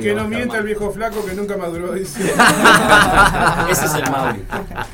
[0.00, 2.22] Que no mienta el viejo flaco que nunca maduró, dice.
[3.70, 4.44] Ese es el Mauri.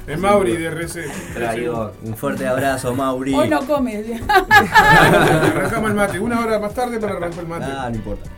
[0.06, 1.10] El Mauri de RC.
[1.34, 1.94] Traidor.
[2.04, 3.34] Un fuerte abrazo, Mauri.
[3.34, 4.04] Hoy no come.
[4.28, 7.66] Arrancamos el mate, una hora más tarde para arrancar el mate.
[7.66, 8.30] Ah, no importa.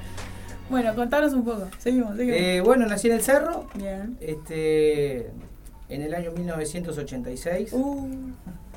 [0.70, 1.68] Bueno, contanos un poco.
[1.78, 2.40] Seguimos, seguimos.
[2.40, 4.16] eh, bueno, nací en el cerro, Bien.
[4.20, 5.30] este,
[5.88, 7.72] en el año 1986.
[7.72, 8.08] Uh,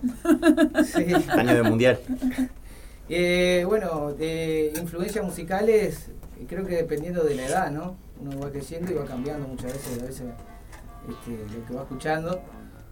[0.83, 1.05] Sí.
[1.29, 1.99] Año de mundial.
[3.09, 6.09] Eh, bueno, de influencias musicales,
[6.47, 7.97] creo que dependiendo de la edad, ¿no?
[8.21, 10.23] Uno va creciendo y va cambiando muchas veces, a veces
[11.09, 12.41] este, lo que va escuchando.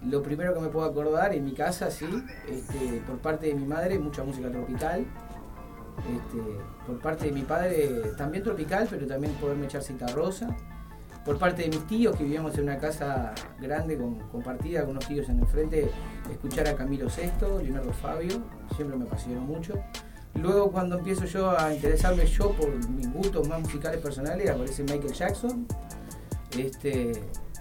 [0.06, 2.06] Lo primero que me puedo acordar en mi casa, sí,
[2.50, 5.06] este, por parte de mi madre, mucha música tropical.
[6.10, 6.42] Este,
[6.88, 7.88] por parte de mi padre,
[8.18, 10.56] también tropical, pero también poderme echar cita rosa.
[11.24, 15.08] Por parte de mis tíos, que vivíamos en una casa grande con- compartida con unos
[15.08, 15.92] tíos en el frente,
[16.32, 18.42] escuchar a Camilo VI, Leonardo Fabio,
[18.76, 19.76] siempre me apasionó mucho.
[20.34, 25.14] Luego cuando empiezo yo a interesarme yo por mis gustos más musicales personales, aparece Michael
[25.14, 25.68] Jackson.
[26.58, 27.12] Este,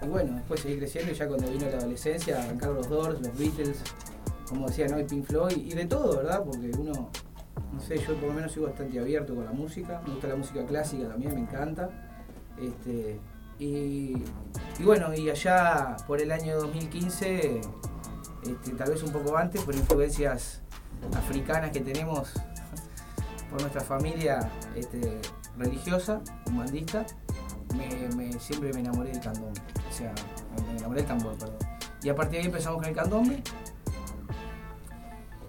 [0.01, 3.37] y bueno, después seguí creciendo y ya cuando vino la adolescencia arrancaron los Doors, los
[3.37, 3.77] Beatles,
[4.49, 6.43] como decían hoy Pink Floyd, y de todo, ¿verdad?
[6.43, 7.09] Porque uno, no
[7.81, 10.65] sé, yo por lo menos soy bastante abierto con la música, me gusta la música
[10.65, 11.89] clásica también, me encanta.
[12.59, 13.19] Este,
[13.59, 14.13] y,
[14.79, 17.61] bueno, y allá por el año 2015,
[18.43, 20.61] este, tal vez un poco antes, por influencias
[21.15, 22.31] africanas que tenemos
[23.49, 25.19] por nuestra familia este,
[25.57, 27.05] religiosa, umbandista,
[27.75, 29.59] me, me- siempre me enamoré del candombe.
[29.89, 30.13] O sea,
[30.67, 31.57] me enamoré del tambor, perdón.
[32.03, 33.43] Y a partir de ahí empezamos con el candombe.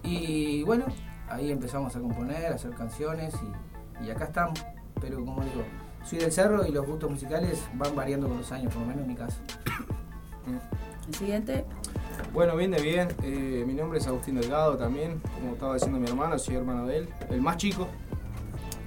[0.03, 0.85] Y bueno,
[1.29, 3.33] ahí empezamos a componer, a hacer canciones
[4.01, 4.59] y, y acá estamos.
[5.01, 5.63] Pero como digo,
[6.03, 9.03] soy del cerro y los gustos musicales van variando con los años, por lo menos
[9.03, 9.37] en mi caso.
[11.07, 11.65] el siguiente.
[12.33, 13.09] Bueno, bien de bien.
[13.23, 15.21] Eh, mi nombre es Agustín Delgado también.
[15.35, 17.09] Como estaba diciendo mi hermano, soy hermano de él.
[17.29, 17.87] El más chico.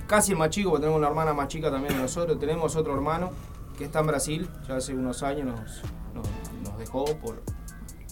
[0.06, 2.38] Casi el más chico, porque tenemos una hermana más chica también de nosotros.
[2.38, 3.30] Tenemos otro hermano
[3.76, 4.48] que está en Brasil.
[4.68, 5.82] Ya hace unos años nos,
[6.14, 6.28] nos-
[6.62, 7.42] nos dejó por,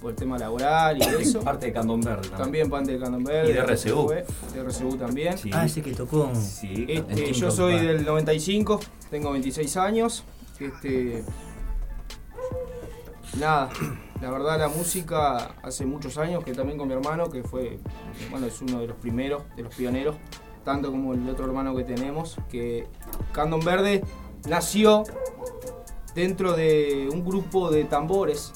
[0.04, 1.40] por el tema laboral y eso.
[1.40, 2.38] Parte de Candomberg también.
[2.38, 3.48] También parte de Candomberg.
[3.48, 4.10] Y de RCU.
[4.10, 5.38] De RCU también.
[5.38, 5.50] Sí.
[5.50, 6.30] Ah, ese que tocó.
[6.34, 8.80] Sí, Este, yo soy del 95,
[9.10, 10.24] tengo 26 años.
[10.60, 11.24] Este,
[13.40, 13.70] nada,
[14.20, 17.78] la verdad la música hace muchos años que también con mi hermano, que fue,
[18.30, 20.16] bueno, es uno de los primeros, de los pioneros,
[20.66, 22.88] tanto como el otro hermano que tenemos, que
[23.32, 24.04] Candon Verde
[24.46, 25.04] nació
[26.14, 28.52] dentro de un grupo de tambores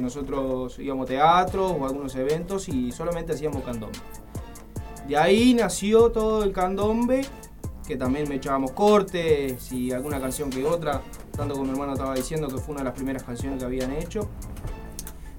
[0.00, 3.98] nosotros íbamos a teatros o a algunos eventos y solamente hacíamos candombe.
[5.08, 7.26] De ahí nació todo el candombe,
[7.86, 11.02] que también me echábamos cortes y alguna canción que otra,
[11.36, 13.92] tanto como mi hermano estaba diciendo que fue una de las primeras canciones que habían
[13.92, 14.28] hecho.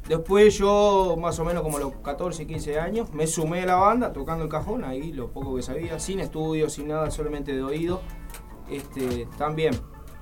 [0.10, 4.12] Después yo, más o menos como los 14, 15 años, me sumé a la banda
[4.12, 8.02] tocando el cajón, ahí lo poco que sabía, sin estudio, sin nada, solamente de oído.
[8.70, 9.74] Este, también,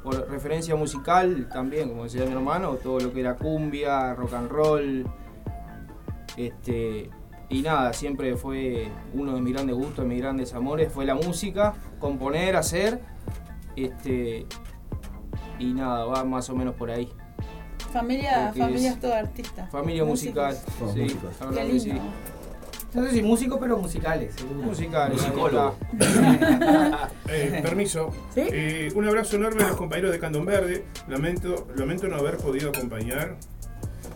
[0.04, 4.50] por referencia musical, también, como decía mi hermano, todo lo que era cumbia, rock and
[4.50, 5.06] roll.
[6.38, 7.10] Este,
[7.50, 11.16] y nada, siempre fue uno de mis grandes gustos, de mis grandes amores, fue la
[11.16, 13.02] música, componer, hacer.
[13.76, 14.46] Este,
[15.58, 17.10] y nada, va más o menos por ahí.
[17.92, 19.68] Familia, familia es- es todo artista.
[19.68, 20.56] Familia musical,
[20.94, 22.02] sí, Qué la verdad
[22.90, 23.00] que sí.
[23.00, 23.02] lindo.
[23.02, 24.36] No sé si músicos, pero musicales.
[24.36, 24.62] seguro.
[24.62, 25.76] Musicales, Musicólogo.
[27.32, 28.12] Eh, permiso.
[28.36, 30.86] Eh, un abrazo enorme a los compañeros de Candón Verde.
[31.08, 33.38] Lamento, lamento no haber podido acompañar.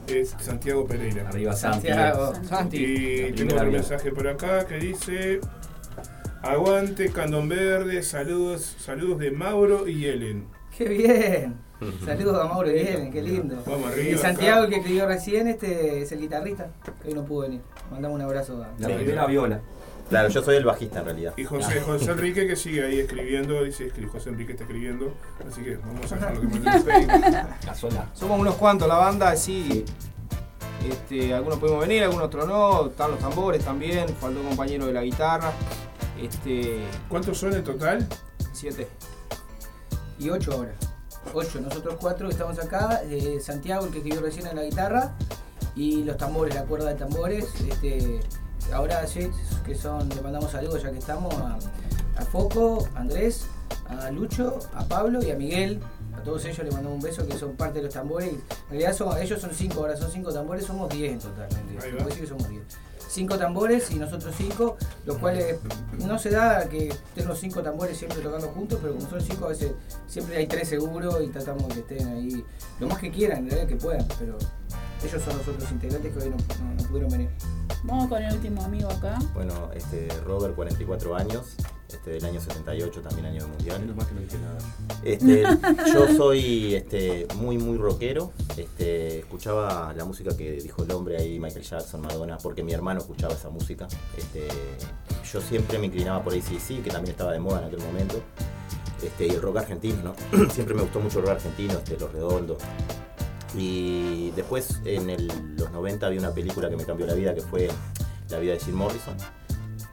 [0.08, 1.30] Es Santiago Pereira.
[1.30, 1.88] Arriba Santi.
[1.88, 2.78] Santiago, Santi.
[2.78, 5.40] Y tengo otro mensaje por acá que dice:
[6.42, 10.48] Aguante Candón Verde, saludos, saludos de Mauro y Ellen.
[10.78, 11.56] Qué bien.
[12.06, 13.58] Saludos a Mauro y Ellen, qué lindo.
[13.66, 14.64] Vamos arriba, Y Santiago, acá.
[14.66, 16.68] el que escribió recién, este es el guitarrista,
[17.02, 17.62] que hoy no pudo venir.
[17.92, 19.60] Mandamos un abrazo a La primera viola.
[20.10, 21.34] Claro, yo soy el bajista en realidad.
[21.38, 25.14] Y José, José Enrique que sigue ahí escribiendo, dice que José Enrique está escribiendo,
[25.48, 27.08] así que vamos a dejar lo que.
[27.66, 28.10] Casola.
[28.14, 29.86] Somos unos cuantos, la banda, sí.
[30.88, 32.88] Este, algunos podemos venir, algunos otros no.
[32.88, 35.52] Están los tambores también, faltó un compañero de la guitarra.
[36.22, 36.80] Este,
[37.10, 38.06] ¿Cuántos son en total?
[38.52, 38.88] Siete.
[40.20, 40.76] Y ocho horas.
[41.34, 45.14] Ocho, nosotros cuatro que estamos acá, eh, Santiago, el que escribió recién en la guitarra,
[45.76, 47.48] y los tambores, la cuerda de tambores.
[47.68, 48.20] Este,
[48.72, 49.32] ahora sí,
[49.66, 51.58] que son, le mandamos saludos ya que estamos a,
[52.18, 53.48] a Foco, a Andrés,
[53.88, 55.82] a Lucho, a Pablo y a Miguel.
[56.16, 58.30] A todos ellos les mandamos un beso que son parte de los tambores.
[58.30, 61.50] En realidad son, ellos son cinco, ahora son cinco tambores, somos diez en total.
[62.06, 62.64] decir que somos diez.
[63.10, 65.58] Cinco tambores y nosotros cinco, los cuales
[66.00, 69.46] no se da que estén los cinco tambores siempre tocando juntos, pero como son cinco
[69.46, 69.72] a veces
[70.08, 72.46] siempre hay tres seguros y tratamos que estén ahí
[72.80, 74.38] lo más que quieran, que puedan, pero
[75.08, 77.30] ellos son los otros integrantes que hoy no, no- no pudieron venir.
[77.84, 79.20] Vamos con el último amigo acá.
[79.34, 81.56] Bueno, este, Robert, 44 años,
[81.90, 83.82] este, del año 78, también año mundial.
[85.04, 85.44] Este,
[85.94, 88.32] yo soy este, muy, muy rockero.
[88.56, 93.02] Este, escuchaba la música que dijo el hombre ahí, Michael Jackson, Madonna, porque mi hermano
[93.02, 93.88] escuchaba esa música.
[94.18, 94.48] Este,
[95.32, 98.22] yo siempre me inclinaba por ACC, que también estaba de moda en aquel momento.
[99.04, 99.98] Este, y el rock argentino,
[100.32, 100.50] ¿no?
[100.52, 102.58] siempre me gustó mucho el rock argentino, este, Los Redondos.
[103.56, 107.70] Y después, en los 90, vi una película que me cambió la vida, que fue
[108.30, 109.16] La vida de Jim Morrison.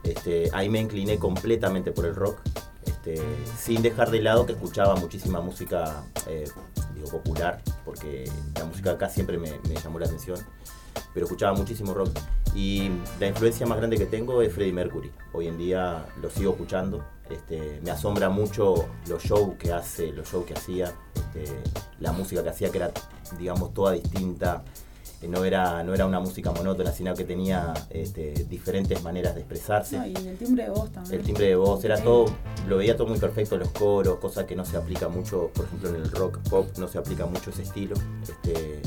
[0.03, 2.41] Este, ahí me incliné completamente por el rock,
[2.87, 3.21] este,
[3.59, 6.49] sin dejar de lado que escuchaba muchísima música eh,
[7.11, 10.39] popular, porque la música acá siempre me llamó la atención,
[11.15, 12.19] pero escuchaba muchísimo rock.
[12.55, 12.91] Y
[13.21, 15.13] la influencia más grande que tengo es Freddie Mercury.
[15.33, 17.05] Hoy en día lo sigo escuchando.
[17.29, 21.45] Este, me asombra mucho los shows que hace, los shows que hacía, este,
[22.01, 22.91] la música que hacía que era,
[23.39, 24.65] digamos, toda distinta.
[25.23, 29.43] Eh, No era, no era una música monótona, sino que tenía este, diferentes maneras de
[29.43, 29.99] expresarse.
[29.99, 31.21] No, y el timbre de voz también.
[31.21, 32.25] El timbre de voz era todo,
[32.67, 35.91] lo veía todo muy perfecto, los coros, cosa que no se aplica mucho, por ejemplo
[35.91, 37.95] en el rock pop no se aplica mucho ese estilo.
[38.23, 38.81] Este,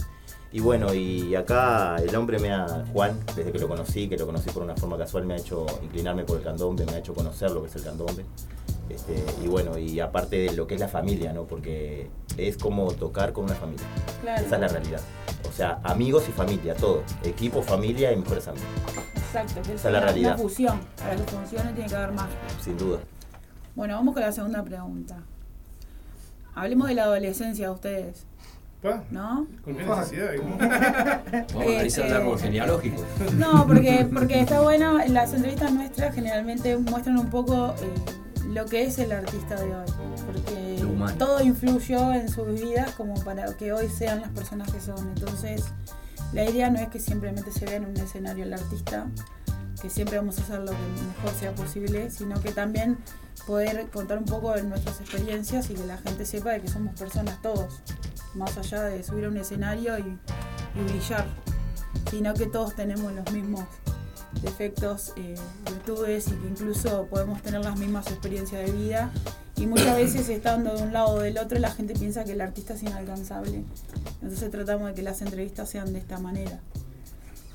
[0.53, 4.27] y bueno, y acá el hombre me ha, Juan, desde que lo conocí, que lo
[4.27, 7.15] conocí por una forma casual, me ha hecho inclinarme por el candombe, me ha hecho
[7.15, 8.23] conocer lo que es el candombe.
[8.87, 11.45] Este, y bueno, y aparte de lo que es la familia, ¿no?
[11.45, 12.07] Porque
[12.37, 13.85] es como tocar con una familia.
[14.21, 14.45] Claro.
[14.45, 15.01] Esa es la realidad.
[15.49, 17.01] O sea, amigos y familia, todo.
[17.23, 18.67] Equipo, familia y mejores amigos.
[19.15, 20.35] Exacto, que Esa es la realidad.
[20.35, 20.81] Una fusión.
[20.97, 22.29] Para que funcione tiene que haber más.
[22.61, 22.99] Sin duda.
[23.73, 25.17] Bueno, vamos con la segunda pregunta.
[26.53, 28.27] Hablemos de la adolescencia de ustedes.
[29.11, 29.47] ¿No?
[29.63, 30.31] ¿Con qué necesidad?
[30.37, 33.03] Vamos a analizar el Este- árbol genealógico.
[33.37, 38.83] No, porque, porque está bueno, las entrevistas nuestras generalmente muestran un poco eh, lo que
[38.83, 39.85] es el artista de hoy.
[40.25, 44.97] Porque todo influyó en sus vidas como para que hoy sean las personas que son.
[45.15, 45.63] Entonces,
[46.33, 49.05] la idea no es que simplemente se vea en un escenario el artista,
[49.83, 52.97] que siempre vamos a hacer lo que mejor sea posible, sino que también
[53.45, 56.97] poder contar un poco de nuestras experiencias y que la gente sepa de que somos
[56.97, 57.81] personas todos,
[58.33, 60.17] más allá de subir a un escenario y,
[60.79, 61.25] y brillar.
[62.09, 63.65] sino que todos tenemos los mismos
[64.41, 65.35] defectos, eh,
[65.65, 69.11] virtudes y que incluso podemos tener las mismas experiencias de vida.
[69.57, 72.41] Y muchas veces estando de un lado o del otro la gente piensa que el
[72.41, 73.65] artista es inalcanzable.
[74.21, 76.61] Entonces tratamos de que las entrevistas sean de esta manera.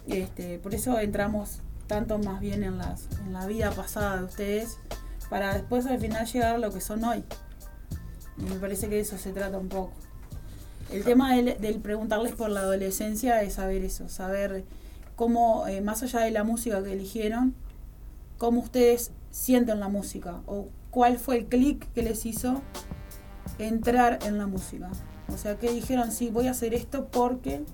[0.06, 4.78] Este, por eso entramos tanto más bien en, las, en la vida pasada de ustedes
[5.28, 7.24] para después al final llegar a lo que son hoy.
[8.36, 9.92] Me parece que de eso se trata un poco.
[10.92, 14.64] El tema del, del preguntarles por la adolescencia es saber eso, saber
[15.16, 17.54] cómo, eh, más allá de la música que eligieron,
[18.38, 22.62] cómo ustedes sienten la música o cuál fue el clic que les hizo
[23.58, 24.90] entrar en la música.
[25.32, 27.64] O sea, que dijeron, sí, voy a hacer esto porque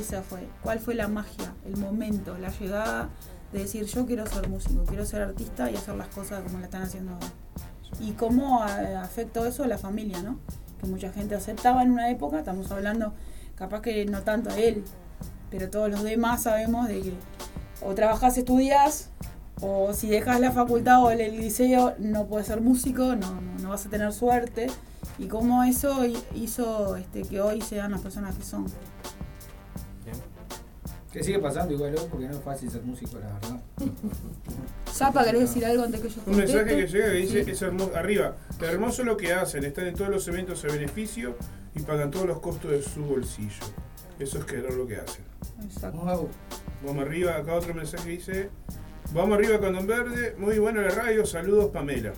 [0.00, 0.46] esa fue.
[0.62, 3.08] ¿Cuál fue la magia, el momento, la llegada
[3.52, 6.64] de decir, yo quiero ser músico, quiero ser artista y hacer las cosas como la
[6.64, 7.26] están haciendo ahora?
[8.00, 10.38] Y cómo eh, afectó eso a la familia, ¿no?
[10.80, 13.12] Que mucha gente aceptaba en una época, estamos hablando,
[13.54, 14.84] capaz que no tanto a él,
[15.50, 17.12] pero todos los demás sabemos de que
[17.82, 19.10] o trabajas, estudias,
[19.60, 23.86] o si dejas la facultad o el, liceo no puedes ser músico, no, no, vas
[23.86, 24.66] a tener suerte.
[25.18, 28.66] Y cómo eso hi- hizo este, que hoy sean las personas que son.
[31.14, 33.60] Que sigue pasando igual, porque no es fácil ser músico, la verdad.
[34.92, 37.50] Zapa, ¿querés decir algo antes que yo Un mensaje que llega que dice, Sí.
[37.52, 41.36] es hermoso, arriba, hermoso lo que hacen, están en todos los eventos a beneficio
[41.76, 43.62] y pagan todos los costos de su bolsillo.
[44.18, 45.24] Eso es querer lo que hacen.
[45.64, 46.28] Exacto.
[46.84, 48.50] Vamos arriba, acá otro mensaje dice,
[49.12, 52.12] vamos arriba con Don Verde, muy buena la radio, saludos Pamela.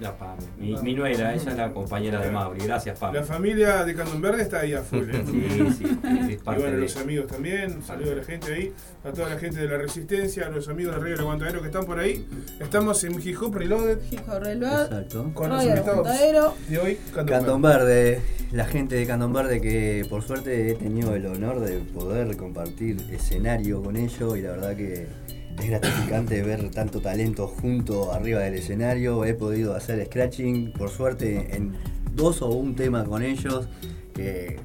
[0.00, 0.42] La Pame.
[0.58, 2.60] Mi, mi nuera, ella es la compañera de Mauri.
[2.64, 3.18] Gracias, Pame.
[3.18, 5.10] La familia de Candón Verde está ahí a full.
[5.10, 5.22] ¿eh?
[5.26, 5.84] Sí, sí, sí,
[6.20, 8.72] es Y parte bueno, de- los amigos también, saludos a la gente ahí,
[9.04, 11.66] a toda la gente de la Resistencia, a los amigos de Radio El Aguantadero que
[11.66, 12.26] están por ahí.
[12.60, 13.98] Estamos en Hip Hop Reloaded.
[14.10, 14.84] Hip Hop Reloaded.
[14.98, 15.30] Exacto.
[15.34, 16.06] Con los invitados
[16.68, 16.98] de hoy,
[17.60, 18.20] Verde,
[18.52, 23.82] la gente de Verde que por suerte he tenido el honor de poder compartir escenario
[23.82, 25.06] con ellos y la verdad que
[25.60, 29.24] es gratificante ver tanto talento junto arriba del escenario.
[29.24, 31.74] He podido hacer scratching, por suerte, en
[32.14, 33.68] dos o un tema con ellos,
[34.14, 34.58] que,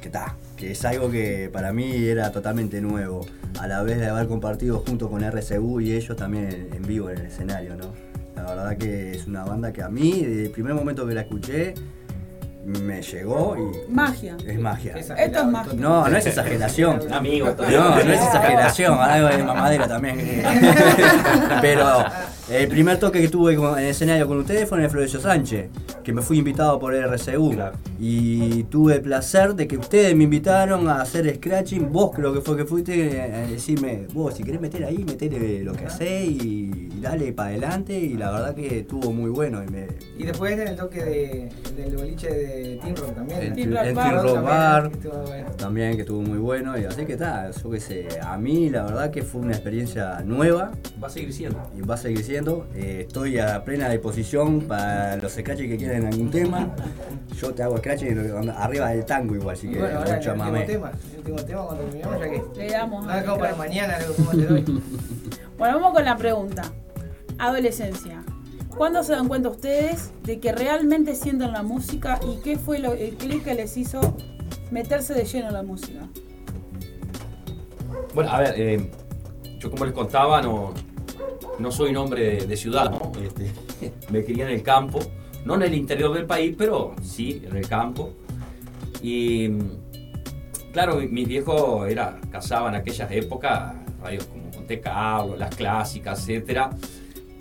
[0.00, 3.26] que, ta, que es algo que para mí era totalmente nuevo,
[3.60, 7.18] a la vez de haber compartido junto con RCU y ellos también en, vivo en
[7.18, 7.92] el escenario, ¿no?
[8.36, 11.22] La verdad que es una banda que a mí, desde el primer momento que la
[11.22, 11.74] escuché,
[12.64, 14.36] me llegó y Magia.
[14.46, 14.94] es magia.
[14.96, 15.72] Esto es magia.
[15.74, 17.00] No, no es exageración.
[17.06, 20.18] Un amigo, No, no es exageración, algo de mamadera también.
[21.60, 22.04] Pero
[22.50, 25.68] el primer toque que tuve en el escenario con ustedes fue en el Florencio Sánchez,
[26.02, 27.54] que me fui invitado por el RCU.
[28.00, 31.92] Y tuve el placer de que ustedes me invitaron a hacer scratching.
[31.92, 35.72] Vos creo que fue que fuiste a decirme, vos si querés meter ahí, metele lo
[35.74, 37.98] que hacés y, y dale para adelante.
[37.98, 39.62] Y la verdad que estuvo muy bueno.
[39.62, 39.86] Y me,
[40.18, 42.47] Y después en el toque de, del boliche de
[42.82, 43.40] Team Rock también.
[43.40, 43.72] el, el Team
[44.22, 45.50] Rock Bar que bueno.
[45.56, 48.82] también que estuvo muy bueno y así que está, yo qué sé, a mí la
[48.84, 50.72] verdad que fue una experiencia nueva
[51.02, 51.60] Va a seguir siendo.
[51.76, 52.66] y va a seguir siendo.
[52.74, 56.74] Eh, estoy a plena disposición para los scratches que quieren algún tema.
[57.40, 58.02] Yo te hago scratch
[58.56, 61.62] arriba del tango igual, Y que bueno, ahora mucho el último tema, el último tema
[61.66, 62.42] cuando terminamos ya que.
[62.58, 63.06] Le damos.
[63.06, 64.64] No dejamos para mañana, lo como te doy.
[65.58, 66.62] Bueno, vamos con la pregunta.
[67.38, 68.22] Adolescencia.
[68.78, 72.92] ¿Cuándo se dan cuenta ustedes de que realmente sienten la música y qué fue lo-
[72.94, 74.00] el clic que les hizo
[74.70, 76.06] meterse de lleno en la música?
[78.14, 78.90] Bueno, a ver, eh,
[79.58, 80.72] yo como les contaba, no,
[81.58, 82.92] no soy un hombre de, ciudad.
[83.22, 83.50] Este,
[84.12, 85.00] me crié en el campo,
[85.44, 88.10] no en el interior del país, pero sí en el campo.
[89.02, 89.48] Y
[90.72, 96.20] claro, mi- mis viejos era, cazaban en aquellas épocas, radios como Monte Carlo, las clásicas,
[96.20, 96.70] etcétera.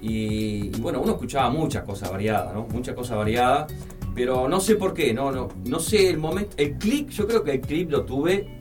[0.01, 2.67] Y, y bueno, uno escuchaba muchas cosas variadas, ¿no?
[2.67, 3.73] Muchas cosas variadas,
[4.13, 7.43] pero no sé por qué, no, no, no sé el momento, el clic, yo creo
[7.43, 8.57] que el clip lo tuve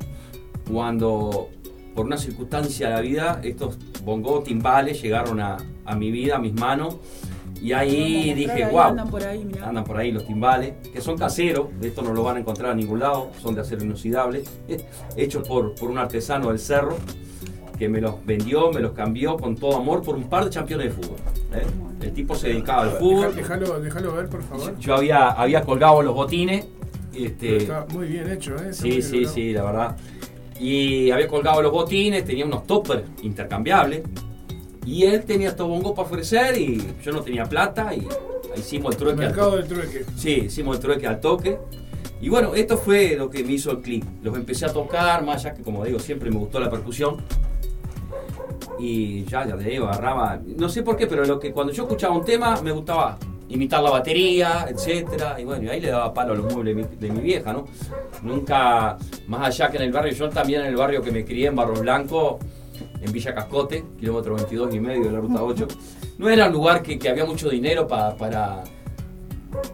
[0.70, 1.48] cuando
[1.94, 6.38] por una circunstancia de la vida estos bongos timbales llegaron a, a mi vida, a
[6.38, 6.96] mis manos
[7.60, 9.68] y ahí dije, ahí wow, Andan por ahí, mirá.
[9.68, 12.72] andan por ahí los timbales, que son caseros, de esto no lo van a encontrar
[12.72, 14.42] a ningún lado, son de acero inoxidable,
[15.16, 16.96] hechos por, por un artesano del cerro
[17.77, 20.86] que me los vendió, me los cambió con todo amor por un par de campeones
[20.89, 21.19] de fútbol.
[21.55, 21.66] ¿eh?
[22.03, 24.78] El tipo se dedicaba al fútbol, Déjalo, déjalo ver, por favor.
[24.78, 26.66] yo había, había colgado los botines.
[27.15, 28.69] Este, Está muy bien hecho, ¿eh?
[28.70, 29.35] Está Sí, sí, logrado.
[29.35, 29.97] sí, la verdad.
[30.61, 34.03] Y había colgado los botines, tenía unos toppers intercambiables.
[34.85, 38.07] Y él tenía estos bongos para ofrecer y yo no tenía plata y
[38.57, 39.20] hicimos el trueque.
[39.23, 39.62] al Mercado toque.
[39.62, 40.05] del trueque.
[40.16, 41.59] Sí, hicimos el trueque al toque.
[42.20, 44.05] Y bueno, esto fue lo que me hizo el clic.
[44.23, 47.16] Los empecé a tocar, más allá que como digo, siempre me gustó la percusión.
[48.78, 51.84] Y ya, ya te digo, agarraba, no sé por qué, pero lo que cuando yo
[51.84, 53.16] escuchaba un tema me gustaba
[53.48, 55.40] imitar la batería, etcétera.
[55.40, 57.64] Y bueno, y ahí le daba palo a los muebles de mi, vieja, ¿no?
[58.22, 58.96] Nunca,
[59.28, 61.56] más allá que en el barrio, yo también en el barrio que me crié en
[61.56, 62.38] Barro Blanco,
[63.00, 65.68] en Villa Cascote, kilómetro 22 y medio de la ruta 8,
[66.18, 68.64] no era un lugar que, que había mucho dinero pa- para,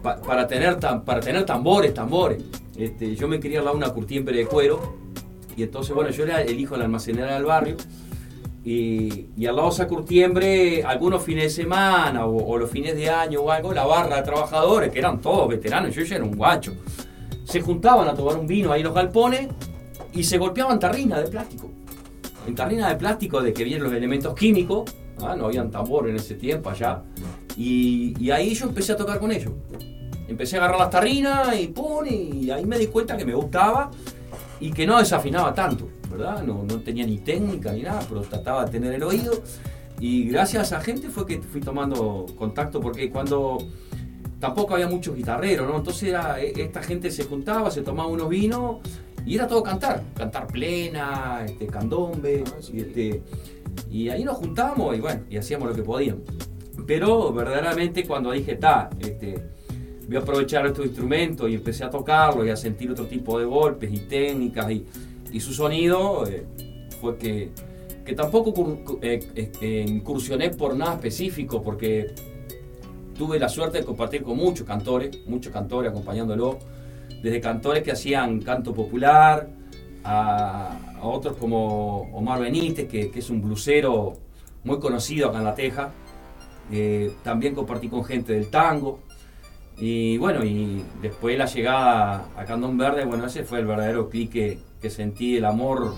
[0.01, 2.43] pa- para, tener para tener tambores, tambores.
[2.77, 4.97] Este, yo me quería dar una curtiembre de cuero
[5.55, 7.75] y entonces, bueno, yo era el hijo de la almacenera del barrio
[8.65, 13.41] y, al lado de esa curtiembre, algunos fines de semana o, los fines de año
[13.41, 16.73] o algo, la barra de trabajadores, que eran todos veteranos, yo ya era un guacho,
[17.43, 19.49] se juntaban a tomar un vino ahí en los galpones
[20.13, 21.69] y se golpeaban tarrinas de plástico.
[22.47, 24.89] En tarrinas de plástico de que vienen los elementos químicos,
[25.21, 27.03] ah, no habían tambor en ese tiempo allá,
[27.57, 29.51] y, y ahí yo empecé a tocar con ellos.
[30.27, 33.91] Empecé a agarrar las tarrinas y pum, y ahí me di cuenta que me gustaba
[34.61, 36.43] y que no desafinaba tanto, ¿verdad?
[36.43, 39.33] No, no tenía ni técnica ni nada, pero trataba de tener el oído.
[39.99, 43.57] Y gracias a esa gente fue que fui tomando contacto, porque cuando
[44.39, 45.77] tampoco había muchos guitarreros, ¿no?
[45.77, 48.77] Entonces era, e- esta gente se juntaba, se tomaba unos vinos
[49.25, 53.21] y era todo cantar, cantar plena, este, candombe, y, este,
[53.89, 56.23] y ahí nos juntábamos y bueno, y hacíamos lo que podíamos.
[56.85, 59.41] Pero verdaderamente cuando dije, ta, este,
[60.07, 63.45] voy a aprovechar estos instrumentos y empecé a tocarlos y a sentir otro tipo de
[63.45, 64.85] golpes y técnicas y,
[65.33, 66.45] y su sonido, eh,
[67.01, 67.49] fue que,
[68.05, 68.53] que tampoco
[69.01, 72.13] eh, eh, incursioné por nada específico, porque
[73.17, 76.59] tuve la suerte de compartir con muchos cantores, muchos cantores acompañándolo,
[77.23, 79.49] desde cantores que hacían canto popular,
[80.03, 84.13] a, otros como Omar Benítez, que, es un blusero
[84.63, 85.91] muy conocido acá en La Teja.
[87.23, 88.99] También compartí con gente del tango.
[89.77, 94.31] Y bueno, y después la llegada a Candón Verde, bueno, ese fue el verdadero clic
[94.31, 95.95] que, sentí, el amor.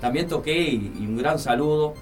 [0.00, 1.94] También toqué y, un gran saludo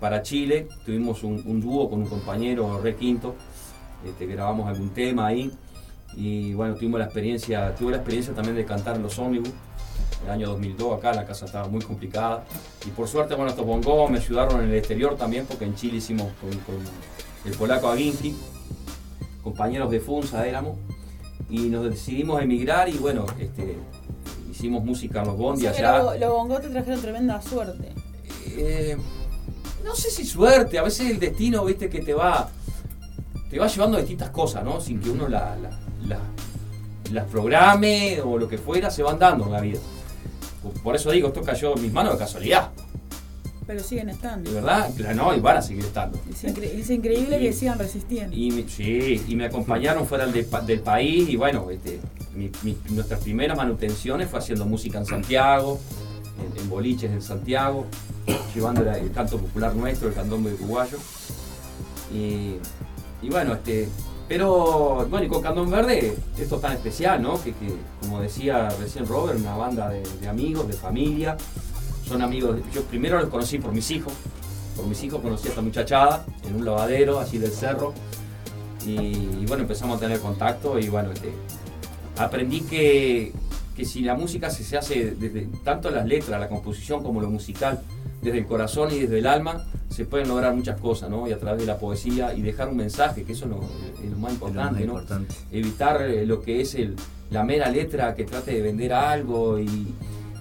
[0.00, 0.68] para Chile.
[0.84, 3.34] Tuvimos un, un dúo con un compañero, Re Quinto,
[4.04, 5.50] este, grabamos algún tema ahí.
[6.16, 9.50] Y bueno, tuvimos la experiencia, tuve la experiencia también de cantar en los ómnibus.
[10.24, 12.44] El año 2002 acá la casa estaba muy complicada.
[12.86, 15.98] Y por suerte, bueno, estos bongos me ayudaron en el exterior también, porque en Chile
[15.98, 16.76] hicimos con, con
[17.44, 18.34] el polaco Aguinti,
[19.50, 20.76] compañeros de Funza éramos,
[21.48, 23.76] y nos decidimos emigrar y bueno, este,
[24.50, 26.02] hicimos música en los bondi Sí, allá.
[26.18, 27.92] los bongos te trajeron tremenda suerte.
[28.56, 28.96] Eh,
[29.84, 32.48] no sé si suerte, a veces el destino, viste, que te va,
[33.48, 34.80] te va llevando a distintas cosas, ¿no?
[34.80, 35.78] Sin que uno la- la-
[36.08, 39.78] la- las programe o lo que fuera, se van dando en la vida.
[40.82, 42.72] Por eso digo, esto cayó en mis manos de casualidad,
[43.66, 44.48] Pero siguen estando.
[44.48, 46.18] de verdad, no, y van a seguir estando.
[46.30, 48.34] Es, incre- es increíble que sigan resistiendo.
[48.36, 51.98] Y me- sí, y me acompañaron fuera del, pa- del país y bueno, este,
[52.34, 55.80] mi- mi- nuestras primeras manutenciones fue haciendo música en Santiago,
[56.54, 57.86] en, en boliches en Santiago,
[58.54, 60.98] llevando el canto popular nuestro, el candombe uruguayo.
[62.14, 62.56] Y,
[63.22, 63.88] y bueno, este,
[64.28, 67.42] pero bueno, y con Candón Verde, esto tan especial, ¿no?
[67.42, 71.36] Que, que, como decía recién Robert, una banda de, de amigos, de familia.
[72.06, 74.12] Son amigos, yo primero los conocí por mis hijos.
[74.76, 77.94] Por mis hijos conocí a esta muchachada en un lavadero, así del cerro.
[78.86, 81.32] Y, y bueno, empezamos a tener contacto y bueno, este,
[82.16, 83.32] aprendí que,
[83.76, 87.28] que si la música se, se hace desde tanto las letras, la composición como lo
[87.28, 87.82] musical,
[88.22, 91.26] desde el corazón y desde el alma, se pueden lograr muchas cosas, ¿no?
[91.26, 93.60] Y a través de la poesía y dejar un mensaje, que eso es lo,
[94.04, 94.88] es lo más importante.
[95.50, 96.94] Evitar eh, lo que es el,
[97.30, 99.94] la mera letra que trate de vender algo y,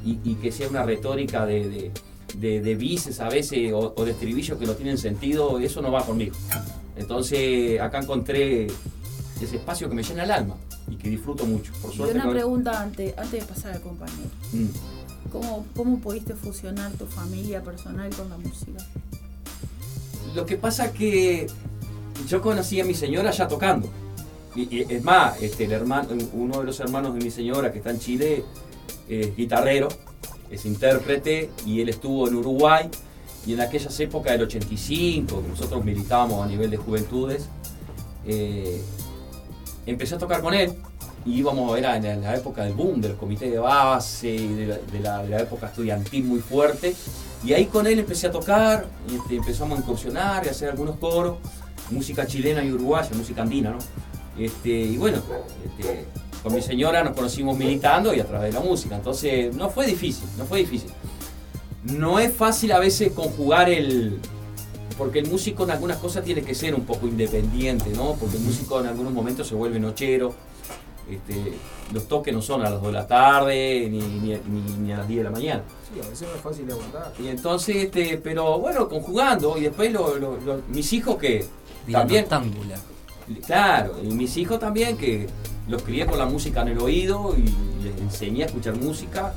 [0.05, 1.91] y- y que sea una retórica de, de,
[2.37, 5.91] de- de vices a veces o, o de estribillos que no tienen sentido, eso no
[5.91, 6.35] va conmigo.
[6.95, 8.67] Entonces acá encontré
[9.41, 10.55] ese espacio que me llena el alma
[10.89, 11.73] y que disfruto mucho.
[11.81, 14.29] Por Y suerte una no- pregunta antes, antes de pasar al compañero.
[14.53, 14.65] Mm.
[15.31, 18.77] ¿Cómo, ¿Cómo pudiste fusionar tu familia personal con la música?
[20.35, 21.47] Lo que pasa que
[22.27, 23.89] yo conocí a mi señora ya tocando.
[24.55, 27.79] Y, y es más, este, el hermano, uno de los hermanos de mi señora que
[27.79, 28.43] está en Chile
[29.09, 29.87] es guitarrero,
[30.49, 32.89] es intérprete y él estuvo en Uruguay
[33.45, 37.47] y en aquellas épocas del 85, que nosotros militábamos a nivel de juventudes,
[38.25, 38.81] eh,
[39.85, 40.73] empecé a tocar con él
[41.25, 44.67] y íbamos, era en la época del boom, de base, y de
[44.99, 46.95] la, de la- época estudiantil muy fuerte.
[47.43, 50.97] Y ahí con él empecé a tocar, este, empezamos a incursionar y a hacer algunos
[50.97, 51.37] coros,
[51.91, 53.77] música chilena y uruguaya, música andina, ¿no?
[54.37, 55.19] Este, y bueno,
[55.65, 56.05] este,
[56.45, 58.95] con mi señora nos conocimos militando y a través de la música.
[58.95, 60.91] Entonces, no fue difícil, no fue difícil.
[61.85, 64.19] No es fácil a veces conjugar el.
[64.95, 68.13] Porque el músico en algunas cosas tiene que ser un poco independiente, ¿no?
[68.13, 70.35] Porque el músico en algunos momentos se vuelve nochero.
[71.09, 71.53] Este,
[71.91, 74.97] los toques no son a las 2 de la tarde ni, ni- ni- ni a
[74.97, 75.63] las 10 de la mañana.
[75.91, 77.11] Sí, a veces no es fácil de aguantar.
[77.19, 79.57] Y entonces, este, pero bueno, conjugando.
[79.57, 81.43] Y después lo- lo- lo- mis hijos que
[81.93, 82.25] también.
[83.45, 85.27] Claro, y mis hijos también, que
[85.67, 89.33] los crié con la música en el oído y les enseñé a escuchar música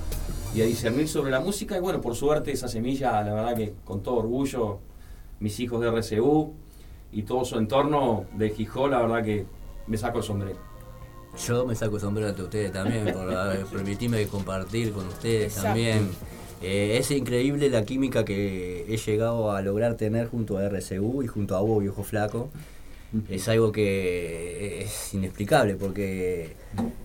[0.55, 1.77] y a discernir sobre la música.
[1.77, 4.81] Y bueno, por suerte esa semilla, la verdad que con todo orgullo,
[5.41, 6.53] mis hijos de RCU
[7.13, 9.47] y todo su entorno de Gijón, la verdad que
[9.87, 10.59] me saco el sombrero.
[11.47, 13.29] Yo me saco el sombrero ante ustedes también por
[13.73, 15.69] permitirme compartir con ustedes Exacto.
[15.69, 16.11] también.
[16.61, 21.29] Eh, es increíble la química que he llegado a lograr tener junto a RCU y
[21.29, 22.51] junto a vos, viejo flaco.
[23.31, 26.55] Es algo que es inexplicable porque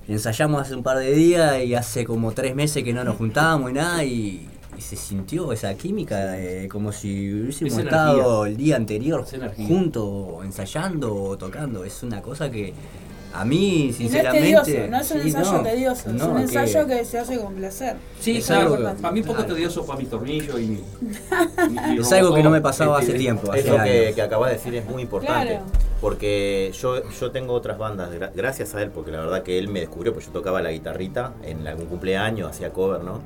[0.07, 3.71] ensayamos hace un par de días y hace como tres meses que no nos juntábamos
[3.71, 8.51] y nada y, y se sintió esa química eh, como si hubiésemos Es estado energía.
[8.51, 9.25] el día anterior
[9.65, 11.85] juntos ensayando o tocando.
[11.85, 12.73] Es una cosa que
[13.33, 14.39] a mí Y no es sinceramente...
[14.47, 17.55] tedioso, no es un sí, ensayo no, tedioso, es un ensayo que se hace con
[17.55, 17.95] placer.
[18.19, 19.53] Sí, Es claro, algo- para mí un poco claro.
[19.55, 20.63] tedioso para mis tornillos y...
[20.63, 20.83] y-
[21.95, 24.15] y Es algo que no me pasaba este, hace tiempo, hace Eso que, años.
[24.15, 25.47] que acabas de decir es muy importante.
[25.53, 25.65] Claro.
[25.99, 29.67] Porque yo, yo tengo otras bandas, gra- gracias a él, porque la verdad que él
[29.69, 33.21] me descubrió, pues yo tocaba la guitarrita en algún cumpleaños, hacía cover, ¿no?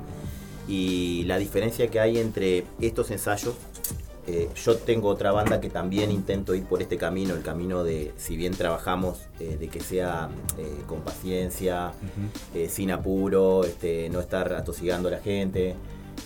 [0.68, 3.54] Y la diferencia que hay entre estos ensayos,
[4.30, 8.12] eh, yo tengo otra banda que también intento ir por este camino, el camino de,
[8.18, 10.28] si bien trabajamos, eh, de que sea
[10.58, 11.92] eh, con paciencia,
[12.54, 15.74] eh, sin apuro, este, no estar atosigando a la gente.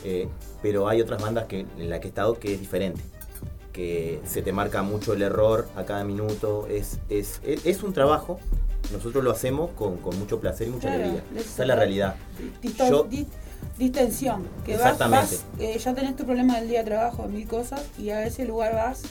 [0.04, 0.28] eh,
[0.62, 3.00] pero hay otras bandas que, en las que he estado que es diferente
[3.72, 6.66] que se te marca mucho el error a cada minuto.
[6.68, 8.38] Es, es, es, es un trabajo,
[8.92, 11.22] nosotros lo hacemos con, con mucho placer y mucha Claro, alegría.
[11.36, 12.16] es- Esa es la realidad.
[12.90, 13.06] Yo-
[13.78, 14.44] distensión.
[14.64, 15.36] Que vas, Exactamente.
[15.36, 18.44] vas, eh, ya tenés tu problema del día de trabajo, mil cosas, y a ese
[18.44, 19.02] lugar vas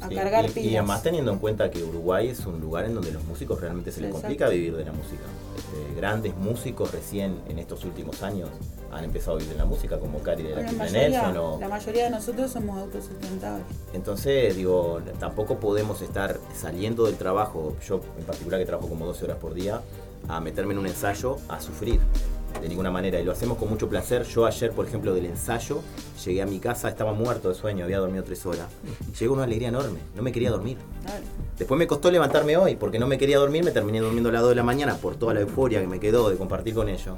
[0.00, 0.70] a Sí, cargar y, pilas.
[0.72, 3.90] y además teniendo en cuenta que Uruguay es un lugar en donde los músicos realmente
[3.90, 4.28] se les Exacto.
[4.28, 5.22] complica vivir de la música.
[5.56, 8.48] Este, grandes músicos recién en estos últimos años
[8.92, 11.36] han empezado a vivir de la música, como Cari de la Bueno, la, mayoría, Nelson
[11.36, 13.66] o- la mayoría de nosotros somos autosustentables.
[13.92, 19.24] Entonces, digo, tampoco podemos estar saliendo del trabajo, yo en particular que trabajo como 12
[19.24, 19.80] horas por día,
[20.28, 22.00] a meterme en un ensayo a sufrir.
[22.60, 23.20] De ninguna manera.
[23.20, 24.24] Y lo hacemos con mucho placer.
[24.24, 25.80] Yo ayer, por ejemplo, del ensayo,
[26.24, 28.66] llegué a mi casa, estaba muerto de sueño, había dormido tres horas.
[29.18, 30.76] Llegó una alegría enorme, no me quería dormir.
[31.58, 34.42] Después me costó levantarme hoy, porque no me quería dormir, me terminé durmiendo a las
[34.42, 37.16] 2 de la mañana por toda la euforia que me quedó de compartir con ellos.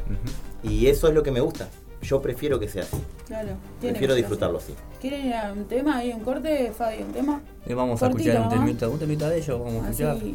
[0.63, 1.69] Y eso es lo que me gusta.
[2.03, 2.97] Yo prefiero que sea así.
[3.27, 3.51] Claro.
[3.79, 4.75] Prefiero disfrutarlo así.
[5.03, 7.05] ¿Quieren ir a un tema ahí, un corte, Fabio?
[7.05, 7.43] ¿Un tema?
[7.67, 10.29] Eh, vamos a escuchar un temita, un temita de ellos, vamos a Así, escuchar.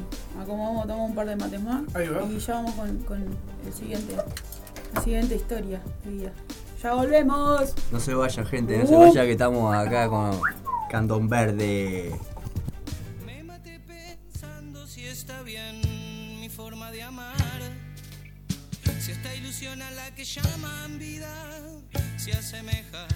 [0.44, 1.82] acomodamos, tomamos un par de mates más.
[1.96, 2.22] Ahí va.
[2.24, 3.24] Y ya vamos con, con
[3.66, 4.14] el siguiente,
[4.94, 6.34] la siguiente historia de vida.
[6.82, 7.74] ¡Ya volvemos!
[7.92, 9.00] No se vaya gente, no se Uh.
[9.00, 10.40] vaya que estamos acá con
[10.90, 12.16] Candón Verde.
[13.88, 15.82] pensando si está bien
[16.40, 17.36] mi forma de amar.
[19.00, 21.32] Si esta ilusión a la que llaman vida
[22.18, 23.08] se asemeja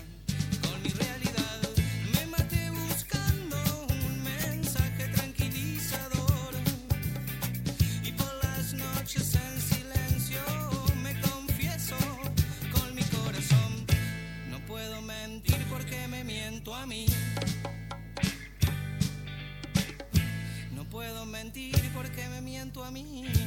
[22.92, 23.39] me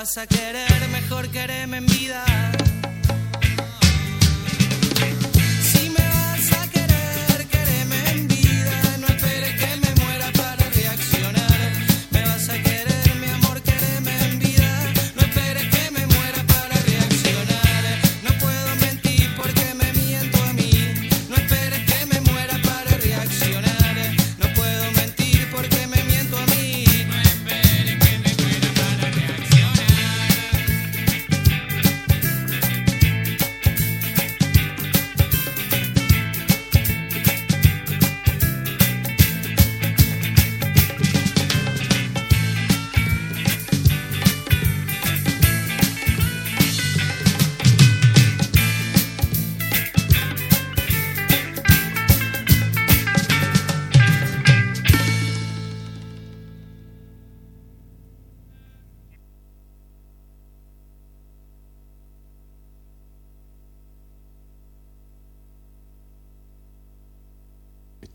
[0.00, 1.89] vas a querer, mejor quereme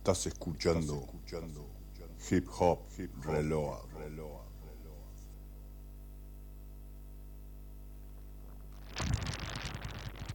[0.05, 1.03] Estás escuchando
[2.29, 2.81] Hip Hop
[3.23, 3.81] Reloa.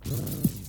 [0.03, 0.60] Subo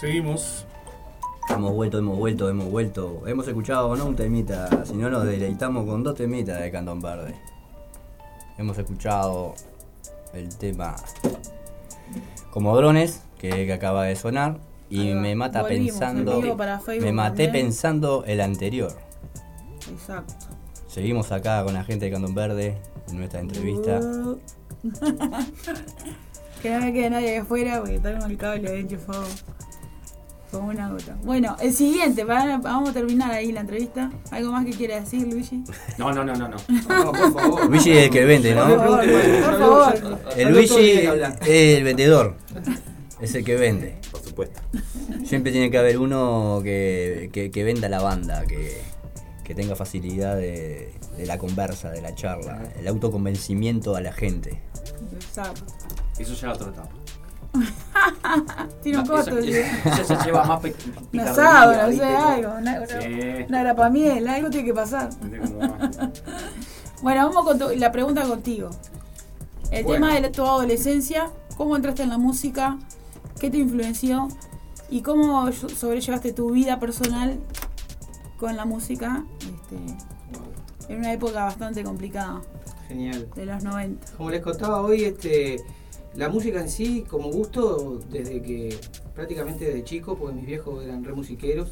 [0.00, 0.64] Seguimos.
[1.50, 3.22] Hemos vuelto, hemos vuelto, hemos vuelto.
[3.26, 7.34] Hemos escuchado no un temita, sino nos deleitamos con dos temitas de Cantón Verde.
[8.56, 9.54] Hemos escuchado
[10.32, 10.96] el tema
[12.50, 14.56] Como Drones, que, que acaba de sonar,
[14.88, 16.56] y me mata volvimos, pensando.
[16.56, 17.66] para Facebook Me maté también.
[17.66, 18.96] pensando el anterior.
[19.90, 20.32] Exacto.
[20.88, 22.78] Seguimos acá con la gente de Cantón Verde
[23.10, 24.00] en nuestra entrevista.
[24.00, 24.38] Uh.
[26.62, 29.26] que no me quede nadie afuera porque está con el cable ahí enchufado.
[30.50, 31.16] Como una gota.
[31.22, 34.10] Bueno, el siguiente, para- vamos a terminar ahí la entrevista.
[34.32, 35.62] ¿Algo más que quiera decir, Luigi?
[35.96, 36.48] No, no, no, no.
[36.48, 36.56] no.
[37.12, 37.70] por favor.
[37.70, 38.68] Luigi es el que vende, ¿no?
[38.68, 40.18] No Por favor.
[40.36, 41.08] El Luigi es
[41.46, 42.36] el vendedor.
[43.20, 43.96] Es el que vende.
[44.10, 44.60] Por supuesto.
[45.24, 48.80] Siempre tiene que haber uno que, que- que venda la banda, que,
[49.44, 54.60] que tenga facilidad de, de la conversa, de la charla, el autoconvencimiento a la gente.
[55.14, 55.62] Exacto.
[56.18, 56.90] Eso ya lo tratamos.
[58.82, 59.38] Tiene un costo.
[59.38, 59.52] eso- sí.
[60.00, 60.74] eso se lleva más pe-
[61.12, 62.52] Un asado, no sé, algo.
[62.58, 63.44] Una, Sí.
[63.48, 65.10] una grapamiel, algo tiene que pasar.
[67.02, 68.68] Bueno, vamos con tu- la pregunta contigo.
[69.70, 70.06] El Bueno.
[70.08, 72.76] tema de tu adolescencia, ¿cómo entraste en la música?
[73.40, 74.28] ¿Qué te influenció?
[74.90, 77.38] ¿Y cómo sobrellevaste tu vida personal
[78.38, 79.24] con la música?
[79.38, 82.42] Este, en una época bastante complicada,
[82.88, 83.28] Genial.
[83.34, 84.06] de los 90.
[84.18, 85.56] Como les contaba hoy, este,
[86.14, 88.76] la música en sí, como gusto, desde que
[89.14, 91.70] prácticamente desde chico, porque mis viejos eran re musiqueros,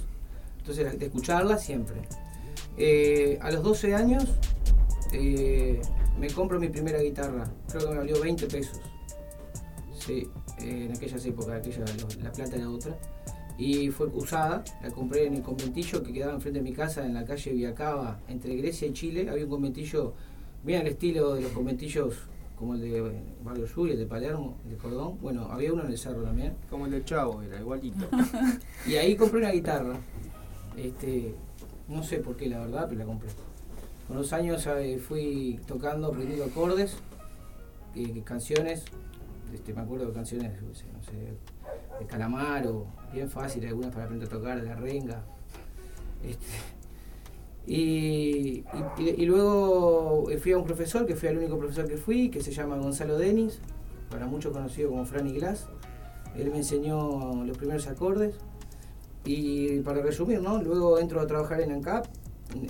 [0.59, 2.03] entonces de escucharla siempre.
[2.77, 4.25] Eh, a los 12 años
[5.13, 5.81] eh,
[6.19, 7.51] me compro mi primera guitarra.
[7.69, 8.81] Creo que me valió 20 pesos.
[9.99, 10.29] Sí,
[10.59, 11.85] en aquellas épocas, aquella,
[12.23, 12.97] la plata era otra.
[13.59, 17.15] Y fue usada, la compré en el conventillo que quedaba enfrente de mi casa en
[17.15, 19.29] la calle Viacaba, entre Grecia y Chile.
[19.29, 20.15] Había un conventillo
[20.63, 22.15] bien al estilo de los conventillos
[22.59, 25.19] como el de Barrio Sur, y el de Palermo, el de Cordón.
[25.21, 26.57] Bueno, había uno en el cerro también.
[26.69, 28.07] Como el del Chavo, era igualito.
[28.87, 29.97] Y ahí compré una guitarra.
[30.77, 31.35] Este,
[31.89, 33.29] no sé por qué, la verdad, pero la compré.
[34.07, 36.97] Con los años eh, fui tocando, aprendiendo acordes,
[37.95, 38.85] eh, canciones.
[39.55, 41.13] Este, me acuerdo de canciones, qué sé, no sé,
[42.01, 45.25] de Calamaro, bien fácil, algunas para aprender a tocar, de la renga.
[46.23, 46.47] Este,
[47.67, 48.65] y,
[49.27, 52.77] luego fui a un profesor, que fui el único profesor que fui, que se llama
[52.77, 53.61] Gonzalo Denis,
[54.11, 55.67] para muchos conocido como Franny Glass.
[56.37, 58.37] Él me enseñó los primeros acordes.
[59.25, 60.63] Y para resumir, ¿no?
[60.63, 62.07] Luego entro a trabajar en ANCAP,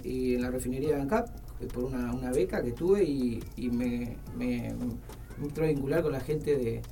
[0.03, 1.29] y en la refinería de ANCAP,
[1.73, 4.75] por una, una beca que tuve y, y me, me,
[5.39, 6.83] me entró a vincular con la gente de,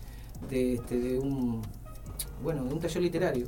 [0.48, 1.62] de, este, de un
[2.42, 3.46] bueno, de un taller literario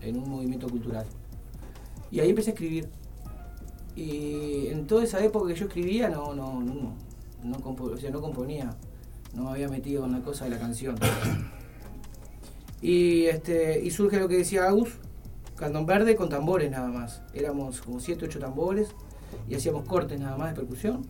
[0.00, 1.06] en un movimiento cultural.
[2.10, 2.88] Y ahí empecé a escribir.
[4.00, 6.94] Y en toda esa época que yo escribía no, no, no,
[7.42, 8.70] no, compo- o sea, no componía,
[9.34, 10.94] no me había metido en la cosa de la canción.
[12.80, 14.90] Y este, y surge lo que decía Agus,
[15.56, 17.22] cantón verde con tambores nada más.
[17.34, 18.90] Éramos como 7, 8 tambores
[19.48, 21.04] y hacíamos cortes nada más de percusión.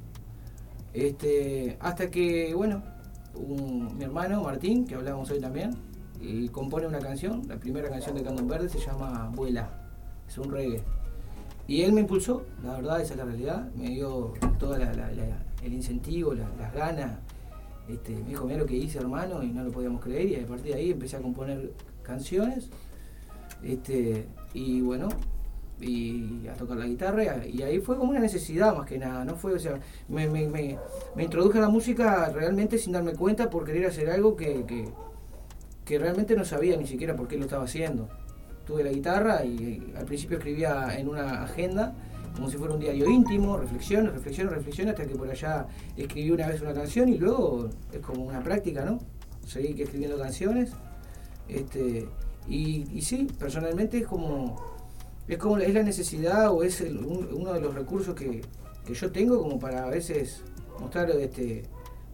[0.95, 2.83] Este, hasta que, bueno,
[3.35, 5.77] un- mi hermano Martín, que hablábamos hoy también,
[6.23, 9.69] y compone una canción, la primera canción de Candón Verde se llama Vuela,
[10.27, 10.83] es un reggae.
[11.69, 16.35] Y él me impulsó, la verdad, esa es la realidad, me dio todo el incentivo,
[16.35, 17.19] la- las ganas.
[17.89, 20.47] Este, me dijo, mira lo que hice hermano, y no lo podíamos creer, y a
[20.47, 21.73] partir de ahí empecé a componer
[22.03, 22.71] canciones.
[23.63, 25.09] Este, y bueno,
[25.81, 29.37] y a tocar la guitarra y ahí fue como una necesidad más que nada, no
[29.37, 29.79] fue, o sea,
[30.09, 30.77] me, me, me,
[31.15, 34.89] me introduje a la música realmente sin darme cuenta por querer hacer algo que, que,
[35.85, 38.09] que realmente no sabía ni siquiera por qué lo estaba haciendo.
[38.69, 41.95] Tuve la guitarra y, al principio escribía en una agenda
[42.37, 45.67] como si fuera un diario íntimo, reflexiones, reflexiones, reflexiones, hasta que por allá
[45.97, 48.99] escribí una vez una canción y luego es como una práctica, ¿no?
[49.47, 50.73] Seguí escribiendo canciones.
[51.49, 52.07] Este,
[52.47, 54.57] y, sí, personalmente es como
[55.27, 58.43] es como es la necesidad o es el- un- uno de los recursos que,
[58.87, 60.43] que yo tengo como para a veces
[60.79, 61.65] mostrar este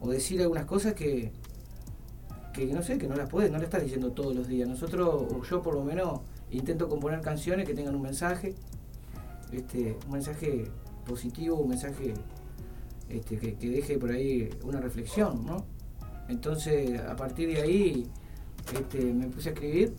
[0.01, 1.31] o decir algunas cosas que
[2.53, 5.07] que no sé que no las puedes no las estás diciendo todos los días nosotros
[5.31, 8.55] o yo por lo menos intento componer canciones que tengan un mensaje
[9.51, 10.65] este un mensaje
[11.05, 12.13] positivo un mensaje
[13.09, 15.65] este, que, deje por ahí una reflexión no
[16.27, 18.07] entonces a partir de ahí
[18.73, 19.93] este, me puse a escribir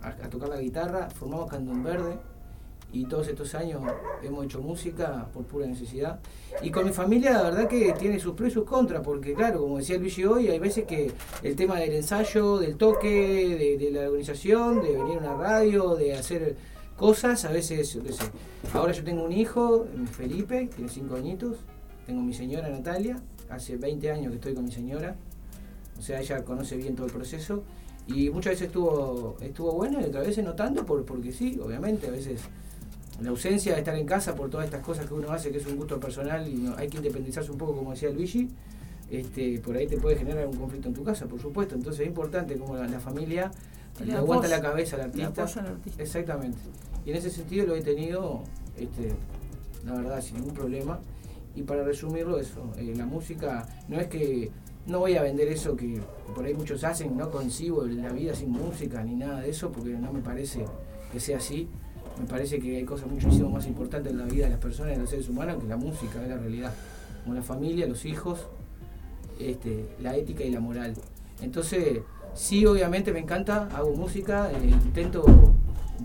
[0.00, 2.18] a, a tocar la guitarra, formamos Candón Verde
[2.94, 3.82] y todos estos años
[4.22, 6.20] hemos hecho música por pura necesidad.
[6.62, 9.62] Y con mi familia la verdad que tiene sus pros y sus contras, porque claro,
[9.62, 11.10] como decía Luigi hoy, hay veces que
[11.42, 16.14] el tema del ensayo, del toque, de, la organización, de venir a una radio, de
[16.14, 16.56] hacer
[16.96, 18.24] cosas, a veces, yo qué sé.
[18.72, 21.56] Ahora yo tengo un hijo, Felipe, tiene cinco añitos,
[22.06, 25.16] tengo mi señora Natalia, hace 20 años que estoy con mi señora,
[25.98, 27.64] o sea, ella conoce bien todo el proceso.
[28.06, 32.06] Y muchas veces estuvo, estuvo bueno y otras veces no tanto, por, porque sí, obviamente,
[32.06, 32.42] a veces
[33.22, 35.66] la ausencia de estar en casa por todas estas cosas que uno hace, que es
[35.66, 38.48] un gusto personal y no- hay que independizarse un poco, como decía Luigi,
[39.10, 41.74] este, por ahí te puede generar un conflicto en tu casa, por supuesto.
[41.74, 43.50] Entonces es importante como la, la familia
[44.00, 45.42] Le le aguanta la cabeza al artista.
[45.60, 46.02] al artista.
[46.02, 46.58] Exactamente.
[47.06, 48.42] Y en ese sentido lo he tenido,
[48.76, 49.12] este,
[49.84, 50.98] la verdad, sin ningún problema.
[51.54, 54.50] Y para resumirlo, eso, eh, la música no es que
[54.86, 56.00] no voy a vender eso que
[56.34, 59.90] por ahí muchos hacen, no concibo la vida sin música ni nada de eso, porque
[59.90, 60.64] no me parece
[61.12, 61.68] que sea así.
[62.20, 64.94] Me parece que hay cosas muchísimo más importantes en la vida de las personas y
[64.94, 66.72] de los seres humanos que la música, la realidad.
[67.22, 68.46] Como la familia, los hijos,
[69.38, 70.94] este, la ética y la moral.
[71.42, 72.00] Entonces,
[72.34, 75.24] sí, obviamente me encanta, hago música, eh, intento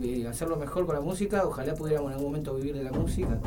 [0.02, 3.40] eh, hacerlo mejor con la música, ojalá pudiéramos en algún momento vivir de la música.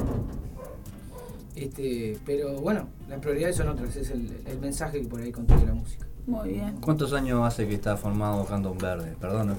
[1.56, 5.66] Este, pero bueno, las prioridades son otras, es el, el mensaje que por ahí contiene
[5.66, 6.06] la música.
[6.26, 6.76] Muy bien.
[6.80, 9.16] ¿Cuántos años hace que está formado Candom Verde?
[9.20, 9.56] Perdón,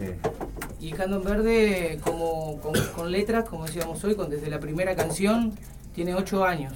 [0.80, 5.52] Y Candón Verde, como, con, con letras, como decíamos hoy, con desde la primera canción,
[5.94, 6.73] tiene ocho años,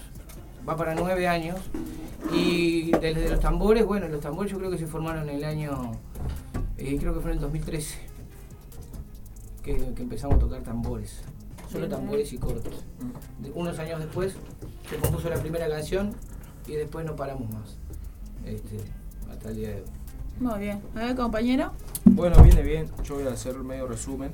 [0.68, 1.57] va para nueve años.
[2.34, 5.93] Y desde los tambores, bueno, los tambores yo creo que se formaron en el año,
[6.77, 7.97] eh, creo que fue en el 2013,
[9.64, 11.22] que, que empezamos a tocar tambores,
[11.72, 12.84] solo tambores y cortos.
[13.39, 14.35] De- unos años después
[14.89, 16.14] se compuso la primera canción
[16.68, 17.77] y después no paramos más,
[18.45, 18.77] este,
[19.38, 19.84] hasta el día de hoy.
[20.39, 20.81] Muy bien.
[20.95, 21.72] A ver, compañero.
[22.05, 22.89] Bueno, viene bien.
[23.03, 24.31] Yo voy a hacer medio resumen.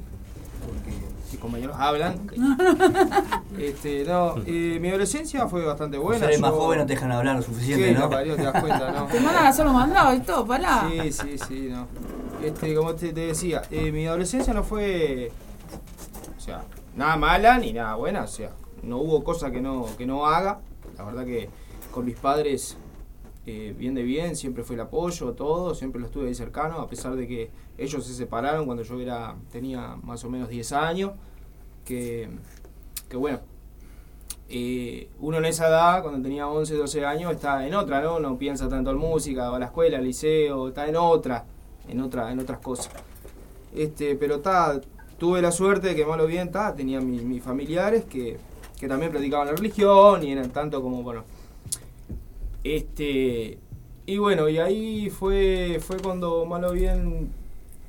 [0.65, 0.91] porque
[1.31, 2.30] mis compañeros hablan.
[3.59, 6.19] este, no, eh, mi adolescencia fue bastante buena.
[6.19, 7.99] Los seres más yo- jóvenes no te dejan hablar lo suficiente, Sí, ¿no?
[8.01, 9.05] no, parió, te das cuenta, ¿no?
[9.11, 10.88] Te mandan a hacer los mandados y todo, pará.
[10.89, 11.88] Sí, sí, sí, no.
[12.43, 15.31] Este, como te, te decía, eh, mi adolescencia no fue,
[16.38, 16.63] o sea,
[16.95, 18.51] nada mala ni nada buena, o sea,
[18.84, 20.59] no hubo cosa que no, que no haga.
[20.97, 21.49] La verdad que
[21.91, 22.77] con mis padres,
[23.45, 26.88] eh, bien de bien, siempre fue el apoyo, todo, siempre lo estuve ahí cercano, a
[26.90, 31.11] pesar de que ellos se separaron cuando yo era, tenía más o menos 10 años,
[31.86, 32.30] que,
[33.10, 33.40] que bueno,
[34.49, 38.20] eh, uno en esa edad, cuando tenía 11, 12 años, está en otra, ¿no?
[38.20, 41.45] No piensa tanto en música, va a la escuela, al liceo, está en otra,
[41.88, 42.90] en otra, en otras cosas.
[43.76, 44.80] Este, pero está,
[45.18, 48.38] tuve la suerte de que malo bien, está, tenía mi- mis familiares que,
[48.80, 51.24] que también practicaban la religión y eran tanto como, bueno,
[52.64, 53.57] este,
[54.06, 57.30] y bueno, y ahí fue, fue cuando malo bien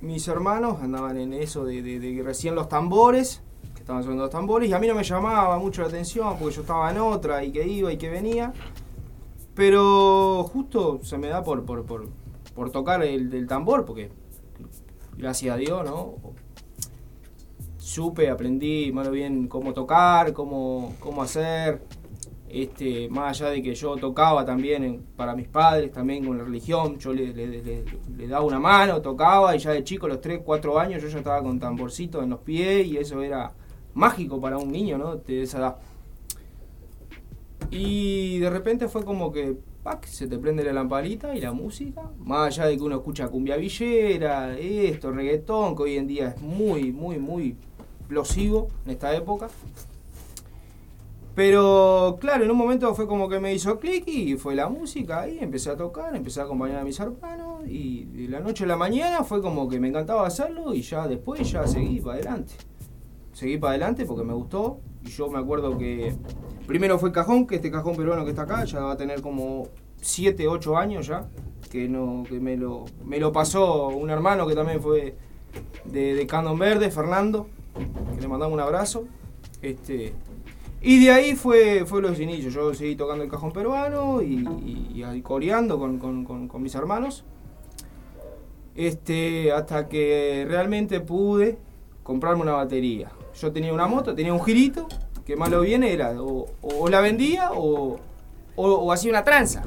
[0.00, 3.40] mis hermanos andaban en eso de, de- de que recién los tambores,
[3.74, 6.54] que estaban sonando los tambores, y a mí no me llamaba mucho la atención porque
[6.56, 8.52] yo estaba en otra y que iba y que venía.
[9.54, 12.08] Pero justo se me da por, por, por,
[12.54, 14.10] por tocar el tambor, porque
[15.16, 16.14] gracias a Dios, ¿no?
[17.78, 21.82] Supe, aprendí más o bien cómo tocar, cómo, cómo hacer.
[22.54, 26.96] Este, más allá de que yo tocaba también para mis padres, también con la religión,
[27.00, 27.32] yo le,
[28.28, 31.42] daba una mano, tocaba y ya de chico, los 3, 4 años, yo ya estaba
[31.42, 33.52] con tamborcito en los pies y eso era
[33.94, 35.16] mágico para un niño, ¿no?
[35.16, 35.76] De esa edad.
[37.72, 40.04] Y de repente fue como que ¡pac!
[40.06, 43.56] se te prende la lamparita y la música, más allá de que uno escucha cumbia
[43.56, 47.56] villera, esto, reggaetón, que hoy en día es muy, muy, muy
[47.98, 49.48] explosivo en esta época.
[51.34, 55.28] Pero claro, en un momento fue como que me hizo clic y fue la música
[55.28, 58.66] y empecé a tocar, empecé a acompañar a mis hermanos y de la noche a
[58.68, 62.54] la mañana fue como que me encantaba hacerlo y ya después ya seguí para adelante.
[63.32, 66.14] Seguí para adelante porque me gustó y yo me acuerdo que
[66.68, 69.20] primero fue el cajón, que este cajón peruano que está acá ya va a tener
[69.20, 69.66] como
[70.02, 71.28] 7, 8 años ya,
[71.68, 75.16] que no que me lo, me lo pasó un hermano que también fue
[75.84, 77.48] de, de Candon Verde, Fernando,
[78.14, 79.04] que le mandamos un abrazo.
[79.62, 80.14] Este,
[80.84, 82.52] y de ahí fue, fue los inicios.
[82.52, 84.44] Yo seguí tocando el cajón peruano y,
[85.22, 87.24] coreando con, con- mis hermanos.
[88.74, 91.58] Este, hasta que realmente pude
[92.02, 93.10] comprarme una batería.
[93.40, 94.86] Yo tenía una moto, tenía un girito,
[95.24, 96.46] que malo bien era, o,
[96.90, 97.98] la vendía o,
[98.92, 99.64] hacía una tranza.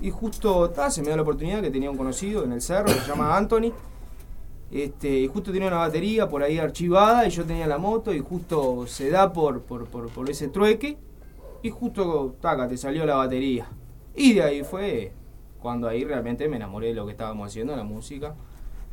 [0.00, 2.86] Y justo ta, se me da la oportunidad que tenía un conocido en el cerro,
[2.86, 3.72] que se llama Anthony.
[4.70, 8.20] Este, y justo tenía una batería por ahí archivada y yo tenía la moto y
[8.20, 9.62] justo se da por,
[10.28, 10.98] ese trueque
[11.62, 13.68] y justo, taca, te salió la batería.
[14.14, 15.12] Y de ahí fue
[15.60, 18.34] cuando ahí realmente me enamoré de lo que estábamos haciendo, la música.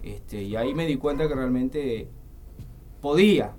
[0.02, 2.08] Este, y ahí me di cuenta que realmente
[3.02, 3.54] podía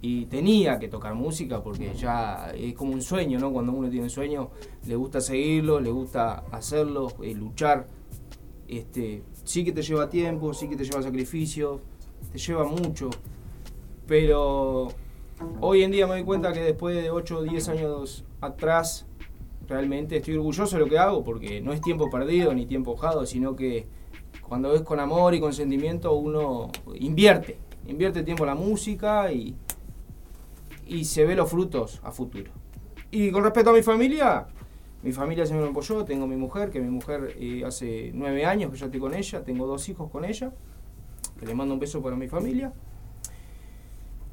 [0.00, 3.52] y tenía que tocar música porque ya es como un sueño, ¿no?
[3.52, 4.50] Cuando uno tiene un sueño,
[4.86, 7.86] le gusta seguirlo, le gusta hacerlo, eh, luchar.
[8.66, 11.80] Este, sí que te lleva tiempo, sí que te lleva sacrificio,
[12.30, 13.10] te lleva mucho,
[14.06, 14.88] pero
[15.60, 19.06] hoy en día me doy cuenta que después de 8 o 10 años atrás,
[19.68, 23.26] realmente estoy orgulloso de lo que hago porque no es tiempo perdido ni tiempo jado,
[23.26, 23.86] sino que
[24.42, 29.54] cuando es con amor y con sentimiento uno invierte, invierte tiempo en la música y,
[30.86, 32.50] y se ve los frutos a futuro.
[33.10, 34.46] Y con respecto a mi familia,
[35.02, 38.70] mi familia siempre me apoyó, tengo mi mujer, que mi mujer eh, hace nueve años
[38.70, 40.52] que yo estoy con ella, tengo dos hijos con ella,
[41.38, 42.72] que le mando un beso para mi familia.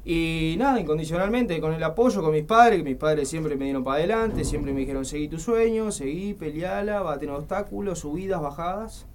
[0.04, 3.84] Y nada, incondicionalmente, con el apoyo con mis padres, que mis padres siempre me dieron
[3.84, 8.40] para adelante, siempre me dijeron, seguí tu sueño, seguí, peleala, va a tener obstáculos, subidas,
[8.40, 9.06] bajadas.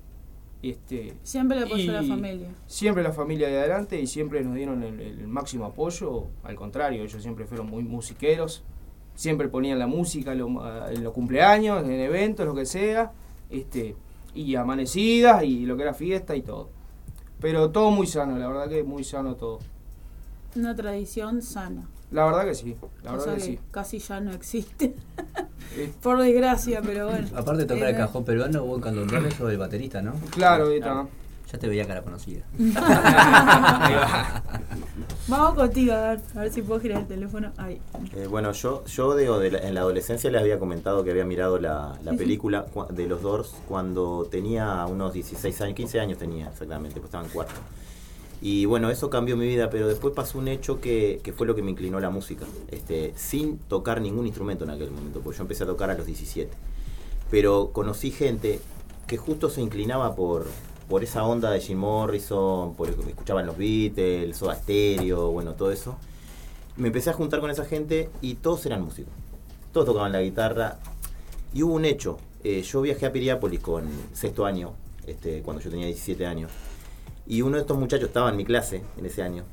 [0.62, 2.48] Este, Siempre le apoyo a la familia.
[2.66, 6.28] Siempre la familia de adelante y siempre nos dieron el, el máximo apoyo.
[6.44, 8.64] Al contrario, ellos siempre fueron muy musiqueros.
[9.16, 13.12] Siempre ponían la música en lo- en los cumpleaños, en eventos, lo que sea.
[13.50, 13.96] Este,
[14.34, 16.70] y amanecidas y lo que era fiesta y todo.
[17.40, 19.60] Pero todo muy sano, la verdad que muy sano todo.
[20.56, 21.88] Una tradición sana.
[22.12, 23.60] La verdad que sí, la verdad que que sí.
[23.72, 24.96] casi ya no existe.
[26.02, 27.28] Por desgracia, pero bueno.
[27.36, 30.14] Aparte de tocar el Eh, cajón peruano, vos en sos el baterista, ¿no?
[30.32, 31.06] Claro, está.
[31.52, 32.44] Ya te veía cara conocida.
[35.28, 37.52] Vamos contigo, a ver, a ver si puedo girar el teléfono.
[37.58, 37.82] Ahí.
[38.16, 41.26] Eh, bueno, yo, yo digo, de la- en la adolescencia les había comentado que había
[41.26, 46.20] mirado la, la Sí, película de los Doors cuando tenía unos 16 años, 15 años
[46.20, 47.54] tenía exactamente, pues estaba en cuarto.
[48.40, 51.56] Y bueno, eso cambió mi vida, pero después pasó un hecho que, que fue lo
[51.56, 55.38] que me inclinó a la música, este, sin tocar ningún instrumento en aquel momento, porque
[55.38, 56.52] yo empecé a tocar a los 17.
[57.32, 58.60] Pero conocí gente
[59.08, 60.46] que justo se inclinaba por,
[60.90, 65.96] por esa onda de Jim Morrison, por escuchaban los Beatles, Soda Stereo, bueno, todo eso.
[66.78, 69.14] Me empecé a juntar con esa gente y todos eran músicos.
[69.72, 70.78] Todos tocaban la guitarra.
[71.54, 72.18] Y hubo un hecho.
[72.44, 74.74] eh, yo viajé a Piriápolis con sexto año,
[75.08, 76.52] este, cuando yo tenía 17 años.
[77.26, 79.44] Y uno de estos muchachos estaba en mi clase en ese año.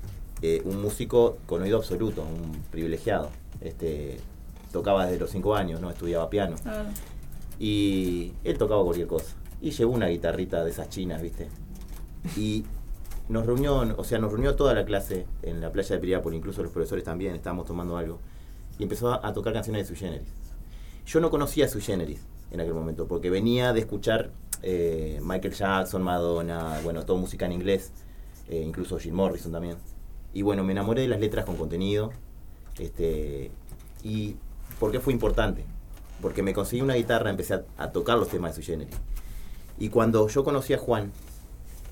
[0.42, 3.30] eh, un músico con oído absoluto, un privilegiado.
[3.60, 4.18] Este,
[4.72, 5.88] tocaba desde los 5 años, ¿no?
[5.88, 6.56] Estudiaba piano.
[7.58, 9.36] Y él tocaba cualquier cosa.
[9.62, 11.48] Y llevó una guitarrita de esas chinas, ¿viste?
[12.36, 12.64] Y
[13.28, 16.62] nos reunió, o sea, nos reunió toda la clase en la playa de Piriápolis, incluso
[16.62, 18.18] los profesores también, estábamos tomando algo.
[18.78, 20.28] Y empezó a, a tocar canciones de Sui Generis.
[21.06, 22.20] Yo no conocía a Generis
[22.50, 24.30] en aquel momento, porque venía de escuchar
[24.62, 27.92] eh, Michael Jackson, Madonna, bueno, todo música en inglés,
[28.48, 29.76] eh, incluso Jim Morrison también.
[30.34, 32.10] Y bueno, me enamoré de las letras con contenido.
[32.78, 33.50] Este,
[34.02, 34.36] ¿Y
[34.78, 35.64] por qué fue importante?
[36.20, 38.94] Porque me conseguí una guitarra, empecé a, a tocar los temas de Sui Generis.
[39.78, 41.10] Y cuando yo conocí a Juan,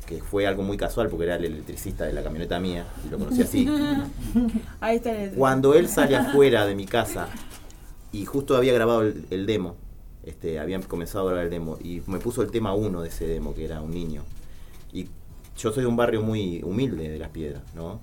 [0.07, 3.19] que fue algo muy casual porque era el electricista de la camioneta mía, y lo
[3.19, 3.69] conocí así.
[4.81, 7.29] Ahí está el- Cuando él sale afuera de mi casa
[8.13, 9.77] y justo había grabado el, el demo,
[10.25, 13.27] este, habían comenzado a grabar el demo y me puso el tema uno de ese
[13.27, 14.23] demo, que era un niño.
[14.93, 15.07] Y
[15.57, 18.01] yo soy de un barrio muy humilde de Las Piedras, ¿no?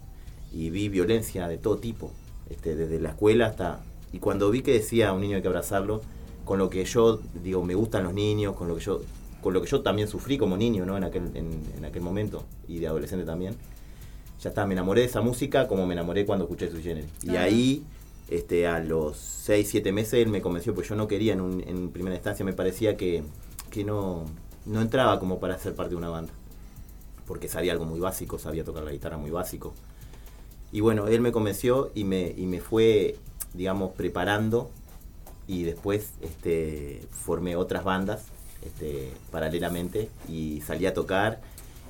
[0.53, 2.11] Y vi violencia de todo tipo,
[2.49, 3.81] este, desde la escuela hasta...
[4.13, 6.01] Y cuando vi que decía un niño hay que abrazarlo,
[6.45, 9.01] con lo que yo, digo, me gustan los niños, con lo que yo,
[9.41, 10.97] con lo que yo también sufrí como niño, ¿no?
[10.97, 13.55] En aquel, en, en aquel momento, y de adolescente también.
[14.41, 17.07] Ya está, me enamoré de esa música como me enamoré cuando escuché su género.
[17.23, 17.83] Y ahí,
[18.29, 21.63] este, a los 6, 7 meses, él me convenció, pues yo no quería en, un-
[21.65, 23.23] en primera instancia, me parecía que,
[23.71, 24.25] que no,
[24.65, 26.31] no entraba como para ser parte de una banda.
[27.25, 29.73] Porque sabía algo muy básico, sabía tocar la guitarra muy básico.
[30.71, 33.17] Y bueno, él me convenció y me, y me fue,
[33.53, 34.69] digamos, preparando
[35.47, 38.25] y después este, formé otras bandas
[38.67, 41.41] este, paralelamente y salí a tocar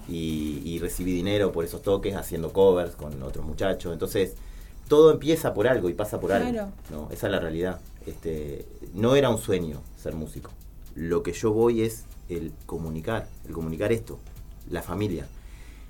[0.07, 3.91] y, y recibí dinero por esos toques haciendo covers con otros muchachos.
[3.91, 4.35] Entonces,
[4.87, 6.71] todo empieza por algo y pasa por algo.
[6.89, 7.09] ¿no?
[7.11, 7.79] Esa es la realidad.
[8.05, 10.51] Este, no era un sueño ser músico.
[10.95, 14.19] Lo que yo voy es el comunicar, el comunicar esto,
[14.69, 15.27] la familia.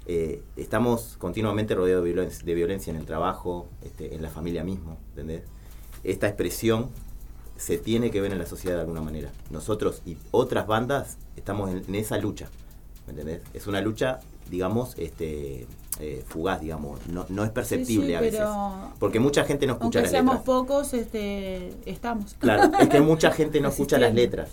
[0.06, 4.64] Eh, estamos continuamente rodeados de violencia, de violencia en el trabajo, este, en la familia
[4.64, 5.44] mismo, ¿entendés?
[6.04, 6.90] Esta expresión
[7.58, 9.32] se tiene que ver en la sociedad de alguna manera.
[9.50, 12.50] Nosotros y otras bandas estamos en, en esa lucha,
[13.06, 13.42] ¿me entendés?
[13.54, 14.20] Es una lucha,
[14.50, 15.66] digamos, este,
[16.00, 18.40] eh, fugaz, digamos, no, no es perceptible Sí, sí, a veces.
[18.40, 20.46] pero Porque mucha gente no escucha las seamos letras.
[20.46, 22.36] pocos, este, estamos.
[22.36, 24.50] Claro, es que mucha gente no escucha las letras.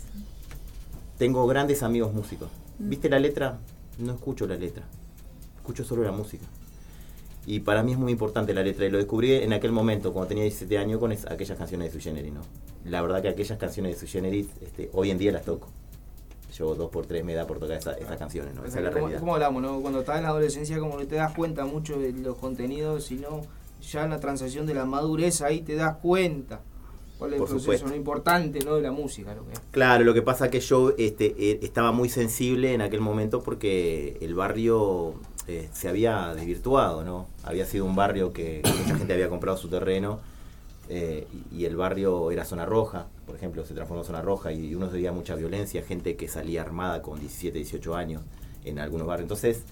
[1.19, 2.49] Tengo grandes amigos músicos.
[2.79, 2.89] Mm.
[2.89, 3.59] ¿Viste la letra?
[3.99, 4.83] No escucho la letra.
[5.57, 6.45] Escucho solo la música.
[7.47, 8.87] Y para mí es muy importante la letra.
[8.87, 11.93] Y lo descubrí en aquel momento, cuando tenía 17 años, con es- aquellas canciones de
[11.93, 12.41] Sui Generis, ¿no?
[12.85, 15.69] La verdad que aquellas canciones de Sui Generis, este, hoy en día las toco.
[16.57, 18.65] Yo dos por tres me da por tocar esa- esas canciones, ¿no?
[18.65, 19.19] Esa es la realidad.
[19.21, 19.81] como hablamos, ¿no?
[19.81, 23.41] Cuando estás en la adolescencia como que te das cuenta mucho de los contenidos, sino
[23.83, 26.61] ya en la transacción de la madurez ahí te das cuenta
[27.19, 27.89] cuál es el Por proceso, supuesto.
[27.89, 28.77] lo importante ¿no?
[28.77, 29.35] de la música.
[29.35, 29.61] Lo que es.
[29.73, 34.17] Claro, lo que pasa que yo este, eh, estaba muy sensible en aquel momento porque
[34.21, 35.15] el barrio
[35.49, 37.27] eh, se había desvirtuado, ¿no?
[37.43, 40.21] Había sido un barrio que mucha gente había comprado su terreno
[40.89, 44.75] eh, y, el barrio era zona roja, por ejemplo, se transformó en zona roja y
[44.75, 48.23] uno veía mucha violencia, gente que salía armada con 17, 18 años
[48.65, 49.25] en algunos barrios.
[49.25, 49.63] Entonces,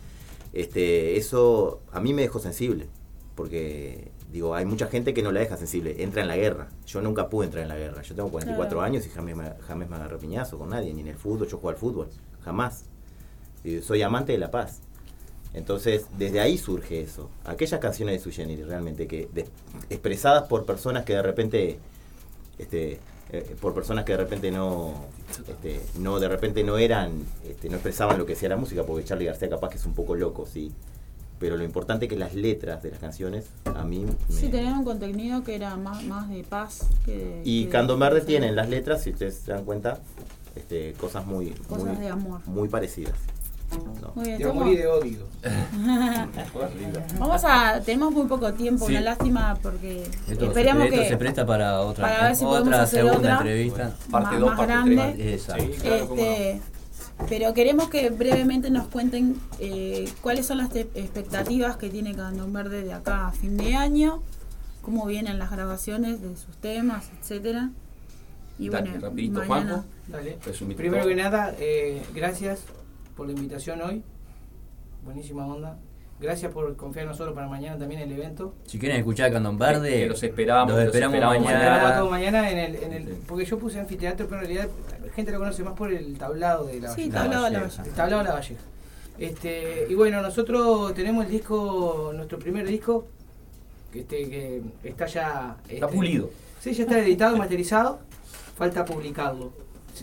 [0.52, 2.88] este, eso a mí me dejó sensible,
[3.34, 6.68] porque digo, hay mucha gente que no la deja sensible, entra en la guerra.
[6.86, 8.02] Yo nunca pude entrar en la guerra.
[8.02, 8.82] Yo tengo 44 Claro.
[8.82, 11.58] años y jamás me, jamás me agarré piñazo con nadie, ni en el fútbol, yo
[11.58, 12.08] juego al fútbol,
[12.42, 12.86] jamás.
[13.82, 14.80] Soy amante de la paz.
[15.54, 17.28] Entonces, desde ahí surge eso.
[17.44, 19.46] Aquellas canciones de Sui Generis, realmente, que de-
[19.90, 21.78] expresadas por personas que de repente,
[22.58, 22.98] este,
[23.30, 24.94] eh, por personas que de repente no,
[25.48, 27.12] este, no, de repente no eran,
[27.48, 29.94] este, no expresaban lo que sea la música, porque Charlie García capaz que es un
[29.94, 30.72] poco loco, sí.
[31.38, 34.78] Pero lo importante es que las letras de las canciones, a mí me, Sí, tenían
[34.78, 37.42] un contenido que era más, más de paz que.
[37.44, 40.00] y que- Cando Verde tiene en las letras, si ustedes se dan cuenta,
[40.54, 42.40] este, cosas muy, Cosas muy, de amor.
[42.46, 43.14] muy parecidas.
[44.00, 44.12] ¿No?
[44.14, 45.26] Muy bien, de odio.
[47.18, 47.80] Vamos a.
[47.84, 48.92] Tenemos muy poco tiempo, Sí.
[48.92, 51.08] una lástima porque Esto, esperamos se, que.
[51.08, 53.96] se presta para otra, para ver si podemos otra hacer segunda otra, entrevista.
[54.08, 55.34] más- más grande.
[55.34, 55.64] Exacto.
[55.84, 56.60] Este,
[57.28, 62.82] pero queremos que brevemente nos cuenten eh, cuáles son las expectativas que tiene Candón Verde
[62.82, 64.22] de acá a fin de año,
[64.82, 67.70] cómo vienen las grabaciones de sus temas, etcétera.
[68.58, 69.48] Y Dale, bueno, rapidito, mañana.
[69.48, 69.84] Juanjo.
[70.08, 70.38] Dale.
[70.76, 71.08] Primero todo.
[71.08, 72.60] que nada, eh, gracias
[73.16, 74.02] por la invitación hoy.
[75.04, 75.78] Buenísima onda.
[76.20, 78.54] Gracias por confiar en nosotros para mañana también el evento.
[78.66, 82.50] Si quieren escuchar Candón Verde, los esperamos, los los esperamos, Mañana, mañana.
[82.50, 84.68] en el, en el, porque yo puse anfiteatro, pero en realidad
[85.04, 87.18] la gente lo conoce más por el tablado de la Sí, Valleja.
[87.22, 87.82] tablado de la Valleja.
[87.84, 88.60] El tablado de la Valleja.
[89.18, 93.06] Este, y bueno, nosotros tenemos el disco, nuestro primer disco,
[93.92, 95.56] que, este, que está ya...
[95.68, 96.30] Está este, pulido.
[96.60, 97.98] Sí, ya está editado, masterizado,
[98.56, 99.52] falta publicarlo.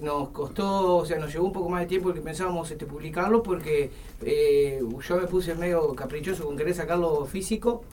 [0.03, 3.41] Nos costó, o sea, nos llevó un poco más de tiempo que pensábamos este, publicarlo
[3.43, 3.89] porque
[4.23, 7.83] eh, yo me puse medio caprichoso con querer sacarlo físico,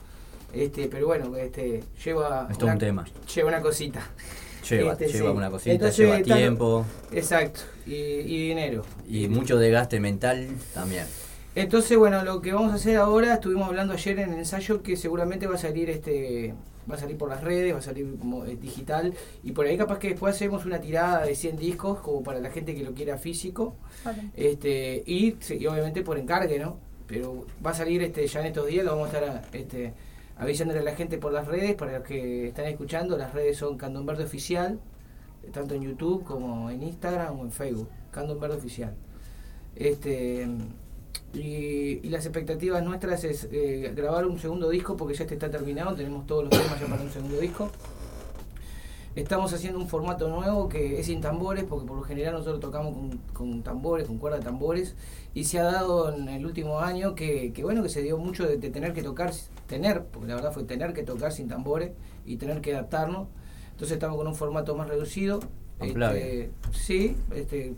[0.53, 3.05] este, pero bueno, este, lleva, Es todo una, un tema.
[3.33, 4.07] lleva una cosita.
[4.69, 5.37] Lleva, Este, lleva sí.
[5.37, 8.83] una cosita, Entonces, lleva tiempo Exacto, y, y dinero.
[9.07, 11.05] y mucho desgaste mental también.
[11.55, 14.95] Entonces, bueno, lo que vamos a hacer ahora, estuvimos hablando ayer en el ensayo que
[14.95, 16.53] seguramente va a salir este
[16.89, 19.77] va a salir por las redes, va a salir como eh, digital y por ahí
[19.77, 22.93] capaz que después hacemos una tirada de 100 discos como para la gente que lo
[22.93, 23.75] quiera físico.
[24.35, 25.33] Este, y,
[25.67, 26.79] obviamente por encargue, ¿no?
[27.07, 29.93] Pero va a salir este ya en estos días, lo vamos a estar este
[30.37, 33.77] avisándole a la gente por las redes, para los que están escuchando, las redes son
[33.77, 34.79] Candón Verde Oficial,
[35.51, 38.93] tanto en YouTube como en Instagram o en Facebook, Candón Verde Oficial.
[39.75, 40.47] Este
[41.33, 45.49] y, y las expectativas nuestras es eh, grabar un segundo disco porque ya este está
[45.49, 47.69] terminado, tenemos todos los temas ya para un segundo disco.
[49.15, 52.93] Estamos haciendo un formato nuevo que es sin tambores, porque por lo general nosotros tocamos
[52.93, 54.95] con, con tambores, con cuerda de tambores,
[55.33, 58.47] y se ha dado en el último año que, que bueno, que se dio mucho
[58.47, 59.33] de, de tener que tocar,
[59.65, 61.93] tener, porque la verdad fue tener que tocar sin tambores
[62.27, 63.27] y tener que adaptarnos.
[63.71, 65.39] Entonces estamos con un formato más reducido.
[65.79, 67.73] Este, sí, este,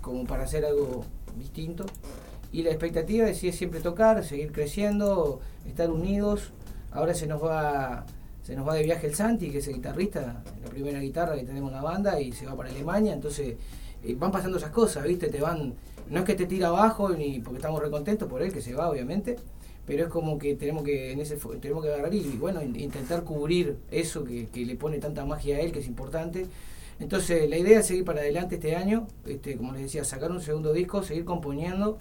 [0.00, 1.04] como para hacer algo
[1.38, 1.86] distinto.
[2.52, 6.50] Y la expectativa es, siempre tocar, seguir creciendo, estar unidos.
[6.90, 8.04] Ahora se nos va
[8.42, 11.44] se nos va de viaje el Santi, que es el guitarrista, la primera guitarra que
[11.44, 13.12] tenemos en la banda, y se va para Alemania.
[13.12, 13.54] Entonces
[14.04, 15.28] eh, van pasando esas cosas, ¿viste?
[15.28, 15.74] Te van,
[16.10, 18.90] no es que te tira abajo, ni porque estamos recontentos por él, que se va,
[18.90, 19.36] obviamente.
[19.86, 23.22] Pero es como que tenemos que en ese tenemos que agarrar y bueno, in- intentar
[23.24, 26.46] cubrir eso que, que le pone tanta magia a él, que es importante.
[27.00, 30.40] Entonces, la idea es seguir para adelante este año, este, como les decía, sacar un
[30.40, 31.98] segundo disco, seguir componiendo.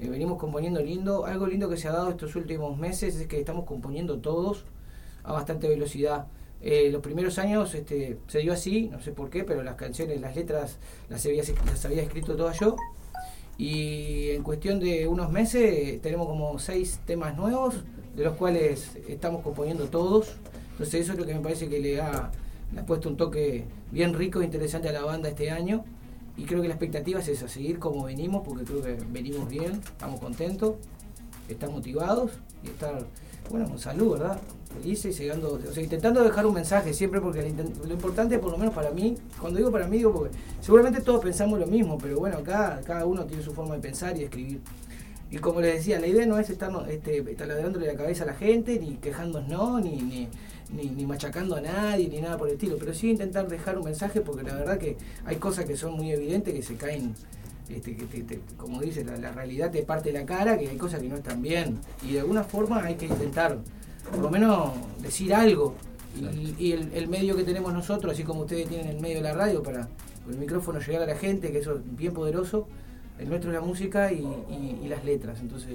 [0.00, 1.26] Eh, venimos componiendo lindo.
[1.26, 4.64] Algo lindo que se ha dado estos últimos meses es que estamos componiendo todos
[5.24, 6.26] a bastante velocidad.
[6.60, 10.20] Eh, los primeros años este, se dio así, no sé por qué, pero las canciones,
[10.20, 12.76] las letras las había, las había escrito todas yo.
[13.56, 17.82] Y en cuestión de unos meses eh, tenemos como seis temas nuevos,
[18.14, 20.36] de los cuales estamos componiendo todos.
[20.72, 22.30] Entonces eso es lo que me parece que le ha,
[22.72, 25.84] le ha puesto un toque bien rico e interesante a la banda este año.
[26.38, 29.72] Y creo que la expectativa es esa, seguir como venimos, porque creo que venimos bien,
[29.72, 30.76] estamos contentos,
[31.48, 32.30] están motivados
[32.62, 33.04] y estar,
[33.50, 34.40] bueno, con salud, ¿verdad?
[34.80, 38.72] Felices, llegando, o sea, intentando dejar un mensaje siempre, porque lo, importante, por lo menos
[38.72, 42.40] para mí, cuando digo para mí, digo porque seguramente todos pensamos lo mismo, pero bueno,
[42.44, 44.60] cada, cada uno tiene su forma de pensar y de escribir.
[45.30, 48.34] Y como les decía, la idea no es estar este, taladrándole la cabeza a la
[48.34, 50.28] gente, ni quejándonos, ni, ni,
[50.70, 53.84] ni, ni machacando a nadie, ni nada por el estilo, pero sí intentar dejar un
[53.84, 57.14] mensaje, porque la verdad que hay cosas que son muy evidentes que se caen,
[57.68, 60.76] este, que te- te- como dice, la, la realidad te parte la cara, que hay
[60.76, 63.58] cosas que no están bien, y de alguna forma hay que intentar,
[64.10, 64.72] por lo menos,
[65.02, 65.74] decir algo.
[66.18, 69.22] Y, y el, el medio que tenemos nosotros, así como ustedes tienen el medio de
[69.22, 69.88] la radio para
[70.24, 72.66] con el micrófono llegar a la gente, que eso es bien poderoso,
[73.18, 75.70] el nuestro es la música y, y- y las letras, entonces...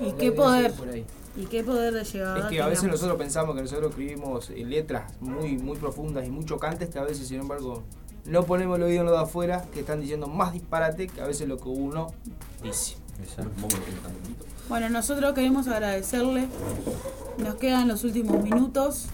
[0.00, 0.72] Y la qué poder.
[0.72, 1.04] por ahí.
[1.36, 2.38] Y qué poder de llegada.
[2.38, 6.30] Es que a veces nosotros pensamos que nosotros escribimos eh, letras muy, muy profundas y
[6.30, 7.82] muy chocantes que a veces, sin embargo,
[8.24, 11.26] no ponemos el oído en lo de afuera, que están diciendo más disparate que a
[11.26, 12.06] veces lo que uno
[12.62, 12.96] dice.
[14.68, 16.48] Bueno, nosotros queremos agradecerle.
[17.38, 19.06] Nos quedan los últimos minutos.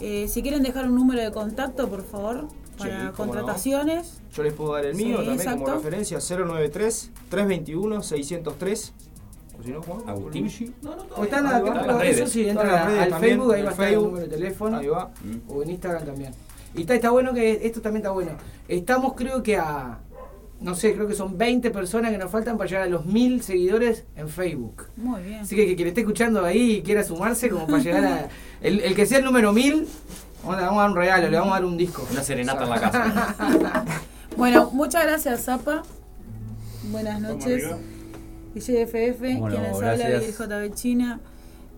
[0.00, 2.48] Eh, si quieren dejar un número de contacto, por favor,
[2.88, 4.20] para Sí, contrataciones.
[4.34, 5.74] Yo les puedo dar el mío Sí, también como exacto.
[5.74, 8.92] referencia, 093-321-603.
[9.58, 10.42] O si no, Juan, Agustín.
[10.42, 10.72] Luigi.
[10.82, 12.30] No, no, O están Las que eso redes.
[12.30, 14.76] sí, entran las redes al también, Facebook, ahí va a estar el número de teléfono.
[14.78, 15.10] Ahí va.
[15.48, 16.32] O en Instagram también.
[16.74, 18.32] Y está, está bueno que esto también está bueno.
[18.66, 19.98] Estamos creo que a,
[20.60, 23.42] no sé, creo que son 20 personas que nos faltan para llegar a los 1000
[23.42, 24.86] seguidores en Facebook.
[24.96, 25.40] Muy bien.
[25.40, 28.28] Así que que quien esté escuchando ahí y quiera sumarse como para llegar a...
[28.62, 29.86] El, el que sea el número 1000,
[30.42, 32.06] vamos a, vamos a dar un regalo, le vamos a dar un disco.
[32.10, 33.84] Una serenata en la casa.
[34.36, 35.82] Bueno, muchas gracias, Zapa.
[36.84, 37.64] Buenas noches.
[38.54, 41.20] DJFF, Bueno, quien les habla y JB China.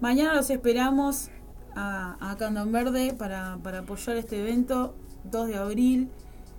[0.01, 1.31] Mañana los esperamos
[1.75, 6.11] a, a Candón Verde para, para apoyar este evento, 2 de abril,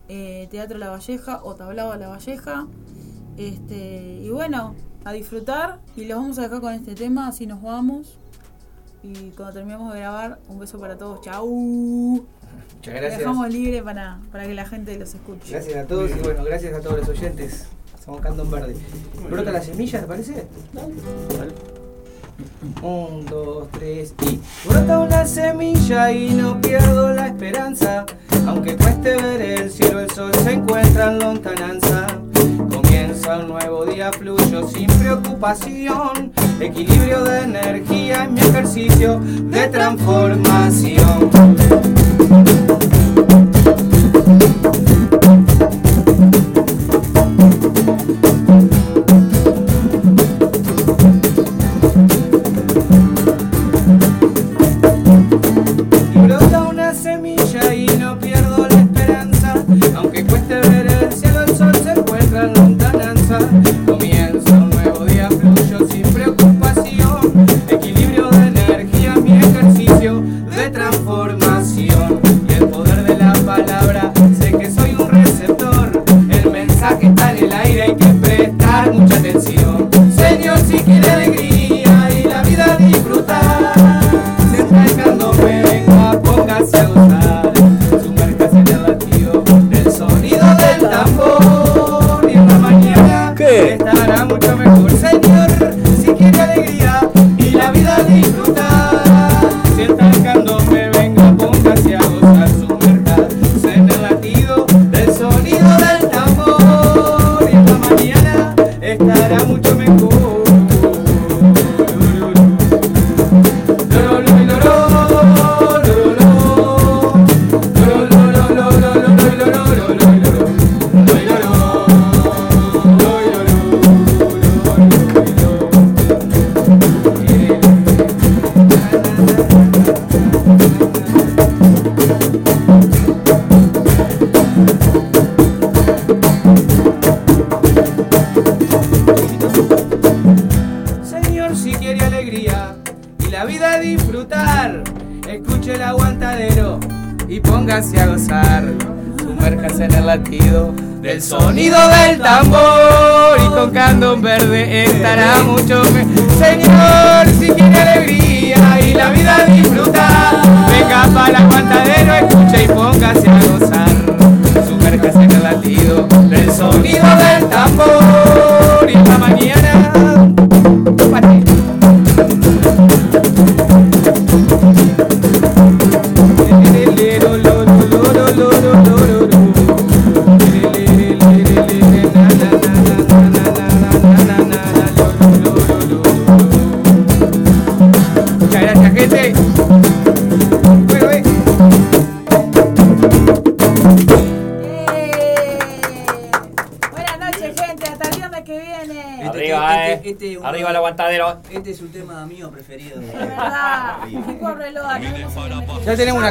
[0.09, 2.67] eh, Teatro La Valleja o Tablado La Valleja.
[3.37, 7.61] Este, y bueno, a disfrutar y los vamos a dejar con este tema, así nos
[7.61, 8.17] vamos.
[9.05, 11.21] Y cuando terminemos de grabar, un beso para todos.
[11.21, 11.45] Chau.
[11.47, 13.19] Muchas gracias.
[13.19, 15.51] dejamos libre para, para que la gente los escuche.
[15.51, 17.67] Gracias a todos y bueno, gracias a todos los oyentes.
[18.03, 18.75] Somos Candón Verde.
[19.29, 20.47] ¿Brota la semilla, te parece?
[22.81, 28.05] Un, dos, tres y brota una semilla y no pierdo la esperanza.
[28.47, 32.07] Aunque cueste ver el cielo, el sol se encuentra en lontananza.
[33.25, 36.31] Comienza un nuevo día fluyo sin preocupación.
[36.59, 41.31] Equilibrio de energía en mi ejercicio de transformación.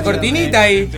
[0.04, 0.90] Cortinita ahí.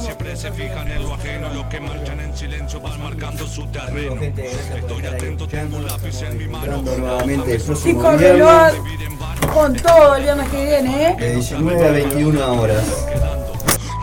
[0.00, 4.20] Siempre se fijan en lo ajeno, lo que marchan en silencio vas marcando su terreno.
[4.20, 6.82] Estoy atento, tengo un lápiz en mi mano.
[6.82, 7.58] nuevamente
[9.52, 11.16] con todo el viernes que viene, ¿eh?
[11.18, 13.06] de 19 a 21 horas.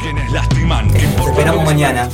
[0.02, 2.10] Quienes lastiman, ¿qué Te importa esperamos mañana.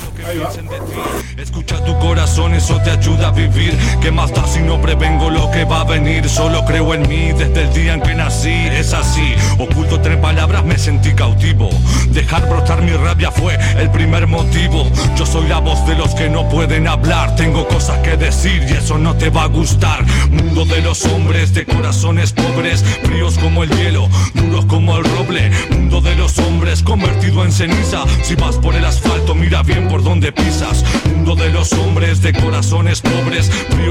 [2.67, 3.77] Eso te ayuda a vivir.
[4.01, 6.27] ¿Qué más da si no prevengo lo que va a venir?
[6.27, 8.49] Solo creo en mí desde el día en que nací.
[8.49, 11.69] Es así, oculto tres palabras, me sentí cautivo.
[12.09, 14.85] Dejar brotar mi rabia fue el primer motivo.
[15.15, 17.37] Yo soy la voz de los que no pueden hablar.
[17.37, 20.05] Tengo cosas que decir y eso no te va a gustar.
[20.29, 25.51] Mundo de los hombres, de corazones pobres, fríos como el hielo, duros como el roble.
[25.69, 28.03] Mundo de los hombres, convertido en ceniza.
[28.23, 30.83] Si vas por el asfalto, mira bien por donde pisas.
[31.05, 32.56] Mundo de los hombres, de corazones
[33.01, 33.87] pobres, fríos